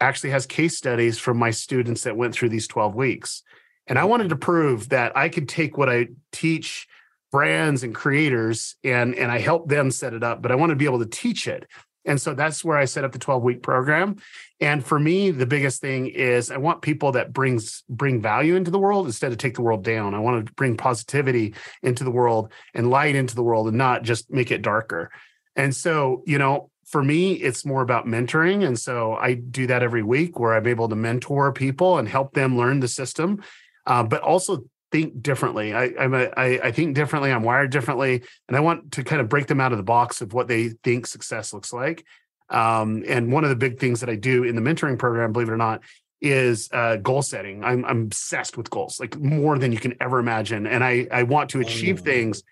actually 0.00 0.30
has 0.30 0.46
case 0.46 0.76
studies 0.76 1.18
from 1.18 1.38
my 1.38 1.50
students 1.50 2.02
that 2.02 2.16
went 2.16 2.34
through 2.34 2.48
these 2.48 2.66
12 2.66 2.94
weeks. 2.94 3.42
And 3.86 3.98
I 3.98 4.04
wanted 4.04 4.28
to 4.30 4.36
prove 4.36 4.90
that 4.90 5.16
I 5.16 5.28
could 5.28 5.48
take 5.48 5.76
what 5.76 5.88
I 5.88 6.08
teach 6.32 6.86
brands 7.32 7.82
and 7.82 7.94
creators 7.94 8.76
and 8.82 9.14
and 9.14 9.30
I 9.30 9.38
help 9.38 9.68
them 9.68 9.90
set 9.90 10.14
it 10.14 10.24
up, 10.24 10.42
but 10.42 10.50
I 10.50 10.56
want 10.56 10.70
to 10.70 10.76
be 10.76 10.84
able 10.84 10.98
to 10.98 11.06
teach 11.06 11.46
it 11.46 11.66
and 12.04 12.20
so 12.20 12.34
that's 12.34 12.64
where 12.64 12.78
I 12.78 12.86
set 12.86 13.04
up 13.04 13.12
the 13.12 13.18
12 13.18 13.42
week 13.42 13.62
program. 13.62 14.16
And 14.60 14.84
for 14.84 14.98
me, 14.98 15.30
the 15.30 15.46
biggest 15.46 15.80
thing 15.80 16.06
is 16.06 16.50
I 16.50 16.56
want 16.56 16.82
people 16.82 17.12
that 17.12 17.32
brings 17.32 17.82
bring 17.88 18.20
value 18.20 18.56
into 18.56 18.70
the 18.70 18.78
world 18.78 19.06
instead 19.06 19.32
of 19.32 19.38
take 19.38 19.54
the 19.54 19.62
world 19.62 19.84
down. 19.84 20.14
I 20.14 20.18
want 20.18 20.46
to 20.46 20.52
bring 20.54 20.76
positivity 20.76 21.54
into 21.82 22.04
the 22.04 22.10
world 22.10 22.52
and 22.74 22.90
light 22.90 23.14
into 23.14 23.34
the 23.34 23.42
world 23.42 23.68
and 23.68 23.76
not 23.76 24.02
just 24.02 24.30
make 24.30 24.50
it 24.50 24.62
darker. 24.62 25.10
And 25.56 25.74
so, 25.74 26.22
you 26.26 26.38
know, 26.38 26.70
for 26.86 27.02
me, 27.02 27.34
it's 27.34 27.64
more 27.64 27.82
about 27.82 28.06
mentoring. 28.06 28.66
And 28.66 28.78
so 28.78 29.14
I 29.14 29.34
do 29.34 29.66
that 29.68 29.82
every 29.82 30.02
week 30.02 30.38
where 30.38 30.54
I'm 30.54 30.66
able 30.66 30.88
to 30.88 30.96
mentor 30.96 31.52
people 31.52 31.98
and 31.98 32.08
help 32.08 32.34
them 32.34 32.56
learn 32.56 32.80
the 32.80 32.88
system, 32.88 33.42
uh, 33.86 34.02
but 34.02 34.22
also 34.22 34.64
think 34.90 35.22
differently. 35.22 35.74
I, 35.74 35.92
I'm 35.98 36.14
a, 36.14 36.30
I, 36.36 36.60
I 36.64 36.72
think 36.72 36.94
differently. 36.94 37.32
I'm 37.32 37.42
wired 37.42 37.70
differently, 37.70 38.22
and 38.48 38.56
I 38.56 38.60
want 38.60 38.92
to 38.92 39.04
kind 39.04 39.20
of 39.20 39.28
break 39.28 39.46
them 39.46 39.60
out 39.60 39.72
of 39.72 39.78
the 39.78 39.84
box 39.84 40.20
of 40.20 40.32
what 40.32 40.48
they 40.48 40.70
think 40.82 41.06
success 41.06 41.52
looks 41.52 41.72
like. 41.72 42.04
Um, 42.48 43.04
and 43.06 43.32
one 43.32 43.44
of 43.44 43.50
the 43.50 43.56
big 43.56 43.78
things 43.78 44.00
that 44.00 44.10
I 44.10 44.16
do 44.16 44.44
in 44.44 44.56
the 44.56 44.62
mentoring 44.62 44.98
program, 44.98 45.32
believe 45.32 45.48
it 45.48 45.52
or 45.52 45.56
not, 45.56 45.82
is 46.20 46.68
uh, 46.72 46.96
goal 46.96 47.22
setting. 47.22 47.64
I'm, 47.64 47.84
I'm 47.84 48.02
obsessed 48.02 48.56
with 48.56 48.68
goals, 48.70 49.00
like 49.00 49.16
more 49.18 49.58
than 49.58 49.72
you 49.72 49.78
can 49.78 49.94
ever 50.00 50.18
imagine, 50.18 50.66
and 50.66 50.82
I 50.84 51.06
I 51.10 51.22
want 51.22 51.50
to 51.50 51.60
achieve 51.60 52.00
oh. 52.00 52.04
things. 52.04 52.42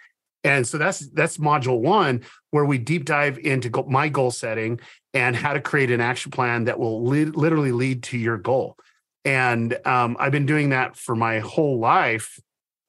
And 0.44 0.66
so 0.66 0.78
that's 0.78 1.00
that's 1.10 1.38
module 1.38 1.80
one, 1.80 2.22
where 2.50 2.64
we 2.64 2.78
deep 2.78 3.04
dive 3.04 3.38
into 3.38 3.68
go- 3.68 3.86
my 3.88 4.08
goal 4.08 4.30
setting 4.30 4.80
and 5.12 5.34
how 5.34 5.52
to 5.52 5.60
create 5.60 5.90
an 5.90 6.00
action 6.00 6.30
plan 6.30 6.64
that 6.64 6.78
will 6.78 7.04
li- 7.04 7.24
literally 7.24 7.72
lead 7.72 8.04
to 8.04 8.18
your 8.18 8.38
goal. 8.38 8.76
And 9.28 9.78
um, 9.84 10.16
I've 10.18 10.32
been 10.32 10.46
doing 10.46 10.70
that 10.70 10.96
for 10.96 11.14
my 11.14 11.40
whole 11.40 11.78
life. 11.78 12.40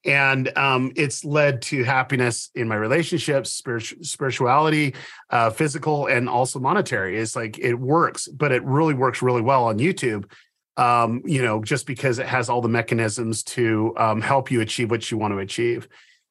And 0.06 0.50
um, 0.56 0.90
it's 0.96 1.22
led 1.22 1.60
to 1.62 1.84
happiness 1.84 2.48
in 2.54 2.66
my 2.66 2.76
relationships, 2.76 3.52
spiritual, 3.52 4.02
spirituality, 4.02 4.94
uh, 5.28 5.50
physical, 5.50 6.06
and 6.06 6.30
also 6.30 6.58
monetary. 6.58 7.18
It's 7.18 7.36
like 7.36 7.58
it 7.58 7.74
works, 7.74 8.26
but 8.26 8.52
it 8.52 8.64
really 8.64 8.94
works 8.94 9.20
really 9.20 9.42
well 9.42 9.64
on 9.64 9.78
YouTube. 9.78 10.30
Um, 10.78 11.20
you 11.26 11.42
know, 11.42 11.62
just 11.62 11.86
because 11.86 12.18
it 12.18 12.26
has 12.26 12.48
all 12.48 12.62
the 12.62 12.70
mechanisms 12.70 13.42
to 13.42 13.92
um, 13.98 14.22
help 14.22 14.50
you 14.50 14.62
achieve 14.62 14.90
what 14.90 15.10
you 15.10 15.18
want 15.18 15.34
to 15.34 15.38
achieve. 15.40 15.88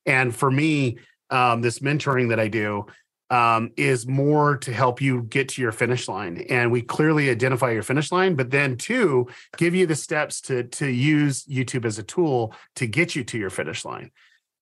And 0.08 0.36
for 0.36 0.50
me, 0.50 0.98
um, 1.30 1.62
this 1.62 1.80
mentoring 1.80 2.30
that 2.30 2.40
I 2.40 2.48
do, 2.48 2.88
um, 3.30 3.72
is 3.78 4.08
more 4.08 4.58
to 4.58 4.74
help 4.74 5.02
you 5.02 5.24
get 5.24 5.50
to 5.50 5.62
your 5.62 5.72
finish 5.72 6.08
line. 6.08 6.46
And 6.50 6.72
we 6.72 6.82
clearly 6.82 7.30
identify 7.30 7.72
your 7.72 7.84
finish 7.84 8.12
line, 8.12 8.36
but 8.36 8.50
then 8.50 8.78
two, 8.78 9.28
give 9.58 9.76
you 9.76 9.86
the 9.86 9.96
steps 9.96 10.42
to 10.42 10.64
to 10.64 10.88
use 10.88 11.46
YouTube 11.46 11.86
as 11.86 12.00
a 12.00 12.04
tool 12.04 12.54
to 12.76 12.88
get 12.88 13.16
you 13.16 13.24
to 13.26 13.38
your 13.38 13.50
finish 13.50 13.86
line. 13.86 14.12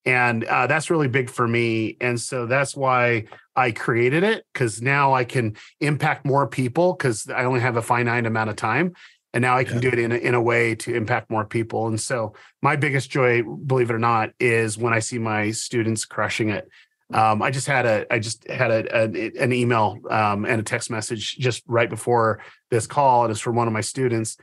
And 0.04 0.44
uh, 0.44 0.66
that's 0.66 0.90
really 0.90 1.08
big 1.08 1.28
for 1.28 1.46
me. 1.46 1.96
And 2.00 2.20
so 2.20 2.46
that's 2.46 2.74
why 2.74 3.24
I 3.54 3.72
created 3.72 4.22
it 4.22 4.46
because 4.52 4.80
now 4.80 5.12
I 5.12 5.24
can 5.24 5.56
impact 5.80 6.24
more 6.24 6.46
people 6.46 6.94
because 6.94 7.28
I 7.28 7.44
only 7.44 7.60
have 7.60 7.76
a 7.76 7.82
finite 7.82 8.24
amount 8.24 8.50
of 8.50 8.56
time. 8.56 8.94
And 9.34 9.42
now 9.42 9.58
I 9.58 9.64
can 9.64 9.74
yeah. 9.74 9.80
do 9.80 9.88
it 9.88 9.98
in 9.98 10.12
a, 10.12 10.14
in 10.14 10.34
a 10.34 10.40
way 10.40 10.74
to 10.76 10.94
impact 10.94 11.30
more 11.30 11.44
people. 11.44 11.86
And 11.88 12.00
so 12.00 12.32
my 12.62 12.76
biggest 12.76 13.10
joy, 13.10 13.42
believe 13.42 13.90
it 13.90 13.94
or 13.94 13.98
not, 13.98 14.30
is 14.40 14.78
when 14.78 14.94
I 14.94 15.00
see 15.00 15.18
my 15.18 15.50
students 15.50 16.06
crushing 16.06 16.48
it 16.48 16.68
um, 17.12 17.42
I 17.42 17.50
just 17.50 17.66
had 17.66 17.86
a 17.86 18.12
I 18.12 18.18
just 18.18 18.48
had 18.48 18.70
a, 18.70 18.96
a 18.96 19.42
an 19.42 19.52
email 19.52 19.98
um, 20.10 20.44
and 20.44 20.60
a 20.60 20.64
text 20.64 20.90
message 20.90 21.36
just 21.36 21.62
right 21.66 21.88
before 21.88 22.40
this 22.70 22.86
call, 22.86 23.24
and 23.24 23.30
it's 23.30 23.40
from 23.40 23.56
one 23.56 23.66
of 23.66 23.72
my 23.72 23.80
students. 23.80 24.36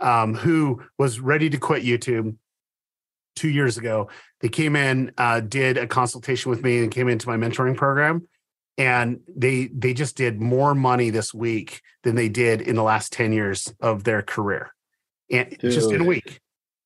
um, 0.00 0.34
who 0.34 0.82
was 0.98 1.20
ready 1.20 1.50
to 1.50 1.58
quit 1.58 1.84
YouTube 1.84 2.36
two 3.36 3.48
years 3.48 3.78
ago. 3.78 4.08
They 4.40 4.48
came 4.48 4.74
in, 4.76 5.12
uh, 5.18 5.40
did 5.40 5.76
a 5.76 5.86
consultation 5.86 6.50
with 6.50 6.62
me, 6.62 6.82
and 6.82 6.90
came 6.90 7.08
into 7.08 7.28
my 7.28 7.36
mentoring 7.36 7.76
program. 7.76 8.26
And 8.78 9.20
they 9.28 9.66
they 9.66 9.92
just 9.92 10.16
did 10.16 10.40
more 10.40 10.74
money 10.74 11.10
this 11.10 11.34
week 11.34 11.82
than 12.02 12.14
they 12.14 12.30
did 12.30 12.62
in 12.62 12.76
the 12.76 12.82
last 12.82 13.12
10 13.12 13.32
years 13.32 13.72
of 13.80 14.04
their 14.04 14.22
career. 14.22 14.72
And 15.30 15.54
just 15.60 15.92
in 15.92 16.00
a 16.00 16.04
week. 16.04 16.40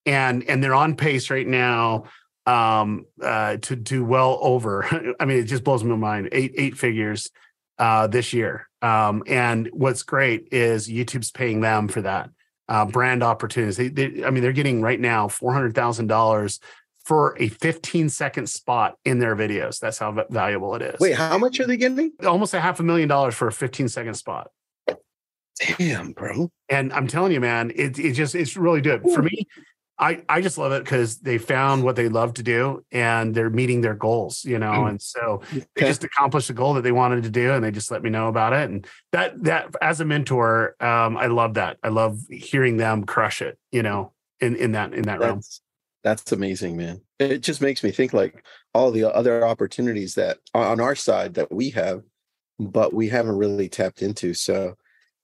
And 0.05 0.43
and 0.49 0.63
they're 0.63 0.75
on 0.75 0.97
pace 0.97 1.31
right 1.31 1.47
now 1.47 2.05
um 2.47 3.07
uh 3.23 3.57
to 3.57 3.75
do 3.75 4.05
well 4.05 4.39
over 4.43 4.85
i 5.21 5.25
mean 5.25 5.39
it 5.39 5.45
just 5.45 5.65
blows 5.65 5.83
my 5.83 5.97
mind 5.97 6.29
eight 6.33 6.53
eight 6.57 6.77
figures 6.77 7.31
uh 7.79 8.07
this 8.07 8.33
year. 8.33 8.69
Um 8.83 9.23
and 9.27 9.69
what's 9.73 10.03
great 10.03 10.49
is 10.53 10.89
youtube's 10.89 11.31
paying 11.31 11.61
them 11.61 11.89
for 11.89 12.03
that 12.03 12.31
uh 12.69 12.85
brand 12.85 13.23
opportunities. 13.23 13.77
They, 13.77 13.89
they 13.89 14.25
i 14.25 14.31
mean 14.31 14.43
they're 14.43 14.53
getting 14.53 14.83
right 14.83 15.01
now 15.01 15.29
$400000 15.29 16.59
for 17.05 17.37
a 17.39 17.49
15 17.49 18.09
second 18.09 18.49
spot 18.49 18.97
in 19.05 19.19
their 19.19 19.37
videos. 19.37 19.79
That's 19.79 19.99
how 19.99 20.25
valuable 20.31 20.75
it 20.75 20.83
is. 20.83 21.01
Wait 21.01 21.15
how 21.15 21.39
much 21.39 21.61
are 21.61 21.67
they 21.67 21.77
getting? 21.77 22.13
Almost 22.25 22.55
a 22.55 22.61
half 22.61 22.81
a 22.81 22.83
million 22.83 23.09
dollars 23.09 23.35
for 23.35 23.49
a 23.49 23.53
15 23.53 23.89
second 23.89 24.15
spot. 24.15 24.51
Damn 25.79 26.13
bro. 26.13 26.51
And 26.69 26.93
i'm 26.93 27.07
telling 27.07 27.33
you 27.33 27.41
man 27.41 27.73
it, 27.75 27.99
it 27.99 28.13
just 28.13 28.35
it's 28.35 28.57
really 28.57 28.81
good. 28.83 29.03
For 29.03 29.23
me 29.23 29.47
I, 29.99 30.23
I 30.29 30.41
just 30.41 30.59
love 30.59 30.73
it 30.73 30.83
because 30.83 31.19
they 31.19 31.39
found 31.39 31.85
what 31.85 31.95
they 31.95 32.09
love 32.09 32.35
to 32.35 32.43
do 32.43 32.85
and 32.91 33.33
they're 33.33 33.51
meeting 33.51 33.81
their 33.81 33.95
goals, 33.95 34.45
you 34.45 34.59
know, 34.59 34.73
mm. 34.73 34.89
and 34.91 35.03
so 35.03 35.41
they 35.53 35.83
just 35.83 36.03
accomplished 36.03 36.51
a 36.51 36.53
goal 36.53 36.75
that 36.75 36.83
they 36.83 36.91
wanted 36.91 37.23
to 37.23 37.31
do 37.31 37.53
and 37.53 37.65
they 37.65 37.71
just 37.71 37.93
let 37.93 38.03
me 38.03 38.11
know 38.11 38.27
about 38.27 38.53
it. 38.53 38.69
And 38.71 38.87
that 39.13 39.41
that 39.45 39.73
as 39.81 40.01
a 40.01 40.05
mentor, 40.05 40.75
um, 40.81 41.17
I 41.17 41.27
love 41.27 41.55
that. 41.55 41.79
I 41.85 41.89
love 41.89 42.19
hearing 42.29 42.77
them 42.77 43.05
crush 43.05 43.41
it, 43.41 43.57
you 43.71 43.85
know, 43.85 44.13
in 44.41 44.57
in 44.57 44.73
that 44.73 44.95
in 44.95 45.03
that 45.03 45.21
that's, 45.21 45.29
realm. 45.29 45.41
That's 46.03 46.33
amazing, 46.33 46.77
man. 46.77 47.01
It 47.21 47.39
just 47.39 47.61
makes 47.61 47.85
me 47.85 47.93
think 47.93 48.13
like 48.13 48.45
all 48.75 48.91
the 48.91 49.05
other 49.15 49.47
opportunities 49.47 50.17
that 50.17 50.39
on 50.55 50.81
our 50.81 50.97
side 50.97 51.35
that 51.35 51.53
we 51.53 51.71
have, 51.71 52.03
but 52.59 52.93
we 52.93 53.09
haven't 53.09 53.37
really 53.37 53.69
tapped 53.69 54.03
into. 54.03 54.35
So 54.35 54.75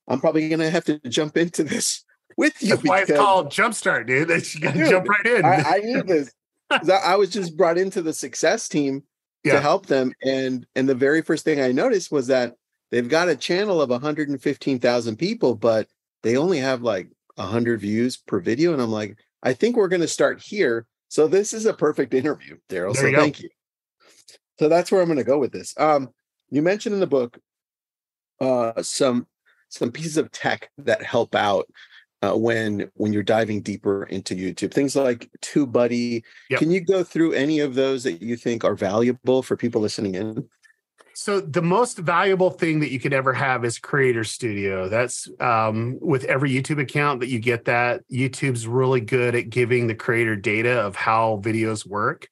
I'm 0.06 0.20
probably 0.20 0.48
gonna 0.48 0.70
have 0.70 0.84
to 0.84 1.00
jump 1.08 1.36
into 1.36 1.64
this 1.64 2.04
with 2.36 2.62
you. 2.62 2.70
That's 2.70 2.84
why 2.84 3.00
it's 3.02 3.12
called 3.12 3.50
Jumpstart, 3.50 4.06
dude. 4.06 4.28
That 4.28 4.54
you 4.54 4.60
got 4.60 4.74
to 4.74 4.88
jump 4.88 5.08
right 5.08 5.26
in. 5.26 5.44
I, 5.44 5.62
I 5.66 5.78
need 5.78 6.06
this. 6.06 6.32
I 6.70 7.16
was 7.16 7.30
just 7.30 7.56
brought 7.56 7.78
into 7.78 8.00
the 8.00 8.12
success 8.12 8.68
team 8.68 9.02
yeah. 9.44 9.54
to 9.54 9.60
help 9.60 9.86
them, 9.86 10.12
and 10.22 10.66
and 10.74 10.88
the 10.88 10.94
very 10.94 11.22
first 11.22 11.44
thing 11.44 11.60
I 11.60 11.72
noticed 11.72 12.12
was 12.12 12.28
that 12.28 12.54
they've 12.90 13.08
got 13.08 13.28
a 13.28 13.36
channel 13.36 13.82
of 13.82 13.90
115,000 13.90 15.16
people, 15.16 15.54
but 15.54 15.88
they 16.22 16.36
only 16.36 16.58
have 16.58 16.82
like 16.82 17.08
100 17.36 17.80
views 17.80 18.16
per 18.16 18.40
video, 18.40 18.72
and 18.72 18.82
I'm 18.82 18.92
like, 18.92 19.16
I 19.42 19.52
think 19.52 19.76
we're 19.76 19.88
going 19.88 20.02
to 20.02 20.08
start 20.08 20.40
here. 20.40 20.86
So 21.08 21.26
this 21.26 21.52
is 21.52 21.66
a 21.66 21.74
perfect 21.74 22.14
interview, 22.14 22.58
Derral. 22.68 22.94
So 22.94 23.06
you 23.06 23.16
thank 23.16 23.38
go. 23.38 23.44
you. 23.44 23.48
So 24.60 24.68
that's 24.68 24.92
where 24.92 25.00
I'm 25.00 25.08
going 25.08 25.18
to 25.18 25.24
go 25.24 25.38
with 25.38 25.52
this. 25.52 25.74
Um, 25.76 26.10
you 26.50 26.62
mentioned 26.62 26.94
in 26.94 27.00
the 27.00 27.06
book 27.06 27.38
uh, 28.40 28.82
some 28.82 29.26
some 29.68 29.92
pieces 29.92 30.16
of 30.16 30.30
tech 30.32 30.70
that 30.78 31.02
help 31.02 31.34
out 31.34 31.66
uh, 32.22 32.36
when 32.36 32.90
when 32.94 33.12
you're 33.12 33.22
diving 33.22 33.62
deeper 33.62 34.04
into 34.04 34.34
YouTube. 34.34 34.72
Things 34.72 34.96
like 34.96 35.30
TubeBuddy. 35.42 36.22
Yep. 36.50 36.58
Can 36.58 36.70
you 36.70 36.80
go 36.80 37.02
through 37.02 37.32
any 37.32 37.60
of 37.60 37.74
those 37.74 38.04
that 38.04 38.22
you 38.22 38.36
think 38.36 38.64
are 38.64 38.74
valuable 38.74 39.42
for 39.42 39.56
people 39.56 39.80
listening 39.80 40.14
in? 40.14 40.48
So 41.14 41.40
the 41.40 41.62
most 41.62 41.98
valuable 41.98 42.50
thing 42.50 42.80
that 42.80 42.90
you 42.90 42.98
could 42.98 43.12
ever 43.12 43.34
have 43.34 43.64
is 43.64 43.78
Creator 43.78 44.24
Studio. 44.24 44.88
That's 44.88 45.28
um, 45.38 45.98
with 46.00 46.24
every 46.24 46.50
YouTube 46.50 46.80
account 46.80 47.20
that 47.20 47.28
you 47.28 47.38
get 47.38 47.66
that. 47.66 48.02
YouTube's 48.10 48.66
really 48.66 49.00
good 49.00 49.34
at 49.34 49.50
giving 49.50 49.86
the 49.86 49.94
creator 49.94 50.36
data 50.36 50.80
of 50.80 50.96
how 50.96 51.40
videos 51.44 51.86
work. 51.86 52.28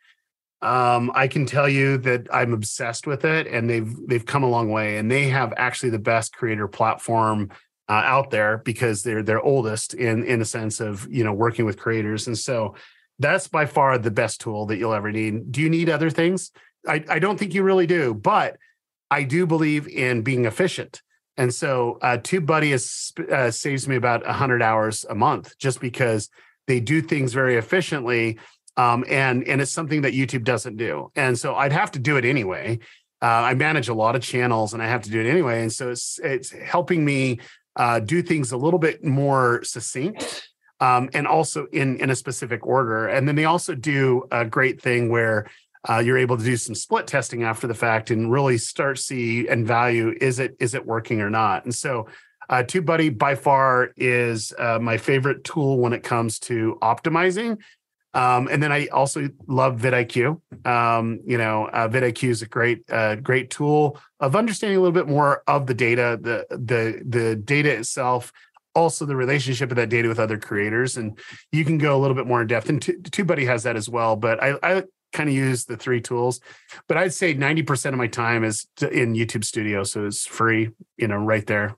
Um, 0.62 1.12
I 1.14 1.28
can 1.28 1.46
tell 1.46 1.68
you 1.68 1.98
that 1.98 2.28
I'm 2.32 2.52
obsessed 2.52 3.06
with 3.06 3.24
it, 3.24 3.46
and 3.46 3.68
they've 3.68 3.94
they've 4.06 4.24
come 4.24 4.42
a 4.42 4.48
long 4.48 4.70
way, 4.70 4.96
and 4.96 5.10
they 5.10 5.28
have 5.28 5.52
actually 5.56 5.90
the 5.90 5.98
best 5.98 6.32
creator 6.34 6.66
platform 6.66 7.50
uh, 7.88 8.02
out 8.04 8.30
there 8.30 8.58
because 8.58 9.02
they're 9.02 9.22
they're 9.22 9.42
oldest 9.42 9.94
in 9.94 10.24
in 10.24 10.40
a 10.40 10.44
sense 10.44 10.80
of 10.80 11.06
you 11.10 11.24
know 11.24 11.32
working 11.32 11.64
with 11.64 11.78
creators. 11.78 12.26
And 12.26 12.36
so 12.36 12.74
that's 13.18 13.48
by 13.48 13.66
far 13.66 13.98
the 13.98 14.10
best 14.10 14.40
tool 14.40 14.66
that 14.66 14.76
you'll 14.76 14.94
ever 14.94 15.10
need. 15.10 15.50
Do 15.50 15.60
you 15.60 15.70
need 15.70 15.88
other 15.88 16.10
things? 16.10 16.52
I, 16.86 17.04
I 17.08 17.18
don't 17.18 17.38
think 17.38 17.54
you 17.54 17.62
really 17.62 17.86
do 17.86 18.14
but 18.14 18.56
i 19.10 19.22
do 19.22 19.46
believe 19.46 19.88
in 19.88 20.22
being 20.22 20.44
efficient. 20.44 21.02
And 21.36 21.54
so 21.54 21.98
uh, 22.02 22.18
TubeBuddy 22.18 22.72
is, 22.72 23.12
uh, 23.30 23.52
saves 23.52 23.86
me 23.86 23.94
about 23.94 24.26
100 24.26 24.60
hours 24.60 25.06
a 25.08 25.14
month 25.14 25.56
just 25.56 25.80
because 25.80 26.30
they 26.66 26.80
do 26.80 27.00
things 27.00 27.32
very 27.32 27.56
efficiently 27.56 28.38
um, 28.76 29.04
and 29.08 29.46
and 29.46 29.60
it's 29.60 29.72
something 29.72 30.02
that 30.02 30.14
youtube 30.14 30.44
doesn't 30.44 30.76
do. 30.76 31.10
And 31.16 31.38
so 31.38 31.54
i'd 31.56 31.72
have 31.72 31.92
to 31.92 31.98
do 31.98 32.16
it 32.16 32.24
anyway. 32.24 32.78
Uh, 33.20 33.50
I 33.50 33.54
manage 33.54 33.88
a 33.88 33.94
lot 33.94 34.14
of 34.14 34.22
channels 34.22 34.72
and 34.74 34.82
I 34.82 34.86
have 34.86 35.02
to 35.02 35.10
do 35.10 35.20
it 35.20 35.28
anyway. 35.28 35.62
And 35.62 35.72
so 35.72 35.90
it's 35.90 36.20
it's 36.22 36.50
helping 36.50 37.04
me 37.04 37.40
uh, 37.76 38.00
do 38.00 38.22
things 38.22 38.52
a 38.52 38.56
little 38.56 38.78
bit 38.78 39.04
more 39.04 39.62
succinct 39.64 40.48
um, 40.80 41.08
and 41.14 41.26
also 41.26 41.66
in 41.72 42.00
in 42.00 42.10
a 42.10 42.16
specific 42.16 42.66
order. 42.66 43.08
And 43.08 43.26
then 43.26 43.34
they 43.34 43.44
also 43.44 43.74
do 43.74 44.24
a 44.30 44.44
great 44.44 44.80
thing 44.80 45.10
where 45.10 45.48
uh, 45.88 45.98
you're 45.98 46.18
able 46.18 46.36
to 46.36 46.44
do 46.44 46.56
some 46.56 46.74
split 46.74 47.06
testing 47.06 47.44
after 47.44 47.66
the 47.66 47.74
fact 47.74 48.10
and 48.10 48.30
really 48.30 48.58
start 48.58 48.98
see 48.98 49.48
and 49.48 49.66
value 49.66 50.14
is 50.20 50.38
it 50.38 50.56
is 50.60 50.74
it 50.74 50.84
working 50.84 51.20
or 51.20 51.30
not. 51.30 51.64
And 51.64 51.74
so 51.74 52.08
uh, 52.50 52.62
TubeBuddy 52.62 53.18
by 53.18 53.34
far 53.34 53.90
is 53.96 54.54
uh, 54.58 54.78
my 54.80 54.96
favorite 54.96 55.44
tool 55.44 55.78
when 55.78 55.92
it 55.92 56.02
comes 56.02 56.38
to 56.40 56.78
optimizing 56.80 57.58
um, 58.14 58.48
and 58.50 58.62
then 58.62 58.72
I 58.72 58.86
also 58.86 59.28
love 59.46 59.80
vidIQ. 59.80 60.40
Um, 60.66 61.20
you 61.26 61.36
know, 61.36 61.66
uh, 61.66 61.88
vidIQ 61.88 62.28
is 62.30 62.42
a 62.42 62.46
great, 62.46 62.82
uh, 62.90 63.16
great 63.16 63.50
tool 63.50 64.00
of 64.20 64.34
understanding 64.34 64.78
a 64.78 64.80
little 64.80 64.94
bit 64.94 65.08
more 65.08 65.42
of 65.46 65.66
the 65.66 65.74
data, 65.74 66.18
the 66.20 66.46
the 66.50 67.02
the 67.06 67.36
data 67.36 67.70
itself, 67.70 68.32
also 68.74 69.04
the 69.04 69.16
relationship 69.16 69.70
of 69.70 69.76
that 69.76 69.90
data 69.90 70.08
with 70.08 70.18
other 70.18 70.38
creators, 70.38 70.96
and 70.96 71.18
you 71.52 71.64
can 71.64 71.76
go 71.76 71.96
a 71.96 72.00
little 72.00 72.14
bit 72.14 72.26
more 72.26 72.40
in 72.40 72.46
depth. 72.46 72.68
And 72.68 72.80
TubeBuddy 72.80 73.46
has 73.46 73.64
that 73.64 73.76
as 73.76 73.88
well. 73.88 74.16
But 74.16 74.42
I, 74.42 74.54
I 74.62 74.82
kind 75.12 75.28
of 75.28 75.34
use 75.34 75.66
the 75.66 75.76
three 75.76 76.00
tools, 76.00 76.40
but 76.86 76.96
I'd 76.96 77.12
say 77.12 77.34
ninety 77.34 77.62
percent 77.62 77.92
of 77.92 77.98
my 77.98 78.08
time 78.08 78.42
is 78.42 78.66
in 78.80 79.14
YouTube 79.14 79.44
Studio, 79.44 79.84
so 79.84 80.06
it's 80.06 80.26
free. 80.26 80.70
You 80.96 81.08
know, 81.08 81.16
right 81.16 81.46
there. 81.46 81.76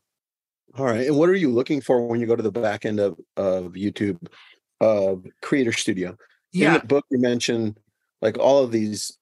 All 0.79 0.87
right. 0.87 1.09
And 1.09 1.17
what 1.17 1.29
are 1.29 1.35
you 1.35 1.51
looking 1.51 1.81
for 1.81 2.07
when 2.07 2.21
you 2.21 2.27
go 2.27 2.37
to 2.37 2.43
the 2.43 2.53
back 2.53 2.87
end 2.87 3.01
of 3.01 3.19
of 3.37 3.73
YouTube? 3.73 4.19
Uh, 4.81 5.17
Creator 5.43 5.73
Studio. 5.73 6.17
Yeah. 6.53 6.75
In 6.75 6.81
the 6.81 6.87
book, 6.87 7.07
you 7.11 7.19
mentioned 7.19 7.79
like 8.21 8.39
all 8.39 8.63
of 8.63 8.73
these 8.73 9.19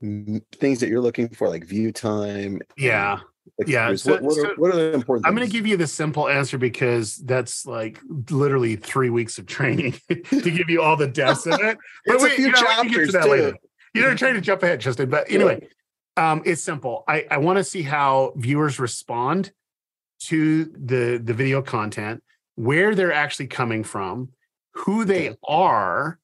things 0.00 0.80
that 0.80 0.88
you're 0.88 1.00
looking 1.00 1.28
for, 1.28 1.48
like 1.48 1.64
view 1.64 1.92
time. 1.92 2.60
Yeah. 2.76 3.20
yeah. 3.66 3.94
So, 3.96 4.12
what, 4.12 4.22
what, 4.22 4.38
are, 4.38 4.54
what, 4.56 4.74
are, 4.74 4.76
the 4.76 4.92
important? 4.94 5.26
I'm 5.26 5.34
going 5.34 5.46
to 5.46 5.52
give 5.52 5.66
you 5.66 5.76
the 5.76 5.86
simple 5.86 6.28
answer 6.28 6.58
because 6.58 7.16
that's 7.16 7.66
like 7.66 7.98
literally 8.30 8.76
three 8.76 9.10
weeks 9.10 9.38
of 9.38 9.46
training 9.46 9.92
to 10.08 10.50
give 10.50 10.70
you 10.70 10.82
all 10.82 10.96
the 10.96 11.08
depths 11.08 11.46
of 11.46 11.60
it. 11.60 11.78
But 12.06 12.14
it's 12.14 12.22
wait, 12.22 12.32
a 12.32 12.36
few 12.36 12.46
you 12.46 12.52
know, 12.52 12.58
chapters 12.58 13.12
too. 13.12 13.18
Later. 13.18 13.56
You're 13.94 14.14
trying 14.14 14.34
to 14.34 14.40
jump 14.40 14.62
ahead, 14.62 14.80
Justin. 14.80 15.10
But 15.10 15.30
anyway, 15.30 15.68
yeah. 16.16 16.32
um, 16.32 16.42
it's 16.46 16.62
simple. 16.62 17.04
I, 17.08 17.26
I 17.30 17.38
want 17.38 17.58
to 17.58 17.64
see 17.64 17.82
how 17.82 18.32
viewers 18.36 18.78
respond 18.78 19.52
to 20.20 20.64
the 20.64 21.20
the 21.22 21.34
video 21.34 21.60
content, 21.60 22.22
where 22.54 22.94
they're 22.94 23.12
actually 23.12 23.48
coming 23.48 23.84
from, 23.84 24.30
who 24.74 25.04
they 25.04 25.36
are 25.46 26.18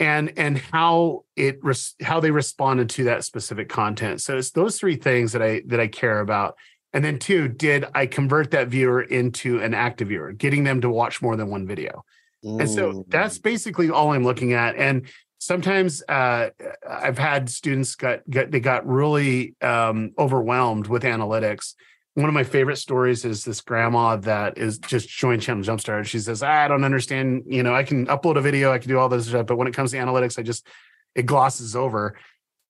and 0.00 0.32
and 0.36 0.58
how 0.58 1.24
it 1.36 1.60
how 2.02 2.20
they 2.20 2.30
responded 2.30 2.90
to 2.90 3.04
that 3.04 3.24
specific 3.24 3.68
content. 3.68 4.20
So 4.20 4.36
it's 4.36 4.50
those 4.50 4.78
three 4.78 4.96
things 4.96 5.32
that 5.32 5.42
i 5.42 5.62
that 5.66 5.80
i 5.80 5.86
care 5.86 6.20
about. 6.20 6.56
And 6.92 7.04
then 7.04 7.18
two 7.18 7.48
did 7.48 7.84
i 7.94 8.06
convert 8.06 8.50
that 8.50 8.68
viewer 8.68 9.02
into 9.02 9.60
an 9.60 9.74
active 9.74 10.08
viewer 10.08 10.32
getting 10.32 10.64
them 10.64 10.80
to 10.80 10.90
watch 10.90 11.22
more 11.22 11.36
than 11.36 11.48
one 11.48 11.66
video? 11.66 12.04
Mm. 12.44 12.60
and 12.60 12.68
so 12.68 13.04
that's 13.06 13.38
mm. 13.38 13.42
basically 13.42 13.90
all 13.90 14.12
i'm 14.12 14.24
looking 14.24 14.52
at. 14.52 14.74
And 14.76 15.06
sometimes 15.38 16.02
uh, 16.08 16.50
i've 16.88 17.18
had 17.18 17.48
students 17.48 17.94
got, 17.94 18.28
got 18.28 18.50
they 18.50 18.60
got 18.60 18.86
really 18.86 19.54
um, 19.60 20.12
overwhelmed 20.18 20.88
with 20.88 21.04
analytics 21.04 21.74
one 22.14 22.28
of 22.28 22.34
my 22.34 22.44
favorite 22.44 22.76
stories 22.76 23.24
is 23.24 23.44
this 23.44 23.60
grandma 23.62 24.16
that 24.16 24.58
is 24.58 24.78
just 24.78 25.08
joined 25.08 25.40
Channel 25.40 25.64
Jumpstart. 25.64 26.04
She 26.04 26.18
says, 26.18 26.42
I 26.42 26.68
don't 26.68 26.84
understand, 26.84 27.44
you 27.46 27.62
know, 27.62 27.74
I 27.74 27.84
can 27.84 28.06
upload 28.06 28.36
a 28.36 28.42
video, 28.42 28.70
I 28.70 28.78
can 28.78 28.88
do 28.88 28.98
all 28.98 29.08
this 29.08 29.28
stuff, 29.28 29.46
but 29.46 29.56
when 29.56 29.66
it 29.66 29.74
comes 29.74 29.92
to 29.92 29.96
analytics, 29.96 30.38
I 30.38 30.42
just 30.42 30.66
it 31.14 31.26
glosses 31.26 31.74
over. 31.74 32.16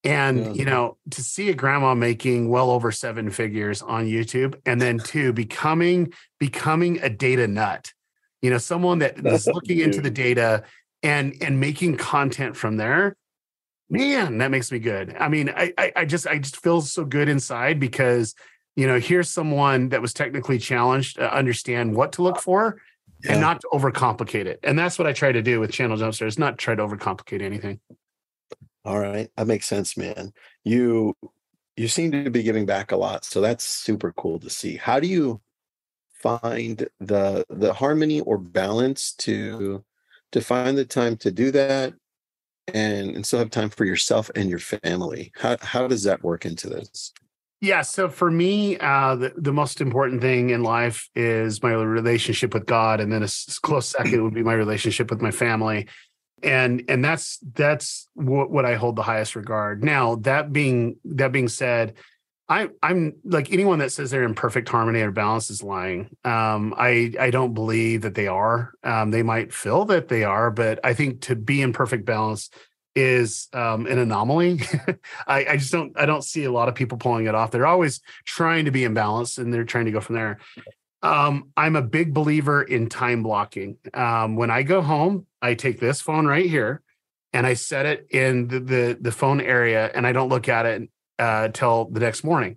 And 0.04 0.38
yeah. 0.38 0.52
you 0.52 0.64
know, 0.64 0.96
to 1.10 1.22
see 1.22 1.48
a 1.50 1.54
grandma 1.54 1.94
making 1.94 2.48
well 2.48 2.70
over 2.70 2.90
seven 2.90 3.30
figures 3.30 3.82
on 3.82 4.06
YouTube, 4.06 4.56
and 4.66 4.80
then 4.80 4.98
two 5.04 5.32
becoming 5.32 6.12
becoming 6.38 7.00
a 7.02 7.08
data 7.08 7.46
nut, 7.46 7.92
you 8.42 8.50
know, 8.50 8.58
someone 8.58 8.98
that 8.98 9.24
is 9.24 9.46
looking 9.46 9.78
into 9.78 10.00
the 10.00 10.10
data 10.10 10.64
and 11.02 11.36
and 11.40 11.60
making 11.60 11.96
content 11.96 12.56
from 12.56 12.76
there. 12.76 13.16
Man, 13.90 14.38
that 14.38 14.50
makes 14.50 14.72
me 14.72 14.78
good. 14.78 15.14
I 15.18 15.28
mean, 15.28 15.50
I 15.50 15.72
I, 15.78 15.92
I 15.96 16.04
just 16.04 16.26
I 16.26 16.38
just 16.38 16.60
feel 16.62 16.80
so 16.80 17.04
good 17.04 17.28
inside 17.28 17.78
because 17.78 18.34
you 18.76 18.86
know, 18.86 18.98
here's 18.98 19.28
someone 19.28 19.90
that 19.90 20.00
was 20.00 20.14
technically 20.14 20.58
challenged 20.58 21.16
to 21.16 21.34
understand 21.34 21.94
what 21.94 22.12
to 22.12 22.22
look 22.22 22.40
for 22.40 22.80
yeah. 23.22 23.32
and 23.32 23.40
not 23.40 23.60
to 23.60 23.68
overcomplicate 23.72 24.46
it. 24.46 24.60
And 24.62 24.78
that's 24.78 24.98
what 24.98 25.06
I 25.06 25.12
try 25.12 25.32
to 25.32 25.42
do 25.42 25.60
with 25.60 25.72
Channel 25.72 25.98
Jumpstart 25.98 26.26
is 26.26 26.38
not 26.38 26.58
try 26.58 26.74
to 26.74 26.82
overcomplicate 26.82 27.42
anything. 27.42 27.80
All 28.84 28.98
right. 28.98 29.30
That 29.36 29.46
makes 29.46 29.66
sense, 29.66 29.96
man. 29.96 30.32
You 30.64 31.16
you 31.76 31.88
seem 31.88 32.10
to 32.12 32.30
be 32.30 32.42
giving 32.42 32.66
back 32.66 32.92
a 32.92 32.96
lot. 32.96 33.24
So 33.24 33.40
that's 33.40 33.64
super 33.64 34.12
cool 34.12 34.38
to 34.40 34.50
see. 34.50 34.76
How 34.76 35.00
do 35.00 35.06
you 35.06 35.40
find 36.14 36.88
the 37.00 37.44
the 37.48 37.72
harmony 37.72 38.20
or 38.20 38.38
balance 38.38 39.12
to 39.14 39.84
to 40.32 40.40
find 40.40 40.76
the 40.76 40.84
time 40.84 41.16
to 41.18 41.30
do 41.30 41.50
that 41.50 41.94
and, 42.72 43.16
and 43.16 43.26
still 43.26 43.38
have 43.38 43.50
time 43.50 43.70
for 43.70 43.84
yourself 43.84 44.30
and 44.34 44.50
your 44.50 44.58
family? 44.58 45.32
How 45.36 45.56
how 45.60 45.86
does 45.86 46.02
that 46.04 46.24
work 46.24 46.44
into 46.44 46.68
this? 46.68 47.12
Yeah. 47.62 47.82
So 47.82 48.08
for 48.08 48.28
me, 48.28 48.76
uh, 48.78 49.14
the, 49.14 49.32
the 49.36 49.52
most 49.52 49.80
important 49.80 50.20
thing 50.20 50.50
in 50.50 50.64
life 50.64 51.08
is 51.14 51.62
my 51.62 51.72
relationship 51.72 52.54
with 52.54 52.66
God. 52.66 53.00
And 53.00 53.12
then 53.12 53.22
a 53.22 53.28
close 53.62 53.86
second 53.86 54.24
would 54.24 54.34
be 54.34 54.42
my 54.42 54.54
relationship 54.54 55.10
with 55.10 55.22
my 55.22 55.30
family. 55.30 55.86
And 56.42 56.82
and 56.88 57.04
that's 57.04 57.38
that's 57.54 58.08
what, 58.14 58.50
what 58.50 58.64
I 58.64 58.74
hold 58.74 58.96
the 58.96 59.04
highest 59.04 59.36
regard. 59.36 59.84
Now, 59.84 60.16
that 60.16 60.52
being 60.52 60.96
that 61.04 61.30
being 61.30 61.46
said, 61.46 61.94
I, 62.48 62.68
I'm 62.82 63.12
like 63.22 63.52
anyone 63.52 63.78
that 63.78 63.92
says 63.92 64.10
they're 64.10 64.24
in 64.24 64.34
perfect 64.34 64.68
harmony 64.68 65.00
or 65.00 65.12
balance 65.12 65.48
is 65.48 65.62
lying. 65.62 66.16
Um, 66.24 66.74
I 66.76 67.14
I 67.20 67.30
don't 67.30 67.54
believe 67.54 68.02
that 68.02 68.16
they 68.16 68.26
are. 68.26 68.72
Um, 68.82 69.12
they 69.12 69.22
might 69.22 69.54
feel 69.54 69.84
that 69.84 70.08
they 70.08 70.24
are, 70.24 70.50
but 70.50 70.80
I 70.82 70.94
think 70.94 71.20
to 71.22 71.36
be 71.36 71.62
in 71.62 71.72
perfect 71.72 72.06
balance 72.06 72.50
is 72.94 73.48
um, 73.52 73.86
an 73.86 73.98
anomaly. 73.98 74.60
I, 75.26 75.46
I, 75.46 75.56
just 75.56 75.72
don't 75.72 75.98
I 75.98 76.06
don't 76.06 76.24
see 76.24 76.44
a 76.44 76.52
lot 76.52 76.68
of 76.68 76.74
people 76.74 76.98
pulling 76.98 77.26
it 77.26 77.34
off. 77.34 77.50
They're 77.50 77.66
always 77.66 78.00
trying 78.24 78.66
to 78.66 78.70
be 78.70 78.84
in 78.84 78.94
balance 78.94 79.38
and 79.38 79.52
they're 79.52 79.64
trying 79.64 79.86
to 79.86 79.90
go 79.90 80.00
from 80.00 80.16
there. 80.16 80.38
Um, 81.02 81.50
I'm 81.56 81.74
a 81.74 81.82
big 81.82 82.14
believer 82.14 82.62
in 82.62 82.88
time 82.88 83.22
blocking. 83.22 83.76
Um, 83.94 84.36
when 84.36 84.50
I 84.50 84.62
go 84.62 84.82
home, 84.82 85.26
I 85.40 85.54
take 85.54 85.80
this 85.80 86.00
phone 86.00 86.26
right 86.26 86.48
here 86.48 86.82
and 87.32 87.46
I 87.46 87.54
set 87.54 87.86
it 87.86 88.06
in 88.10 88.48
the 88.48 88.60
the, 88.60 88.98
the 89.00 89.12
phone 89.12 89.40
area 89.40 89.90
and 89.94 90.06
I 90.06 90.12
don't 90.12 90.28
look 90.28 90.48
at 90.48 90.66
it 90.66 90.88
uh, 91.18 91.48
till 91.48 91.86
the 91.86 92.00
next 92.00 92.24
morning 92.24 92.56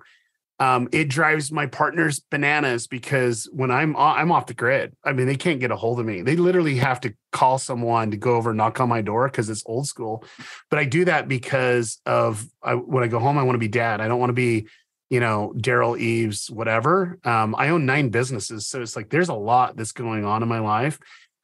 um, 0.60 0.88
it 0.94 1.10
drives 1.10 1.52
my 1.52 1.66
partners 1.66 2.20
bananas 2.20 2.88
because 2.88 3.50
when 3.52 3.72
I'm 3.72 3.96
I'm 3.98 4.32
off 4.32 4.46
the 4.46 4.54
grid, 4.54 4.96
I 5.04 5.12
mean 5.12 5.28
they 5.28 5.36
can't 5.36 5.60
get 5.60 5.72
a 5.72 5.76
hold 5.76 6.00
of 6.00 6.06
me. 6.06 6.22
They 6.22 6.38
literally 6.38 6.78
have 6.78 7.02
to 7.02 7.14
call 7.34 7.58
someone 7.58 8.12
to 8.12 8.18
go 8.18 8.36
over 8.36 8.52
and 8.52 8.58
knock 8.58 8.80
on 8.80 8.88
my 8.88 9.02
door 9.02 9.28
because 9.28 9.50
it's 9.50 9.64
old 9.66 9.88
school. 9.88 10.24
But 10.70 10.80
I 10.80 10.86
do 10.86 11.06
that 11.06 11.28
because 11.28 12.00
of 12.06 12.46
I, 12.64 12.76
when 12.76 13.04
I 13.04 13.08
go 13.08 13.20
home, 13.20 13.38
I 13.38 13.44
want 13.44 13.56
to 13.56 13.60
be 13.60 13.68
dad. 13.68 14.00
I 14.00 14.08
don't 14.08 14.20
want 14.20 14.30
to 14.30 14.34
be, 14.34 14.68
you 15.10 15.20
know, 15.20 15.54
Derral 15.58 16.00
Eves, 16.00 16.50
whatever. 16.50 17.20
Um, 17.26 17.54
I 17.58 17.70
own 17.70 17.86
nine 17.86 18.08
businesses, 18.08 18.66
so 18.66 18.82
it's 18.82 18.96
like 18.96 19.10
there's 19.10 19.30
a 19.30 19.34
lot 19.34 19.76
that's 19.76 19.92
going 19.92 20.24
on 20.24 20.42
in 20.42 20.48
my 20.48 20.60
life, 20.60 21.00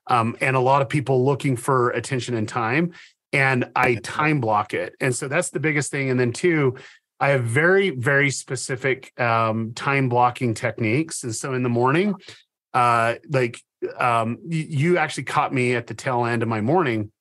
um, 0.08 0.38
and 0.40 0.56
a 0.56 0.62
lot 0.62 0.82
of 0.82 0.88
people 0.88 1.26
looking 1.26 1.58
for 1.58 1.90
attention 1.90 2.36
and 2.36 2.48
time. 2.48 2.94
And 3.34 3.72
I 3.78 3.96
time 3.96 4.42
block 4.42 4.74
it, 4.74 4.94
and 5.00 5.16
so 5.16 5.30
that's 5.30 5.52
the 5.52 5.60
biggest 5.62 5.90
thing. 5.90 6.10
And 6.10 6.20
then 6.20 6.34
two, 6.34 6.76
I 7.22 7.30
have 7.30 7.44
very, 7.44 7.92
very 7.92 8.32
specific 8.32 9.18
um, 9.20 9.74
time 9.74 10.10
blocking 10.10 10.56
techniques. 10.56 11.24
And 11.24 11.36
so 11.36 11.54
in 11.54 11.62
the 11.62 11.70
morning, 11.70 12.16
uh, 12.74 13.16
like 13.30 13.62
um, 13.98 14.40
you 14.48 14.98
actually 14.98 15.24
caught 15.24 15.54
me 15.54 15.76
at 15.76 15.86
the 15.86 15.94
tail 15.94 16.26
end 16.26 16.42
of 16.42 16.50
my 16.50 16.62
morning 16.62 17.12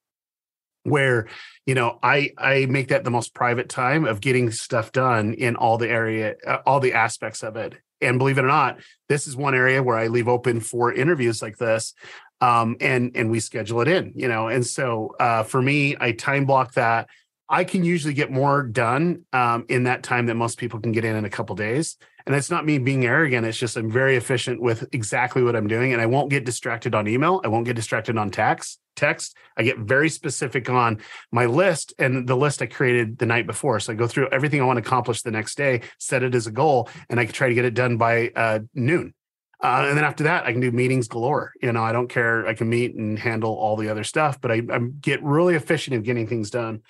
where 0.84 1.28
you 1.66 1.74
know 1.74 1.98
i 2.02 2.30
i 2.38 2.64
make 2.64 2.88
that 2.88 3.04
the 3.04 3.10
most 3.10 3.34
private 3.34 3.68
time 3.68 4.06
of 4.06 4.18
getting 4.22 4.50
stuff 4.50 4.92
done 4.92 5.34
in 5.34 5.54
all 5.54 5.76
the 5.76 5.88
area 5.88 6.34
uh, 6.46 6.56
all 6.64 6.80
the 6.80 6.94
aspects 6.94 7.42
of 7.42 7.56
it. 7.56 7.74
And 8.00 8.18
believe 8.18 8.38
it 8.38 8.44
or 8.44 8.48
not 8.48 8.78
this 9.06 9.26
is 9.26 9.36
one 9.36 9.54
area 9.54 9.82
where 9.82 9.98
i 9.98 10.06
leave 10.06 10.26
open 10.26 10.60
for 10.60 10.90
interviews 10.90 11.42
like 11.42 11.58
this 11.58 11.92
um, 12.40 12.76
and 12.80 13.12
and 13.14 13.30
we 13.30 13.40
schedule 13.40 13.82
it 13.82 13.88
in 13.88 14.12
you 14.16 14.26
know? 14.26 14.48
And 14.48 14.66
so 14.66 15.14
uh, 15.20 15.42
for 15.42 15.60
me 15.60 15.96
i 16.00 16.12
time 16.12 16.46
block 16.46 16.72
that 16.74 17.10
I 17.52 17.64
can 17.64 17.82
usually 17.82 18.14
get 18.14 18.30
more 18.30 18.62
done 18.62 19.24
um, 19.32 19.66
in 19.68 19.82
that 19.84 20.04
time 20.04 20.26
that 20.26 20.36
most 20.36 20.56
people 20.56 20.78
can 20.78 20.92
get 20.92 21.04
in 21.04 21.16
in 21.16 21.24
a 21.24 21.30
couple 21.30 21.56
days. 21.56 21.96
And 22.24 22.36
it's 22.36 22.50
not 22.50 22.64
me 22.64 22.78
being 22.78 23.04
arrogant. 23.04 23.44
It's 23.44 23.58
just 23.58 23.76
I'm 23.76 23.90
very 23.90 24.16
efficient 24.16 24.62
with 24.62 24.86
exactly 24.92 25.42
what 25.42 25.56
I'm 25.56 25.66
doing, 25.66 25.92
and 25.92 26.00
I 26.00 26.06
won't 26.06 26.30
get 26.30 26.44
distracted 26.44 26.94
on 26.94 27.08
email. 27.08 27.40
I 27.44 27.48
won't 27.48 27.64
get 27.64 27.74
distracted 27.74 28.16
on 28.16 28.30
text. 28.30 28.78
Text. 28.94 29.36
I 29.56 29.64
get 29.64 29.78
very 29.78 30.08
specific 30.08 30.70
on 30.70 31.00
my 31.32 31.46
list 31.46 31.92
and 31.98 32.28
the 32.28 32.36
list 32.36 32.62
I 32.62 32.66
created 32.66 33.18
the 33.18 33.26
night 33.26 33.46
before. 33.46 33.80
So 33.80 33.92
I 33.92 33.96
go 33.96 34.06
through 34.06 34.28
everything 34.30 34.60
I 34.60 34.64
want 34.64 34.76
to 34.76 34.86
accomplish 34.86 35.22
the 35.22 35.30
next 35.30 35.56
day, 35.56 35.80
set 35.98 36.22
it 36.22 36.34
as 36.34 36.46
a 36.46 36.52
goal, 36.52 36.88
and 37.08 37.18
I 37.18 37.24
try 37.24 37.48
to 37.48 37.54
get 37.54 37.64
it 37.64 37.74
done 37.74 37.96
by 37.96 38.30
uh, 38.36 38.60
noon. 38.74 39.14
Uh, 39.62 39.86
and 39.88 39.96
then 39.96 40.04
after 40.04 40.24
that, 40.24 40.46
I 40.46 40.52
can 40.52 40.60
do 40.60 40.70
meetings 40.70 41.08
galore. 41.08 41.52
You 41.60 41.72
know, 41.72 41.82
I 41.82 41.92
don't 41.92 42.08
care. 42.08 42.46
I 42.46 42.54
can 42.54 42.68
meet 42.68 42.94
and 42.94 43.18
handle 43.18 43.54
all 43.54 43.76
the 43.76 43.88
other 43.88 44.04
stuff, 44.04 44.40
but 44.40 44.50
I, 44.50 44.62
I 44.70 44.78
get 45.00 45.22
really 45.22 45.54
efficient 45.54 45.96
at 45.96 46.02
getting 46.02 46.26
things 46.26 46.50
done. 46.50 46.82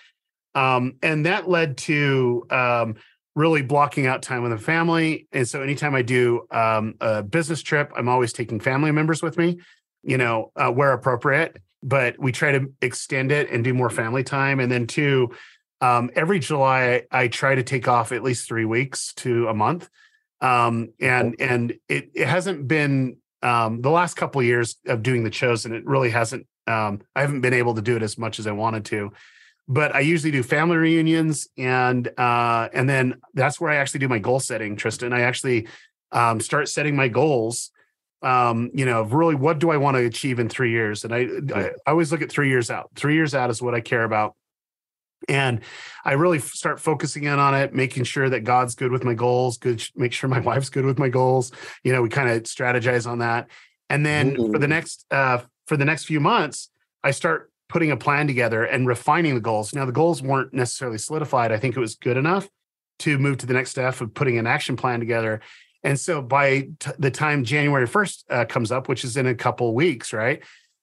Um, 0.54 0.94
and 1.02 1.26
that 1.26 1.48
led 1.48 1.76
to 1.78 2.46
um, 2.50 2.96
really 3.34 3.62
blocking 3.62 4.06
out 4.06 4.22
time 4.22 4.42
with 4.42 4.52
the 4.52 4.58
family. 4.58 5.28
And 5.32 5.46
so 5.46 5.62
anytime 5.62 5.94
I 5.94 6.02
do 6.02 6.46
um, 6.50 6.94
a 7.00 7.22
business 7.22 7.62
trip, 7.62 7.92
I'm 7.96 8.08
always 8.08 8.32
taking 8.32 8.60
family 8.60 8.90
members 8.90 9.22
with 9.22 9.38
me, 9.38 9.60
you 10.02 10.18
know, 10.18 10.52
uh, 10.56 10.70
where 10.70 10.92
appropriate. 10.92 11.56
But 11.82 12.18
we 12.18 12.32
try 12.32 12.52
to 12.52 12.72
extend 12.82 13.32
it 13.32 13.50
and 13.50 13.64
do 13.64 13.72
more 13.72 13.88
family 13.88 14.22
time. 14.22 14.60
And 14.60 14.70
then, 14.70 14.86
two, 14.86 15.30
um, 15.80 16.10
every 16.14 16.38
July, 16.38 17.04
I 17.10 17.28
try 17.28 17.54
to 17.54 17.62
take 17.62 17.88
off 17.88 18.12
at 18.12 18.22
least 18.22 18.46
three 18.46 18.66
weeks 18.66 19.14
to 19.14 19.48
a 19.48 19.54
month. 19.54 19.88
Um, 20.42 20.92
and 21.00 21.36
and 21.38 21.74
it, 21.88 22.10
it 22.14 22.28
hasn't 22.28 22.68
been 22.68 23.16
um, 23.42 23.80
the 23.80 23.90
last 23.90 24.14
couple 24.14 24.42
of 24.42 24.46
years 24.46 24.76
of 24.86 25.02
doing 25.02 25.24
the 25.24 25.30
chosen. 25.30 25.74
It 25.74 25.86
really 25.86 26.10
hasn't. 26.10 26.46
I 26.66 26.98
haven't 27.16 27.40
been 27.40 27.54
able 27.54 27.74
to 27.74 27.82
do 27.82 27.96
it 27.96 28.02
as 28.02 28.16
much 28.16 28.38
as 28.38 28.46
I 28.46 28.52
wanted 28.52 28.84
to 28.86 29.10
but 29.70 29.94
I 29.94 30.00
usually 30.00 30.32
do 30.32 30.42
family 30.42 30.76
reunions 30.76 31.48
and 31.56 32.08
uh, 32.18 32.68
and 32.74 32.88
then 32.88 33.20
that's 33.34 33.60
where 33.60 33.70
I 33.70 33.76
actually 33.76 34.00
do 34.00 34.08
my 34.08 34.18
goal 34.18 34.40
setting, 34.40 34.74
Tristan. 34.74 35.12
I 35.12 35.20
actually 35.20 35.68
um, 36.10 36.40
start 36.40 36.68
setting 36.68 36.96
my 36.96 37.06
goals. 37.06 37.70
Um, 38.20 38.70
you 38.74 38.84
know, 38.84 39.02
really, 39.02 39.36
what 39.36 39.60
do 39.60 39.70
I 39.70 39.76
want 39.76 39.96
to 39.96 40.04
achieve 40.04 40.40
in 40.40 40.48
three 40.48 40.72
years? 40.72 41.04
And 41.04 41.14
I, 41.14 41.28
I, 41.54 41.60
I 41.86 41.90
always 41.92 42.10
look 42.10 42.20
at 42.20 42.32
three 42.32 42.48
years 42.48 42.68
out. 42.68 42.90
Three 42.96 43.14
years 43.14 43.32
out 43.32 43.48
is 43.48 43.62
what 43.62 43.76
I 43.76 43.80
care 43.80 44.02
about. 44.02 44.34
And 45.28 45.60
I 46.04 46.12
really 46.14 46.40
start 46.40 46.80
focusing 46.80 47.24
in 47.24 47.38
on 47.38 47.54
it, 47.54 47.72
making 47.72 48.04
sure 48.04 48.28
that 48.28 48.40
God's 48.40 48.74
good 48.74 48.90
with 48.90 49.04
my 49.04 49.14
goals, 49.14 49.56
good, 49.56 49.86
make 49.94 50.12
sure 50.12 50.28
my 50.28 50.40
wife's 50.50 50.68
good 50.68 50.84
with 50.84 50.98
my 50.98 51.08
goals. 51.08 51.52
You 51.84 51.92
know, 51.92 52.02
we 52.02 52.08
kind 52.08 52.28
of 52.28 52.42
strategize 52.42 53.08
on 53.08 53.20
that. 53.20 53.48
And 53.88 54.04
then 54.04 54.32
mm-hmm. 54.32 54.52
for 54.52 54.58
the 54.58 54.68
next 54.68 55.06
uh, 55.12 55.42
for 55.68 55.76
the 55.76 55.84
next 55.84 56.06
few 56.06 56.18
months, 56.18 56.70
I 57.04 57.12
start 57.12 57.49
putting 57.70 57.90
a 57.92 57.96
plan 57.96 58.26
together 58.26 58.64
and 58.64 58.86
refining 58.86 59.34
the 59.34 59.40
goals. 59.40 59.72
Now, 59.72 59.86
the 59.86 59.92
goals 59.92 60.22
weren't 60.22 60.52
necessarily 60.52 60.98
solidified. 60.98 61.52
I 61.52 61.58
think 61.58 61.76
it 61.76 61.80
was 61.80 61.94
good 61.94 62.16
enough 62.16 62.48
to 63.00 63.16
move 63.16 63.38
to 63.38 63.46
the 63.46 63.54
next 63.54 63.70
step 63.70 64.00
of 64.00 64.12
putting 64.12 64.38
an 64.38 64.46
action 64.46 64.76
plan 64.76 65.00
together. 65.00 65.40
And 65.82 65.98
so 65.98 66.20
by 66.20 66.68
t- 66.78 66.90
the 66.98 67.10
time 67.10 67.44
January 67.44 67.86
1st 67.86 68.24
uh, 68.28 68.44
comes 68.44 68.70
up, 68.70 68.88
which 68.88 69.04
is 69.04 69.16
in 69.16 69.26
a 69.26 69.34
couple 69.34 69.72
weeks, 69.74 70.12
right? 70.12 70.42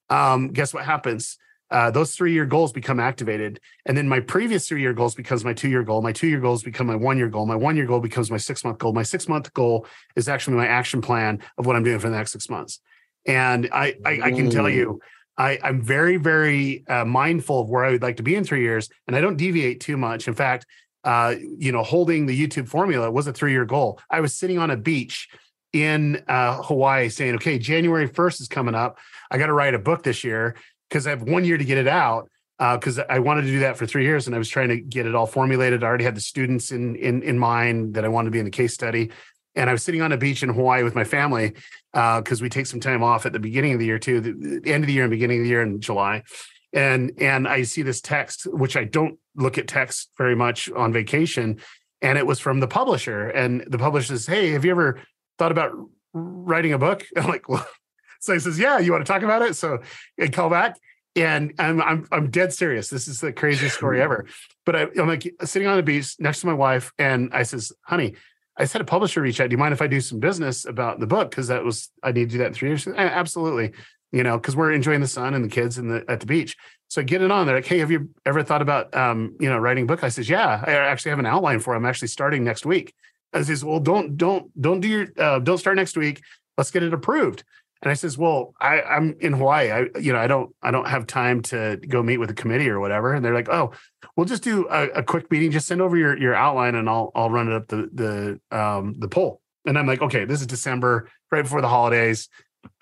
Um, 0.10 0.48
guess 0.48 0.74
what 0.74 0.86
happens? 0.86 1.38
Uh, 1.70 1.92
those 1.92 2.16
three 2.16 2.32
year 2.32 2.46
goals 2.46 2.72
become 2.72 3.00
activated. 3.00 3.60
And 3.86 3.98
then 3.98 4.08
my 4.08 4.22
previous 4.22 4.68
three 4.68 4.82
year 4.82 4.94
goals 4.94 5.14
becomes 5.14 5.44
my 5.44 5.54
two 5.54 5.68
year 5.68 5.84
goal. 5.84 6.02
My 6.02 6.14
two 6.14 6.28
year 6.28 6.40
goals 6.40 6.64
become 6.64 6.88
my 6.88 6.96
one 6.96 7.18
year 7.18 7.28
goal. 7.28 7.46
My 7.46 7.58
one 7.58 7.76
year 7.76 7.86
goal 7.86 8.00
becomes 8.00 8.32
my 8.32 8.38
six 8.38 8.64
month 8.64 8.78
goal. 8.78 8.94
My 8.94 9.04
six 9.04 9.28
month 9.28 9.54
goal 9.54 9.86
is 10.16 10.30
actually 10.30 10.56
my 10.56 10.68
action 10.68 11.02
plan 11.02 11.44
of 11.58 11.66
what 11.66 11.76
I'm 11.76 11.84
doing 11.84 12.00
for 12.00 12.10
the 12.10 12.16
next 12.16 12.32
six 12.32 12.50
months. 12.50 12.80
And 13.26 13.70
I, 13.74 13.96
I, 14.06 14.22
I 14.24 14.32
can 14.32 14.50
tell 14.50 14.70
you, 14.70 15.02
I, 15.38 15.60
am 15.64 15.82
very, 15.82 16.18
very 16.18 16.86
uh, 16.88 17.06
mindful 17.06 17.62
of 17.62 17.70
where 17.70 17.86
I 17.86 17.92
would 17.92 18.02
like 18.02 18.18
to 18.18 18.24
be 18.24 18.36
in 18.36 18.44
three 18.44 18.62
years, 18.62 18.90
and 19.08 19.16
I 19.16 19.22
don't 19.22 19.38
deviate 19.38 19.80
too 19.80 19.98
much. 19.98 20.28
In 20.28 20.34
fact, 20.34 20.66
uh, 21.04 21.36
you 21.58 21.72
know, 21.72 21.84
holding 21.84 22.26
the 22.26 22.48
YouTube 22.48 22.68
formula 22.68 23.10
was 23.12 23.28
a 23.28 23.34
three-year 23.34 23.66
goal. 23.66 24.00
I 24.10 24.20
was 24.20 24.34
sitting 24.34 24.58
on 24.58 24.72
a 24.72 24.78
beach 24.78 25.30
in 25.74 26.24
uh, 26.28 26.62
Hawaii, 26.64 27.10
saying, 27.10 27.36
"Okay, 27.36 27.60
January 27.60 28.10
1st 28.10 28.42
is 28.42 28.48
coming 28.48 28.76
up. 28.76 28.98
I 29.30 29.38
got 29.38 29.48
to 29.48 29.54
write 29.54 29.74
a 29.74 29.80
book 29.80 30.04
this 30.04 30.24
year 30.24 30.56
because 30.90 31.06
I 31.06 31.12
have 31.12 31.22
one 31.22 31.46
year 31.46 31.58
to 31.58 31.66
get 31.66 31.78
it 31.78 31.88
out." 31.88 32.30
Because 32.60 32.98
uh, 32.98 33.06
I 33.08 33.20
wanted 33.20 33.44
to 33.44 33.50
do 33.50 33.60
that 33.60 33.78
for 33.78 33.86
three 33.86 34.04
years, 34.04 34.26
and 34.26 34.36
I 34.36 34.40
was 34.40 34.50
trying 34.50 34.70
to 34.70 34.80
get 34.80 35.06
it 35.06 35.14
all 35.14 35.28
formulated. 35.28 35.84
I 35.84 35.88
already 35.88 36.04
had 36.04 36.16
the 36.16 36.22
students 36.22 36.72
in 36.72 36.96
in 36.96 37.22
in 37.22 37.38
mind 37.38 37.94
that 37.94 38.04
I 38.04 38.08
wanted 38.08 38.28
to 38.28 38.32
be 38.32 38.40
in 38.40 38.46
the 38.46 38.52
case 38.52 38.74
study, 38.74 39.12
and 39.58 39.70
I 39.70 39.74
was 39.74 39.84
sitting 39.84 40.02
on 40.02 40.12
a 40.12 40.18
beach 40.18 40.44
in 40.44 40.50
Hawaii 40.50 40.84
with 40.84 40.96
my 40.96 41.04
family 41.04 41.54
because 41.92 42.42
uh, 42.42 42.44
we 42.44 42.48
take 42.48 42.68
some 42.68 42.80
time 42.80 43.04
off 43.04 43.26
at 43.26 43.34
the 43.34 43.40
beginning 43.40 43.74
of 43.74 43.80
the 43.80 43.86
year 43.86 43.98
too, 43.98 44.22
the, 44.22 44.72
end 44.72 44.84
of 44.84 44.88
the 44.88 44.94
year 44.94 45.04
and 45.04 45.12
beginning 45.12 45.40
of 45.40 45.44
the 45.44 45.50
year 45.50 45.64
in 45.64 45.82
July. 45.82 46.24
And 46.74 47.14
and 47.20 47.48
I 47.48 47.64
see 47.64 47.82
this 47.82 48.00
text, 48.00 48.46
which 48.46 48.78
I 48.78 48.84
don't 48.84 49.18
look 49.36 49.58
at 49.58 49.68
text 49.68 50.12
very 50.18 50.36
much 50.36 50.70
on 50.72 50.94
vacation, 50.94 51.60
and 52.02 52.18
it 52.18 52.28
was 52.28 52.40
from 52.40 52.60
the 52.60 52.68
publisher. 52.68 53.30
And 53.30 53.64
the 53.68 53.78
publisher 53.78 54.10
says, 54.10 54.28
"Hey, 54.28 54.52
have 54.52 54.64
you 54.64 54.72
ever 54.72 55.02
thought 55.40 55.52
about 55.52 55.72
writing 56.14 56.74
a 56.74 56.78
book?" 56.78 57.06
I'm 57.18 57.28
like, 57.28 57.48
"Well," 57.50 57.66
so 58.20 58.34
he 58.34 58.40
says, 58.40 58.60
"Yeah, 58.60 58.80
you 58.80 58.92
want 58.92 59.06
to 59.06 59.12
talk 59.12 59.24
about 59.24 59.42
it?" 59.42 59.56
So 59.56 59.80
I 60.22 60.28
call 60.28 60.50
back, 60.50 60.78
and 61.16 61.54
I'm 61.58 61.82
I'm 61.82 62.06
I'm 62.12 62.30
dead 62.30 62.54
serious. 62.54 62.90
This 62.90 63.08
is 63.08 63.22
the 63.22 63.32
craziest 63.32 63.78
story 63.78 64.02
ever. 64.08 64.26
But 64.66 64.76
I, 64.76 64.88
I'm 65.00 65.08
like 65.08 65.34
sitting 65.46 65.70
on 65.70 65.78
the 65.78 65.84
beach 65.84 66.16
next 66.20 66.42
to 66.42 66.48
my 66.48 66.54
wife, 66.54 66.92
and 67.00 67.30
I 67.34 67.44
says, 67.44 67.72
"Honey." 67.84 68.16
I 68.58 68.66
said 68.66 68.82
a 68.82 68.86
publisher 68.86 69.22
reach 69.22 69.40
out. 69.40 69.50
Do 69.50 69.54
you 69.54 69.58
mind 69.58 69.74
if 69.74 69.82
I 69.82 69.88
do 69.88 70.02
some 70.02 70.20
business 70.20 70.66
about 70.66 71.00
the 71.00 71.08
book? 71.08 71.30
Because 71.30 71.48
that 71.48 71.64
was 71.64 71.90
I 72.04 72.12
need 72.12 72.30
to 72.30 72.34
do 72.34 72.38
that 72.40 72.48
in 72.48 72.54
three 72.54 72.70
years. 72.70 72.88
Absolutely. 72.88 73.74
you 74.12 74.24
know, 74.24 74.38
because 74.38 74.56
we're 74.56 74.72
enjoying 74.72 75.02
the 75.02 75.08
sun 75.08 75.34
and 75.34 75.44
the 75.44 75.50
kids 75.50 75.78
and 75.78 75.92
the 75.92 76.04
at 76.08 76.20
the 76.20 76.26
beach. 76.26 76.56
So 76.88 77.02
I 77.02 77.04
get 77.04 77.22
it 77.22 77.32
on. 77.32 77.46
They're 77.46 77.56
like, 77.56 77.66
hey, 77.66 77.80
have 77.80 77.92
you 77.92 78.10
ever 78.26 78.44
thought 78.44 78.62
about 78.62 78.96
um, 78.96 79.36
you 79.40 79.50
know, 79.50 79.58
writing 79.58 79.84
a 79.84 79.88
book? 79.88 80.04
I 80.04 80.10
says, 80.10 80.30
yeah, 80.30 80.64
I 80.66 80.72
actually 80.72 81.10
have 81.10 81.20
an 81.20 81.26
outline 81.26 81.60
for 81.60 81.74
it. 81.74 81.78
I'm 81.78 81.86
actually 81.86 82.08
starting 82.08 82.44
next 82.44 82.66
week. 82.66 82.94
I 83.34 83.42
says, 83.42 83.64
well, 83.64 83.80
don't 83.80 84.16
don't 84.16 84.50
don't 84.60 84.80
do 84.80 84.88
your 84.88 85.08
uh, 85.18 85.40
don't 85.40 85.58
start 85.58 85.76
next 85.76 85.98
week. 85.98 86.22
Let's 86.58 86.72
get 86.72 86.84
it 86.84 86.94
approved. 86.94 87.44
And 87.82 87.92
I 87.92 87.94
says, 87.94 88.18
well, 88.18 88.54
I, 88.60 88.82
I'm 88.82 89.16
in 89.20 89.34
Hawaii. 89.34 89.72
I, 89.72 90.00
you 90.00 90.12
know, 90.12 90.20
I 90.20 90.28
don't, 90.28 90.56
I 90.62 90.72
don't 90.72 90.88
have 90.88 91.06
time 91.06 91.42
to 91.44 91.78
go 91.88 92.02
meet 92.02 92.18
with 92.18 92.30
a 92.32 92.34
committee 92.34 92.70
or 92.70 92.80
whatever. 92.80 93.14
And 93.14 93.24
they're 93.24 93.34
like, 93.34 93.50
oh, 93.50 93.72
we'll 94.16 94.26
just 94.26 94.44
do 94.44 94.68
a, 94.70 94.88
a 94.90 95.04
quick 95.04 95.30
meeting. 95.32 95.52
Just 95.52 95.68
send 95.68 95.82
over 95.82 95.96
your 95.96 96.18
your 96.18 96.34
outline, 96.34 96.76
and 96.76 96.90
I'll 96.90 97.12
I'll 97.16 97.30
run 97.30 97.52
it 97.52 97.54
up 97.54 97.68
the 97.68 97.90
the 97.94 98.58
um 98.58 98.96
the 98.98 99.08
poll. 99.08 99.42
And 99.66 99.78
I'm 99.78 99.86
like, 99.86 100.02
okay, 100.02 100.26
this 100.26 100.42
is 100.42 100.48
December, 100.48 101.10
right 101.32 101.44
before 101.44 101.62
the 101.62 101.68
holidays. 101.68 102.30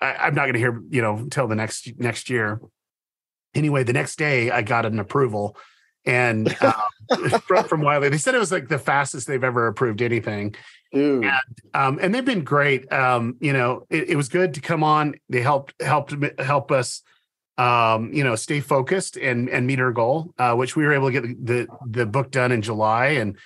I, 0.00 0.28
am 0.28 0.34
not 0.34 0.42
going 0.42 0.54
to 0.54 0.58
hear, 0.58 0.82
you 0.88 1.02
know, 1.02 1.16
until 1.16 1.46
the 1.46 1.54
next 1.54 1.88
next 1.98 2.30
year. 2.30 2.60
Anyway, 3.54 3.82
the 3.82 3.92
next 3.92 4.16
day 4.16 4.50
I 4.50 4.62
got 4.62 4.86
an 4.86 4.98
approval, 4.98 5.56
and 6.04 6.56
uh, 6.60 6.72
from, 7.40 7.64
from 7.64 7.80
Wiley, 7.82 8.08
they 8.08 8.18
said 8.18 8.34
it 8.34 8.38
was 8.38 8.52
like 8.52 8.68
the 8.68 8.78
fastest 8.78 9.26
they've 9.26 9.44
ever 9.44 9.66
approved 9.66 10.02
anything. 10.02 10.54
Dude. 10.96 11.24
And, 11.24 11.34
um, 11.74 11.98
and 12.00 12.14
they've 12.14 12.24
been 12.24 12.44
great. 12.44 12.90
Um, 12.90 13.36
you 13.40 13.52
know, 13.52 13.86
it, 13.90 14.10
it 14.10 14.16
was 14.16 14.28
good 14.28 14.54
to 14.54 14.60
come 14.60 14.82
on. 14.82 15.14
They 15.28 15.42
helped 15.42 15.74
helped 15.82 16.14
help 16.38 16.72
us 16.72 17.02
um, 17.58 18.12
you 18.12 18.22
know, 18.22 18.34
stay 18.34 18.60
focused 18.60 19.16
and 19.16 19.48
and 19.48 19.66
meet 19.66 19.80
our 19.80 19.92
goal, 19.92 20.32
uh, 20.38 20.54
which 20.54 20.76
we 20.76 20.84
were 20.84 20.92
able 20.92 21.10
to 21.10 21.20
get 21.20 21.46
the, 21.46 21.66
the, 21.86 22.06
book 22.06 22.30
done 22.30 22.52
in 22.52 22.60
July, 22.60 23.06
and 23.06 23.36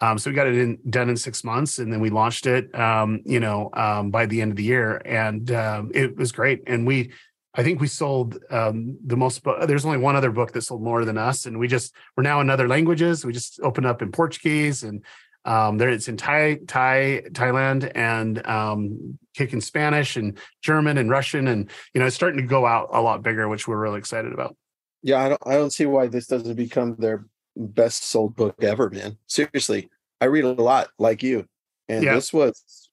um, 0.00 0.16
so 0.18 0.30
we 0.30 0.36
got 0.36 0.46
it 0.46 0.56
in, 0.56 0.78
done 0.88 1.10
in 1.10 1.16
six 1.16 1.44
months, 1.44 1.78
and 1.78 1.92
then 1.92 2.00
we 2.00 2.08
launched 2.08 2.46
it, 2.46 2.74
um, 2.74 3.20
you 3.24 3.40
know, 3.40 3.68
um, 3.74 4.10
by 4.10 4.26
the 4.26 4.40
end 4.40 4.52
of 4.52 4.56
the 4.56 4.62
year, 4.62 5.02
and 5.04 5.50
um, 5.50 5.90
it 5.94 6.16
was 6.16 6.32
great. 6.32 6.62
And 6.66 6.86
we, 6.86 7.12
I 7.54 7.62
think 7.62 7.80
we 7.80 7.88
sold 7.88 8.38
um, 8.50 8.96
the 9.04 9.16
most. 9.16 9.42
There's 9.66 9.84
only 9.84 9.98
one 9.98 10.16
other 10.16 10.30
book 10.30 10.52
that 10.52 10.62
sold 10.62 10.82
more 10.82 11.04
than 11.04 11.18
us, 11.18 11.44
and 11.44 11.58
we 11.58 11.68
just 11.68 11.94
we're 12.16 12.22
now 12.22 12.40
in 12.40 12.48
other 12.48 12.68
languages. 12.68 13.24
We 13.24 13.32
just 13.32 13.60
opened 13.62 13.86
up 13.86 14.00
in 14.00 14.12
Portuguese, 14.12 14.82
and 14.82 15.04
um, 15.44 15.78
there 15.78 15.88
it's 15.88 16.08
in 16.08 16.16
Thai, 16.16 16.60
Thai, 16.66 17.22
Thailand, 17.30 17.90
and 17.94 18.46
um, 18.46 19.18
kicking 19.34 19.60
Spanish 19.60 20.16
and 20.16 20.36
German 20.62 20.98
and 20.98 21.10
Russian, 21.10 21.48
and 21.48 21.70
you 21.94 22.00
know, 22.00 22.06
it's 22.06 22.16
starting 22.16 22.40
to 22.40 22.46
go 22.46 22.66
out 22.66 22.88
a 22.92 23.00
lot 23.00 23.22
bigger, 23.22 23.48
which 23.48 23.66
we're 23.66 23.78
really 23.78 23.98
excited 23.98 24.32
about. 24.32 24.56
Yeah, 25.02 25.24
I 25.24 25.28
don't, 25.30 25.42
I 25.46 25.52
don't 25.52 25.72
see 25.72 25.86
why 25.86 26.08
this 26.08 26.26
doesn't 26.26 26.56
become 26.56 26.96
their 26.98 27.26
best 27.56 28.04
sold 28.04 28.36
book 28.36 28.62
ever, 28.62 28.90
man. 28.90 29.16
Seriously, 29.26 29.88
I 30.20 30.26
read 30.26 30.44
a 30.44 30.52
lot 30.52 30.88
like 30.98 31.22
you, 31.22 31.46
and 31.88 32.04
yeah. 32.04 32.14
this 32.14 32.32
was. 32.32 32.90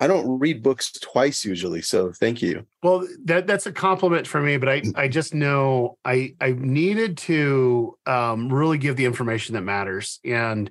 I 0.00 0.08
don't 0.08 0.40
read 0.40 0.62
books 0.62 0.90
twice 0.90 1.44
usually, 1.44 1.80
so 1.80 2.10
thank 2.10 2.42
you. 2.42 2.66
Well, 2.82 3.06
that 3.26 3.46
that's 3.46 3.66
a 3.66 3.72
compliment 3.72 4.26
for 4.26 4.40
me, 4.42 4.56
but 4.56 4.68
I 4.68 4.82
I 4.96 5.08
just 5.08 5.34
know 5.34 5.98
I 6.04 6.34
I 6.40 6.50
needed 6.50 7.16
to 7.18 7.96
um, 8.04 8.52
really 8.52 8.76
give 8.76 8.96
the 8.96 9.04
information 9.04 9.54
that 9.54 9.62
matters, 9.62 10.18
and 10.24 10.68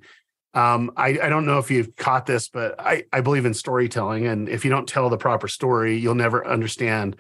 um, 0.54 0.92
I 0.96 1.18
I 1.22 1.30
don't 1.30 1.46
know 1.46 1.58
if 1.60 1.72
you've 1.72 1.96
caught 1.96 2.26
this, 2.26 2.50
but 2.50 2.80
I 2.80 3.06
I 3.12 3.22
believe 3.22 3.46
in 3.46 3.54
storytelling, 3.54 4.28
and 4.28 4.48
if 4.48 4.64
you 4.64 4.72
don't 4.72 4.88
tell 4.88 5.10
the 5.10 5.18
proper 5.18 5.48
story, 5.48 5.98
you'll 5.98 6.16
never 6.16 6.46
understand 6.46 7.16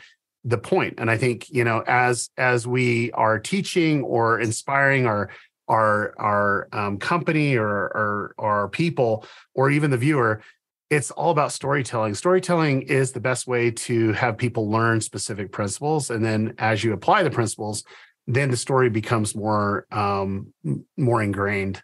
the 0.45 0.57
point. 0.57 0.95
and 0.97 1.09
i 1.09 1.17
think 1.17 1.49
you 1.49 1.63
know 1.63 1.83
as 1.87 2.29
as 2.37 2.67
we 2.67 3.11
are 3.13 3.39
teaching 3.39 4.03
or 4.03 4.39
inspiring 4.39 5.05
our 5.05 5.29
our 5.69 6.13
our 6.19 6.67
um, 6.73 6.97
company 6.97 7.55
or, 7.55 7.69
or 7.69 8.35
our 8.37 8.67
people 8.67 9.25
or 9.55 9.69
even 9.69 9.91
the 9.91 9.97
viewer 9.97 10.41
it's 10.89 11.11
all 11.11 11.31
about 11.31 11.51
storytelling 11.51 12.13
storytelling 12.13 12.81
is 12.83 13.13
the 13.13 13.19
best 13.21 13.47
way 13.47 13.71
to 13.71 14.11
have 14.13 14.37
people 14.37 14.69
learn 14.69 14.99
specific 14.99 15.51
principles 15.51 16.09
and 16.09 16.23
then 16.23 16.53
as 16.57 16.83
you 16.83 16.91
apply 16.91 17.23
the 17.23 17.31
principles 17.31 17.83
then 18.27 18.51
the 18.51 18.57
story 18.57 18.89
becomes 18.89 19.35
more 19.35 19.85
um, 19.91 20.53
more 20.97 21.23
ingrained 21.23 21.81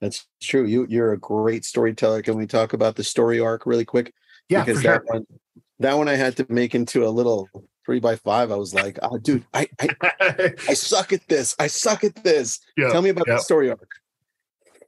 that's 0.00 0.26
true 0.40 0.64
you 0.64 0.86
you're 0.88 1.12
a 1.12 1.18
great 1.18 1.64
storyteller 1.64 2.22
can 2.22 2.36
we 2.36 2.46
talk 2.46 2.72
about 2.72 2.96
the 2.96 3.04
story 3.04 3.40
arc 3.40 3.66
really 3.66 3.84
quick 3.84 4.12
yeah 4.48 4.64
because 4.64 4.82
that 4.82 5.02
sure. 5.06 5.14
one 5.14 5.26
that 5.78 5.96
one 5.96 6.08
i 6.08 6.14
had 6.14 6.36
to 6.36 6.46
make 6.48 6.74
into 6.74 7.06
a 7.06 7.08
little 7.08 7.48
three 7.90 7.98
by 7.98 8.14
five, 8.14 8.52
I 8.52 8.56
was 8.56 8.72
like, 8.72 9.00
oh, 9.02 9.18
dude, 9.18 9.44
I, 9.52 9.68
I, 9.80 9.88
I 10.68 10.74
suck 10.74 11.12
at 11.12 11.26
this. 11.26 11.56
I 11.58 11.66
suck 11.66 12.04
at 12.04 12.22
this. 12.22 12.60
Yep, 12.76 12.92
Tell 12.92 13.02
me 13.02 13.10
about 13.10 13.26
yep. 13.26 13.38
the 13.38 13.42
story 13.42 13.68
arc. 13.68 13.90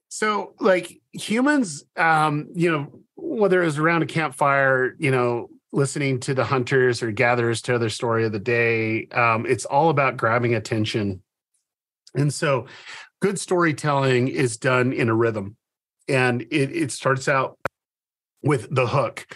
So, 0.08 0.54
like 0.60 1.00
humans, 1.12 1.84
um, 1.96 2.48
you 2.54 2.70
know, 2.70 3.00
whether 3.16 3.60
it 3.60 3.64
was 3.64 3.78
around 3.78 4.02
a 4.02 4.06
campfire, 4.06 4.94
you 5.00 5.10
know, 5.10 5.48
listening 5.72 6.20
to 6.20 6.34
the 6.34 6.44
hunters 6.44 7.02
or 7.02 7.10
gatherers 7.10 7.60
tell 7.60 7.80
their 7.80 7.88
story 7.88 8.24
of 8.24 8.30
the 8.30 8.38
day, 8.38 9.06
um, 9.08 9.46
it's 9.46 9.64
all 9.64 9.88
about 9.88 10.16
grabbing 10.16 10.54
attention. 10.54 11.22
And 12.14 12.32
so, 12.32 12.66
good 13.22 13.38
storytelling 13.38 14.28
is 14.28 14.58
done 14.58 14.92
in 14.92 15.08
a 15.08 15.14
rhythm, 15.14 15.56
and 16.08 16.42
it 16.42 16.70
it 16.76 16.92
starts 16.92 17.28
out 17.28 17.58
with 18.42 18.74
the 18.74 18.88
hook 18.88 19.26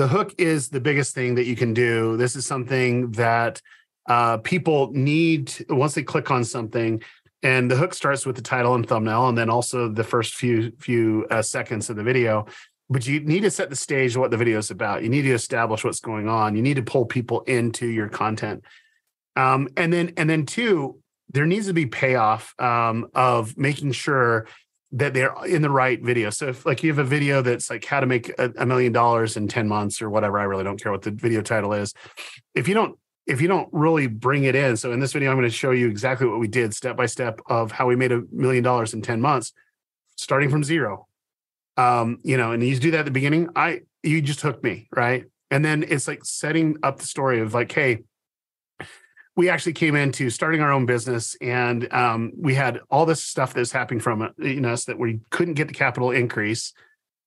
the 0.00 0.08
hook 0.08 0.34
is 0.38 0.70
the 0.70 0.80
biggest 0.80 1.14
thing 1.14 1.34
that 1.34 1.44
you 1.44 1.54
can 1.54 1.74
do. 1.74 2.16
This 2.16 2.34
is 2.34 2.46
something 2.46 3.10
that 3.12 3.60
uh, 4.08 4.38
people 4.38 4.90
need 4.92 5.52
once 5.68 5.92
they 5.92 6.02
click 6.02 6.30
on 6.30 6.42
something. 6.42 7.02
And 7.42 7.70
the 7.70 7.76
hook 7.76 7.92
starts 7.92 8.24
with 8.24 8.36
the 8.36 8.40
title 8.40 8.74
and 8.74 8.88
thumbnail, 8.88 9.28
and 9.28 9.36
then 9.36 9.50
also 9.50 9.90
the 9.90 10.02
first 10.02 10.36
few 10.36 10.72
few 10.78 11.26
uh, 11.30 11.42
seconds 11.42 11.90
of 11.90 11.96
the 11.96 12.02
video. 12.02 12.46
But 12.88 13.06
you 13.06 13.20
need 13.20 13.40
to 13.40 13.50
set 13.50 13.68
the 13.68 13.76
stage 13.76 14.14
of 14.14 14.22
what 14.22 14.30
the 14.30 14.38
video 14.38 14.56
is 14.56 14.70
about. 14.70 15.02
You 15.02 15.10
need 15.10 15.22
to 15.22 15.34
establish 15.34 15.84
what's 15.84 16.00
going 16.00 16.30
on. 16.30 16.56
You 16.56 16.62
need 16.62 16.76
to 16.76 16.82
pull 16.82 17.04
people 17.04 17.42
into 17.42 17.86
your 17.86 18.08
content. 18.08 18.64
Um, 19.36 19.68
and 19.76 19.92
then 19.92 20.14
and 20.16 20.30
then 20.30 20.46
two, 20.46 20.99
there 21.32 21.46
needs 21.46 21.66
to 21.66 21.72
be 21.72 21.86
payoff 21.86 22.54
um, 22.60 23.08
of 23.14 23.56
making 23.56 23.92
sure 23.92 24.46
that 24.92 25.14
they're 25.14 25.34
in 25.46 25.62
the 25.62 25.70
right 25.70 26.02
video. 26.02 26.30
So 26.30 26.48
if 26.48 26.66
like 26.66 26.82
you 26.82 26.90
have 26.90 26.98
a 26.98 27.08
video 27.08 27.42
that's 27.42 27.70
like 27.70 27.84
how 27.84 28.00
to 28.00 28.06
make 28.06 28.28
a, 28.38 28.52
a, 28.58 28.66
million 28.66 28.92
dollars 28.92 29.36
in 29.36 29.46
10 29.46 29.68
months 29.68 30.02
or 30.02 30.10
whatever, 30.10 30.38
I 30.38 30.44
really 30.44 30.64
don't 30.64 30.82
care 30.82 30.90
what 30.90 31.02
the 31.02 31.12
video 31.12 31.42
title 31.42 31.72
is. 31.72 31.94
If 32.54 32.66
you 32.66 32.74
don't 32.74 32.98
if 33.26 33.40
you 33.40 33.46
don't 33.46 33.68
really 33.70 34.08
bring 34.08 34.44
it 34.44 34.56
in, 34.56 34.76
so 34.76 34.90
in 34.90 34.98
this 34.98 35.12
video 35.12 35.30
I'm 35.30 35.36
going 35.36 35.48
to 35.48 35.54
show 35.54 35.70
you 35.70 35.88
exactly 35.88 36.26
what 36.26 36.40
we 36.40 36.48
did 36.48 36.74
step 36.74 36.96
by 36.96 37.06
step 37.06 37.40
of 37.46 37.70
how 37.70 37.86
we 37.86 37.94
made 37.94 38.10
a 38.10 38.22
million 38.32 38.64
dollars 38.64 38.92
in 38.92 39.02
10 39.02 39.20
months 39.20 39.52
starting 40.16 40.50
from 40.50 40.64
zero. 40.64 41.06
Um, 41.76 42.18
you 42.24 42.36
know, 42.36 42.50
and 42.50 42.62
you 42.62 42.76
do 42.78 42.90
that 42.90 43.00
at 43.00 43.04
the 43.04 43.12
beginning, 43.12 43.50
I 43.54 43.82
you 44.02 44.20
just 44.20 44.40
hooked 44.40 44.64
me, 44.64 44.88
right? 44.94 45.26
And 45.52 45.64
then 45.64 45.84
it's 45.86 46.08
like 46.08 46.24
setting 46.24 46.76
up 46.82 46.98
the 46.98 47.06
story 47.06 47.40
of 47.40 47.54
like, 47.54 47.70
hey, 47.70 48.00
we 49.40 49.48
actually 49.48 49.72
came 49.72 49.96
into 49.96 50.28
starting 50.28 50.60
our 50.60 50.70
own 50.70 50.84
business 50.84 51.34
and 51.40 51.90
um, 51.94 52.30
we 52.36 52.54
had 52.54 52.78
all 52.90 53.06
this 53.06 53.24
stuff 53.24 53.54
that's 53.54 53.72
happening 53.72 53.98
from 53.98 54.28
know, 54.36 54.68
us 54.68 54.84
that 54.84 54.98
we 54.98 55.20
couldn't 55.30 55.54
get 55.54 55.66
the 55.66 55.72
capital 55.72 56.10
increase. 56.10 56.74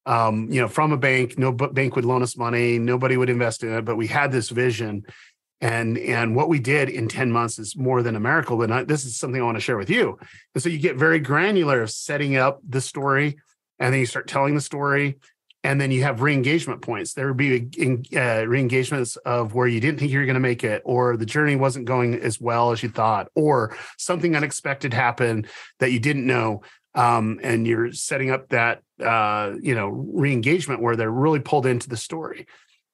Um, 0.06 0.48
you 0.52 0.62
know 0.62 0.68
from 0.68 0.92
a 0.92 0.98
bank 0.98 1.40
no 1.40 1.52
bank 1.52 1.96
would 1.96 2.06
loan 2.06 2.22
us 2.22 2.36
money 2.36 2.78
nobody 2.78 3.16
would 3.16 3.30
invest 3.30 3.64
in 3.64 3.72
it 3.72 3.86
but 3.86 3.96
we 3.96 4.06
had 4.06 4.32
this 4.32 4.50
vision. 4.50 5.08
And 5.60 5.98
and 5.98 6.36
what 6.36 6.50
we 6.50 6.60
did 6.60 6.90
in 6.90 7.08
10 7.08 7.32
months 7.32 7.58
is 7.58 7.76
more 7.76 8.04
than 8.04 8.16
a 8.16 8.20
miracle 8.20 8.58
but 8.58 8.88
this 8.88 9.06
is 9.06 9.18
something 9.18 9.42
i 9.42 9.46
want 9.46 9.58
to 9.58 9.62
share 9.62 9.78
with 9.78 9.90
you. 9.90 10.20
And 10.54 10.62
so 10.62 10.70
you 10.70 10.78
get 10.78 10.98
very 10.98 11.20
granular 11.20 11.82
of 11.82 11.90
setting 11.90 12.36
up 12.36 12.60
the 12.68 12.82
story 12.82 13.40
and 13.80 13.92
then 13.92 14.00
you 14.00 14.06
start 14.06 14.28
telling 14.28 14.54
the 14.54 14.62
story 14.62 15.18
and 15.64 15.80
then 15.80 15.92
you 15.92 16.04
have 16.04 16.22
re-engagement 16.22 16.82
points. 16.82 17.14
There 17.14 17.28
would 17.28 17.38
be 17.38 17.70
uh, 18.16 18.46
re-engagements 18.46 19.16
of 19.18 19.54
where 19.54 19.68
you 19.68 19.80
didn't 19.80 20.00
think 20.00 20.12
you 20.12 20.20
were 20.20 20.26
going 20.26 20.34
to 20.34 20.40
make 20.40 20.64
it 20.64 20.82
or 20.86 21.16
the 21.16 21.26
journey 21.26 21.56
wasn't 21.56 21.86
going 21.86 22.16
as 22.16 22.40
well 22.40 22.72
as 22.72 22.84
you 22.84 22.90
thought 22.90 23.30
or 23.34 23.76
something 23.98 24.36
unexpected 24.36 24.94
happened 24.94 25.48
that 25.80 25.92
you 25.92 26.00
didn't 26.00 26.26
know 26.26 26.62
um, 26.96 27.40
and 27.42 27.66
you're 27.66 27.92
setting 27.92 28.30
up 28.30 28.50
that 28.50 28.84
uh, 29.04 29.54
you 29.62 29.74
know 29.74 29.88
re-engagement 29.88 30.82
where 30.82 30.96
they're 30.96 31.10
really 31.12 31.40
pulled 31.40 31.66
into 31.66 31.90
the 31.90 31.98
story. 31.98 32.46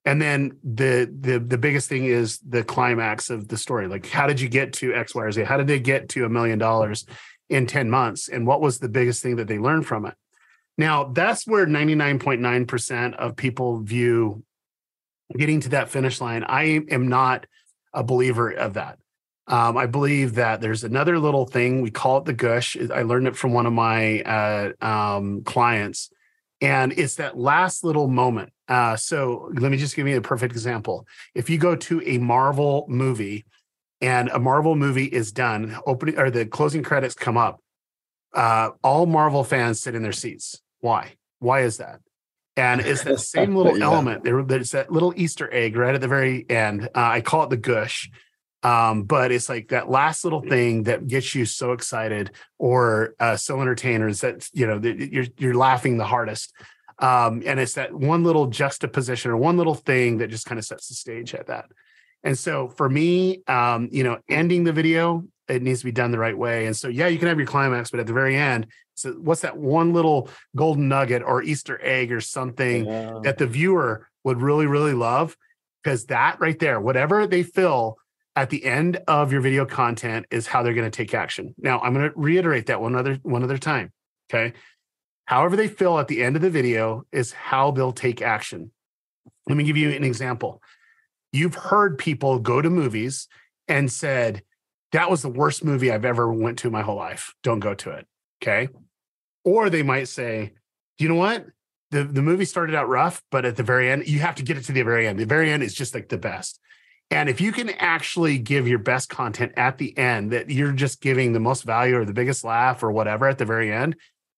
And 0.06 0.22
then 0.22 0.58
the 0.64 1.14
the 1.20 1.40
the 1.40 1.58
biggest 1.58 1.90
thing 1.90 2.06
is 2.06 2.40
the 2.40 2.64
climax 2.64 3.30
of 3.30 3.48
the 3.48 3.58
story. 3.58 3.88
Like 3.88 4.08
how 4.08 4.28
did 4.28 4.40
you 4.40 4.48
get 4.48 4.74
to 4.74 4.94
x 4.94 5.14
y 5.14 5.24
or 5.24 5.32
z? 5.32 5.44
How 5.44 5.58
did 5.58 5.68
they 5.68 5.80
get 5.80 6.10
to 6.10 6.26
a 6.26 6.30
million 6.30 6.60
dollars 6.60 7.06
in 7.50 7.66
10 7.68 7.90
months? 7.90 8.30
And 8.30 8.48
what 8.48 8.62
was 8.62 8.80
the 8.80 8.90
biggest 8.90 9.22
thing 9.22 9.36
that 9.36 9.48
they 9.48 9.60
learned 9.60 9.86
from 9.86 10.06
it 10.06 10.16
now, 10.80 11.04
that's 11.04 11.46
where 11.46 11.68
99.9% 11.68 13.14
of 13.16 13.36
people 13.36 13.82
view 13.82 14.46
getting 15.38 15.60
to 15.60 15.70
that 15.70 15.90
finish 15.90 16.22
line. 16.22 16.46
I 16.46 16.80
am 16.90 17.10
not 17.10 17.46
a 17.94 18.02
believer 18.02 18.50
of 18.50 18.76
that. 18.76 18.98
Um, 19.46 19.76
I 19.76 19.88
believe 19.88 20.36
that 20.36 20.62
there's 20.62 20.86
another 20.86 21.20
little 21.20 21.46
thing. 21.46 21.82
We 21.82 21.92
call 21.92 22.20
it 22.20 22.26
the 22.26 22.32
gush. 22.32 22.78
I 22.78 23.02
learned 23.02 23.28
it 23.28 23.36
from 23.36 23.52
one 23.52 23.66
of 23.66 23.74
my 23.74 24.22
uh, 24.22 24.72
um, 24.80 25.44
clients. 25.44 26.12
And 26.62 26.94
it's 26.94 27.16
that 27.16 27.38
last 27.38 27.84
little 27.84 28.08
moment. 28.08 28.54
Uh, 28.70 28.96
so 28.96 29.52
let 29.56 29.72
me 29.72 29.78
just 29.78 29.98
give 29.98 30.08
you 30.08 30.16
a 30.16 30.22
perfect 30.22 30.54
example. 30.54 31.06
If 31.36 31.50
you 31.50 31.58
go 31.58 31.76
to 31.76 32.02
a 32.06 32.20
Marvel 32.20 32.86
movie 32.88 33.44
and 34.00 34.30
a 34.30 34.40
Marvel 34.40 34.76
movie 34.76 35.08
is 35.08 35.34
done, 35.34 35.78
opening 35.86 36.18
or 36.18 36.32
the 36.32 36.46
closing 36.46 36.84
credits 36.84 37.16
come 37.16 37.36
up, 37.36 37.60
uh, 38.34 38.70
all 38.82 39.06
Marvel 39.08 39.44
fans 39.44 39.82
sit 39.82 39.94
in 39.94 40.04
their 40.04 40.14
seats 40.14 40.62
why? 40.80 41.14
Why 41.40 41.62
is 41.62 41.78
that? 41.78 42.00
And 42.56 42.82
it's 42.82 43.04
that 43.04 43.20
same 43.20 43.56
little 43.56 43.78
yeah. 43.78 43.86
element. 43.86 44.24
There, 44.24 44.44
there's 44.44 44.72
that 44.72 44.92
little 44.92 45.14
Easter 45.16 45.52
egg 45.54 45.76
right 45.76 45.96
at 45.96 46.02
the 46.02 46.08
very 46.08 46.50
end. 46.50 46.86
Uh, 46.86 46.90
I 46.96 47.22
call 47.22 47.44
it 47.44 47.50
the 47.50 47.58
gush. 47.58 48.10
Um, 48.62 49.04
but 49.04 49.32
it's 49.32 49.48
like 49.48 49.70
that 49.70 49.90
last 49.90 50.26
little 50.26 50.42
thing 50.42 50.84
that 50.84 51.08
gets 51.08 51.34
you 51.34 51.46
so 51.46 51.72
excited 51.72 52.32
or 52.58 53.16
uh, 53.20 53.38
so 53.38 53.62
entertainers 53.62 54.20
that 54.20 54.50
you 54.52 54.68
know 54.68 54.82
you're 54.82 55.28
you're 55.38 55.54
laughing 55.54 55.98
the 55.98 56.06
hardest. 56.06 56.54
Um, 56.98 57.42
and 57.46 57.60
it's 57.60 57.76
that 57.76 57.94
one 57.94 58.26
little 58.26 58.48
juxtaposition 58.48 59.32
or 59.32 59.38
one 59.38 59.56
little 59.56 59.76
thing 59.76 60.18
that 60.18 60.30
just 60.30 60.46
kind 60.46 60.60
of 60.60 60.66
sets 60.66 60.90
the 60.90 60.96
stage 60.96 61.34
at 61.34 61.48
that. 61.48 61.68
And 62.24 62.38
so 62.38 62.68
for 62.68 62.90
me, 62.90 63.42
um, 63.48 63.88
you 63.94 64.04
know, 64.04 64.18
ending 64.28 64.66
the 64.66 64.74
video, 64.74 65.24
it 65.50 65.62
needs 65.62 65.80
to 65.80 65.86
be 65.86 65.92
done 65.92 66.12
the 66.12 66.20
right 66.20 66.38
way. 66.38 66.68
And 66.68 66.78
so, 66.78 66.88
yeah, 66.88 67.08
you 67.08 67.18
can 67.18 67.28
have 67.28 67.38
your 67.38 67.48
climax, 67.48 67.92
but 67.92 68.00
at 68.00 68.08
the 68.08 68.14
very 68.14 68.36
end, 68.36 68.68
so 68.96 69.14
what's 69.14 69.42
that 69.42 69.58
one 69.58 69.94
little 69.94 70.30
golden 70.56 70.88
nugget 70.88 71.24
or 71.24 71.42
Easter 71.42 71.80
egg 71.82 72.12
or 72.12 72.22
something 72.22 72.86
yeah. 72.86 73.20
that 73.24 73.38
the 73.38 73.48
viewer 73.48 74.08
would 74.24 74.42
really, 74.42 74.68
really 74.68 74.94
love? 74.94 75.36
Because 75.84 76.06
that 76.08 76.40
right 76.40 76.60
there, 76.60 76.80
whatever 76.80 77.26
they 77.26 77.44
feel 77.44 77.98
at 78.36 78.50
the 78.50 78.64
end 78.66 78.98
of 79.08 79.32
your 79.32 79.42
video 79.42 79.66
content 79.66 80.26
is 80.30 80.48
how 80.48 80.62
they're 80.62 80.74
going 80.74 80.90
to 80.90 80.96
take 80.96 81.14
action. 81.14 81.56
Now, 81.58 81.80
I'm 81.80 81.94
going 81.94 82.10
to 82.10 82.18
reiterate 82.18 82.68
that 82.68 82.82
one 82.82 82.96
other 82.96 83.16
one 83.24 83.44
other 83.44 83.58
time. 83.58 83.92
Okay. 84.30 84.54
However 85.26 85.56
they 85.56 85.68
feel 85.68 86.00
at 86.00 86.08
the 86.08 86.24
end 86.24 86.36
of 86.36 86.42
the 86.42 86.50
video 86.50 87.06
is 87.12 87.32
how 87.32 87.72
they'll 87.72 87.92
take 87.92 88.22
action. 88.22 88.72
Let 89.48 89.58
me 89.58 89.64
give 89.64 89.78
you 89.78 89.90
an 89.92 90.04
example. 90.04 90.62
You've 91.32 91.56
heard 91.56 91.98
people 91.98 92.40
go 92.40 92.62
to 92.62 92.70
movies 92.70 93.28
and 93.68 93.92
said, 93.92 94.42
that 94.92 95.10
was 95.10 95.22
the 95.22 95.30
worst 95.30 95.64
movie 95.64 95.92
I've 95.92 96.06
ever 96.06 96.32
went 96.32 96.60
to 96.60 96.70
my 96.70 96.82
whole 96.82 96.96
life. 96.96 97.34
Don't 97.44 97.60
go 97.60 97.74
to 97.76 97.92
it. 97.92 98.08
Okay. 98.42 98.70
Or 99.44 99.70
they 99.70 99.84
might 99.84 100.08
say, 100.08 100.54
you 100.98 101.08
know 101.08 101.16
what? 101.16 101.46
The, 101.92 102.04
the 102.04 102.22
movie 102.22 102.46
started 102.46 102.76
out 102.76 102.88
rough, 102.88 103.24
but 103.32 103.46
at 103.46 103.56
the 103.56 103.64
very 103.64 103.90
end, 103.90 104.08
you 104.08 104.20
have 104.20 104.36
to 104.36 104.44
get 104.44 104.58
it 104.58 104.64
to 104.66 104.72
the 104.72 104.84
very 104.84 105.08
end. 105.08 105.20
The 105.20 105.26
very 105.26 105.52
end 105.52 105.64
is 105.64 105.74
just 105.74 105.94
like 105.94 106.10
the 106.10 106.18
best. 106.18 106.60
And 107.12 107.28
if 107.28 107.42
you 107.42 107.52
can 107.52 107.70
actually 107.72 108.38
give 108.38 108.68
your 108.68 108.78
best 108.78 109.10
content 109.10 109.54
at 109.58 109.80
the 109.80 109.98
end, 109.98 110.32
that 110.32 110.52
you're 110.52 110.72
just 110.72 111.02
giving 111.02 111.34
the 111.34 111.40
most 111.40 111.64
value 111.64 111.98
or 111.98 112.06
the 112.06 112.14
biggest 112.14 112.44
laugh 112.44 112.84
or 112.84 112.92
whatever 112.92 113.28
at 113.28 113.40
the 113.40 113.46
very 113.46 113.74
end, 113.74 113.96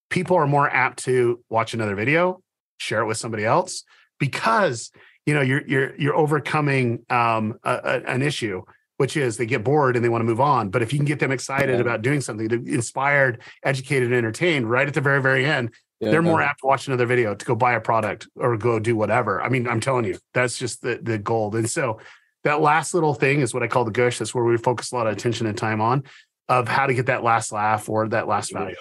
people 0.10 0.38
are 0.38 0.48
more 0.48 0.70
apt 0.70 1.04
to 1.04 1.44
watch 1.50 1.74
another 1.74 1.96
video, 1.96 2.42
share 2.78 3.02
it 3.02 3.08
with 3.08 3.18
somebody 3.18 3.44
else, 3.44 3.84
because 4.20 4.92
you 5.26 5.34
know 5.34 5.42
you're 5.42 5.68
you're 5.68 5.96
you're 5.98 6.16
overcoming 6.16 7.04
um, 7.10 7.60
a, 7.64 7.74
a, 7.84 8.02
an 8.08 8.22
issue, 8.22 8.62
which 9.02 9.18
is 9.18 9.36
they 9.36 9.48
get 9.48 9.64
bored 9.64 9.96
and 9.96 10.06
they 10.06 10.10
want 10.10 10.22
to 10.22 10.26
move 10.26 10.40
on. 10.40 10.70
But 10.70 10.84
if 10.84 10.94
you 10.94 11.00
can 11.00 11.08
get 11.08 11.18
them 11.18 11.32
excited 11.32 11.74
yeah. 11.74 11.82
about 11.82 12.04
doing 12.04 12.22
something, 12.22 12.52
inspired, 12.68 13.42
educated, 13.64 14.10
and 14.10 14.16
entertained 14.16 14.70
right 14.70 14.88
at 14.88 14.94
the 14.94 15.02
very 15.02 15.20
very 15.20 15.44
end, 15.44 15.72
yeah, 16.00 16.12
they're 16.12 16.22
more 16.22 16.40
apt 16.40 16.60
to 16.60 16.68
watch 16.68 16.86
another 16.86 17.08
video 17.08 17.34
to 17.34 17.44
go 17.44 17.56
buy 17.56 17.74
a 17.74 17.82
product 17.82 18.28
or 18.36 18.56
go 18.58 18.78
do 18.78 18.96
whatever. 18.96 19.42
I 19.42 19.50
mean, 19.50 19.68
I'm 19.68 19.80
telling 19.80 20.06
you, 20.06 20.20
that's 20.36 20.56
just 20.56 20.84
the 20.84 21.00
the 21.02 21.18
gold. 21.18 21.56
And 21.56 21.68
so 21.68 22.00
that 22.44 22.62
last 22.62 22.94
little 22.94 23.16
thing 23.16 23.42
is 23.42 23.56
what 23.56 23.64
I 23.64 23.68
call 23.68 23.86
the 23.86 23.92
gush. 23.92 24.20
That's 24.20 24.36
where 24.36 24.44
we 24.44 24.56
focus 24.58 24.92
a 24.92 24.96
lot 24.96 25.08
of 25.08 25.14
attention 25.14 25.48
and 25.48 25.58
time 25.58 25.82
on 25.82 26.04
of 26.48 26.68
how 26.68 26.86
to 26.86 26.94
get 26.94 27.08
that 27.08 27.24
last 27.24 27.52
laugh 27.52 27.90
or 27.90 28.08
that 28.10 28.28
last 28.28 28.54
value. 28.54 28.76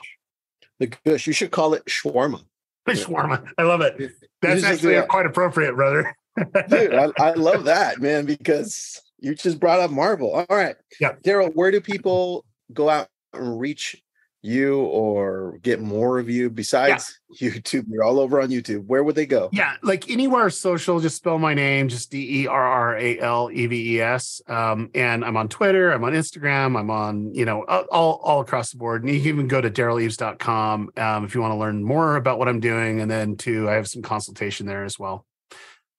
The 0.80 0.88
gush. 1.06 1.26
You 1.26 1.32
should 1.32 1.50
call 1.50 1.72
it 1.72 1.86
shawarma. 1.86 2.44
shawarma. 2.88 3.48
I 3.56 3.62
love 3.62 3.80
it. 3.80 4.12
That's 4.42 4.64
actually 4.64 5.00
quite 5.06 5.24
appropriate, 5.24 5.74
brother. 5.74 6.14
Dude, 6.68 6.94
I, 6.94 7.08
I, 7.18 7.32
love 7.32 7.64
that, 7.64 8.00
man, 8.00 8.24
because 8.26 9.02
you 9.20 9.34
just 9.34 9.60
brought 9.60 9.80
up 9.80 9.90
Marvel. 9.90 10.32
All 10.32 10.46
right. 10.48 10.76
Yeah. 11.00 11.12
Derral, 11.24 11.52
where 11.54 11.70
do 11.70 11.80
people 11.80 12.44
go 12.72 12.88
out 12.88 13.08
and 13.32 13.58
reach 13.58 14.02
you 14.42 14.80
or 14.80 15.58
get 15.60 15.80
more 15.80 16.18
of 16.18 16.30
you 16.30 16.48
besides 16.48 17.20
yeah. 17.38 17.50
YouTube? 17.58 17.84
You're 17.88 18.04
all 18.04 18.18
over 18.18 18.40
on 18.40 18.48
YouTube. 18.48 18.86
Where 18.86 19.04
would 19.04 19.14
they 19.14 19.26
go? 19.26 19.50
Yeah, 19.52 19.74
like 19.82 20.10
anywhere 20.10 20.48
social, 20.50 21.00
just 21.00 21.16
spell 21.16 21.38
my 21.38 21.52
name, 21.52 21.88
just 21.88 22.10
D 22.10 22.42
E 22.42 22.46
R 22.46 22.62
R 22.62 22.96
A 22.96 23.18
L 23.18 23.50
E 23.52 23.66
V 23.66 23.96
E 23.96 24.00
S. 24.00 24.40
Um, 24.48 24.90
and 24.94 25.24
I'm 25.24 25.36
on 25.36 25.48
Twitter, 25.48 25.92
I'm 25.92 26.04
on 26.04 26.12
Instagram, 26.12 26.78
I'm 26.78 26.90
on, 26.90 27.34
you 27.34 27.44
know, 27.44 27.64
all, 27.64 28.20
all 28.22 28.40
across 28.40 28.72
the 28.72 28.78
board. 28.78 29.04
And 29.04 29.12
you 29.12 29.20
can 29.20 29.28
even 29.28 29.48
go 29.48 29.60
to 29.60 29.70
derraleves.com 29.70 30.90
um, 30.96 31.24
if 31.24 31.34
you 31.34 31.40
want 31.40 31.52
to 31.52 31.58
learn 31.58 31.84
more 31.84 32.16
about 32.16 32.38
what 32.38 32.48
I'm 32.48 32.60
doing. 32.60 33.00
And 33.00 33.10
then, 33.10 33.36
too, 33.36 33.68
I 33.68 33.74
have 33.74 33.88
some 33.88 34.02
consultation 34.02 34.66
there 34.66 34.84
as 34.84 34.98
well. 34.98 35.26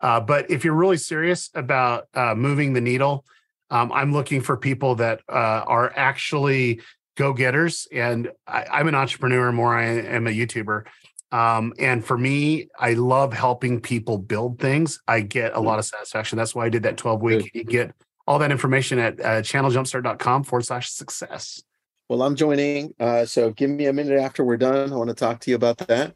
Uh, 0.02 0.20
but 0.20 0.50
if 0.50 0.66
you're 0.66 0.74
really 0.74 0.98
serious 0.98 1.50
about 1.54 2.08
uh, 2.14 2.36
moving 2.36 2.74
the 2.74 2.82
needle, 2.82 3.26
um, 3.70 3.92
I'm 3.92 4.12
looking 4.12 4.42
for 4.42 4.58
people 4.58 4.96
that 4.96 5.22
uh, 5.30 5.64
are 5.68 5.94
actually 5.96 6.82
go 7.16 7.34
getters. 7.34 7.88
And 7.92 8.30
I, 8.48 8.80
am 8.80 8.88
an 8.88 8.96
entrepreneur 8.96 9.52
more, 9.52 9.76
I 9.76 9.86
am 9.86 10.28
a 10.28 10.32
YouTuber. 10.32 10.86
Um, 11.32 11.74
and 11.80 12.04
for 12.04 12.18
me, 12.18 12.68
I 12.78 12.94
love 12.94 13.32
helping 13.32 13.80
people 13.80 14.18
build 14.18 14.60
things. 14.60 15.00
I 15.08 15.22
get 15.22 15.54
a 15.54 15.60
lot 15.60 15.80
of 15.80 15.86
satisfaction. 15.86 16.38
That's 16.38 16.54
why 16.54 16.66
I 16.66 16.70
did 16.70 16.84
that 16.84 16.98
12 16.98 17.22
week. 17.22 17.52
You 17.54 17.64
get 17.64 17.94
all 18.28 18.40
that 18.40 18.52
information 18.52 19.00
at 19.00 19.20
uh, 19.20 19.42
channeljumpstart.com 19.42 20.44
forward 20.44 20.66
slash 20.66 20.90
success. 20.90 21.64
Well, 22.10 22.24
I'm 22.24 22.36
joining. 22.36 22.94
Uh, 23.00 23.26
so 23.26 23.52
give 23.52 23.70
me 23.70 23.86
a 23.86 23.94
minute 23.94 24.20
after 24.20 24.44
we're 24.44 24.58
done. 24.58 24.92
I 24.92 24.96
want 24.98 25.10
to 25.10 25.16
talk 25.16 25.40
to 25.42 25.50
you 25.50 25.56
about 25.56 25.78
that. 25.78 26.14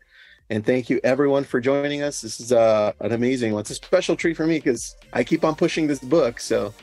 And 0.50 0.66
thank 0.66 0.89
you 0.89 1.00
everyone 1.04 1.43
for 1.43 1.60
joining 1.60 2.02
us. 2.04 2.22
This 2.22 2.39
is 2.39 2.52
uh, 2.52 2.93
an 3.00 3.12
amazing 3.14 3.54
one. 3.54 3.62
It's 3.62 3.72
a 3.72 3.76
special 3.76 4.16
treat 4.16 4.38
for 4.38 4.46
me 4.46 4.58
because 4.58 4.96
I 5.14 5.24
keep 5.24 5.43
on 5.43 5.56
pushing 5.56 5.88
this 5.88 6.00
book. 6.00 6.39
So 6.39 6.74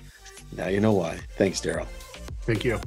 now 0.57 0.69
you 0.69 0.81
know 0.81 0.93
why. 0.93 1.19
Thanks, 1.37 1.61
Derral. 1.61 1.87
Thank 2.43 2.65
you. 2.65 2.81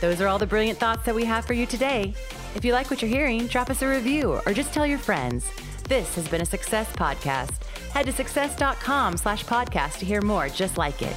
Those 0.00 0.20
are 0.20 0.26
all 0.26 0.38
the 0.38 0.46
brilliant 0.46 0.78
thoughts 0.78 1.04
that 1.04 1.14
we 1.14 1.24
have 1.26 1.44
for 1.44 1.52
you 1.52 1.66
today. 1.66 2.14
If 2.54 2.64
you 2.64 2.72
like 2.72 2.90
what 2.90 3.02
you're 3.02 3.10
hearing, 3.10 3.46
drop 3.46 3.70
us 3.70 3.82
a 3.82 3.88
review 3.88 4.40
or 4.44 4.52
just 4.52 4.72
tell 4.72 4.86
your 4.86 4.98
friends. 4.98 5.46
This 5.84 6.14
has 6.14 6.26
been 6.26 6.40
a 6.40 6.46
Success 6.46 6.90
Podcast. 6.92 7.62
Head 7.92 8.06
to 8.06 8.12
success.com 8.12 9.16
slash 9.16 9.44
podcast 9.44 9.98
to 9.98 10.06
hear 10.06 10.22
more 10.22 10.48
just 10.48 10.78
like 10.78 11.02
it. 11.02 11.16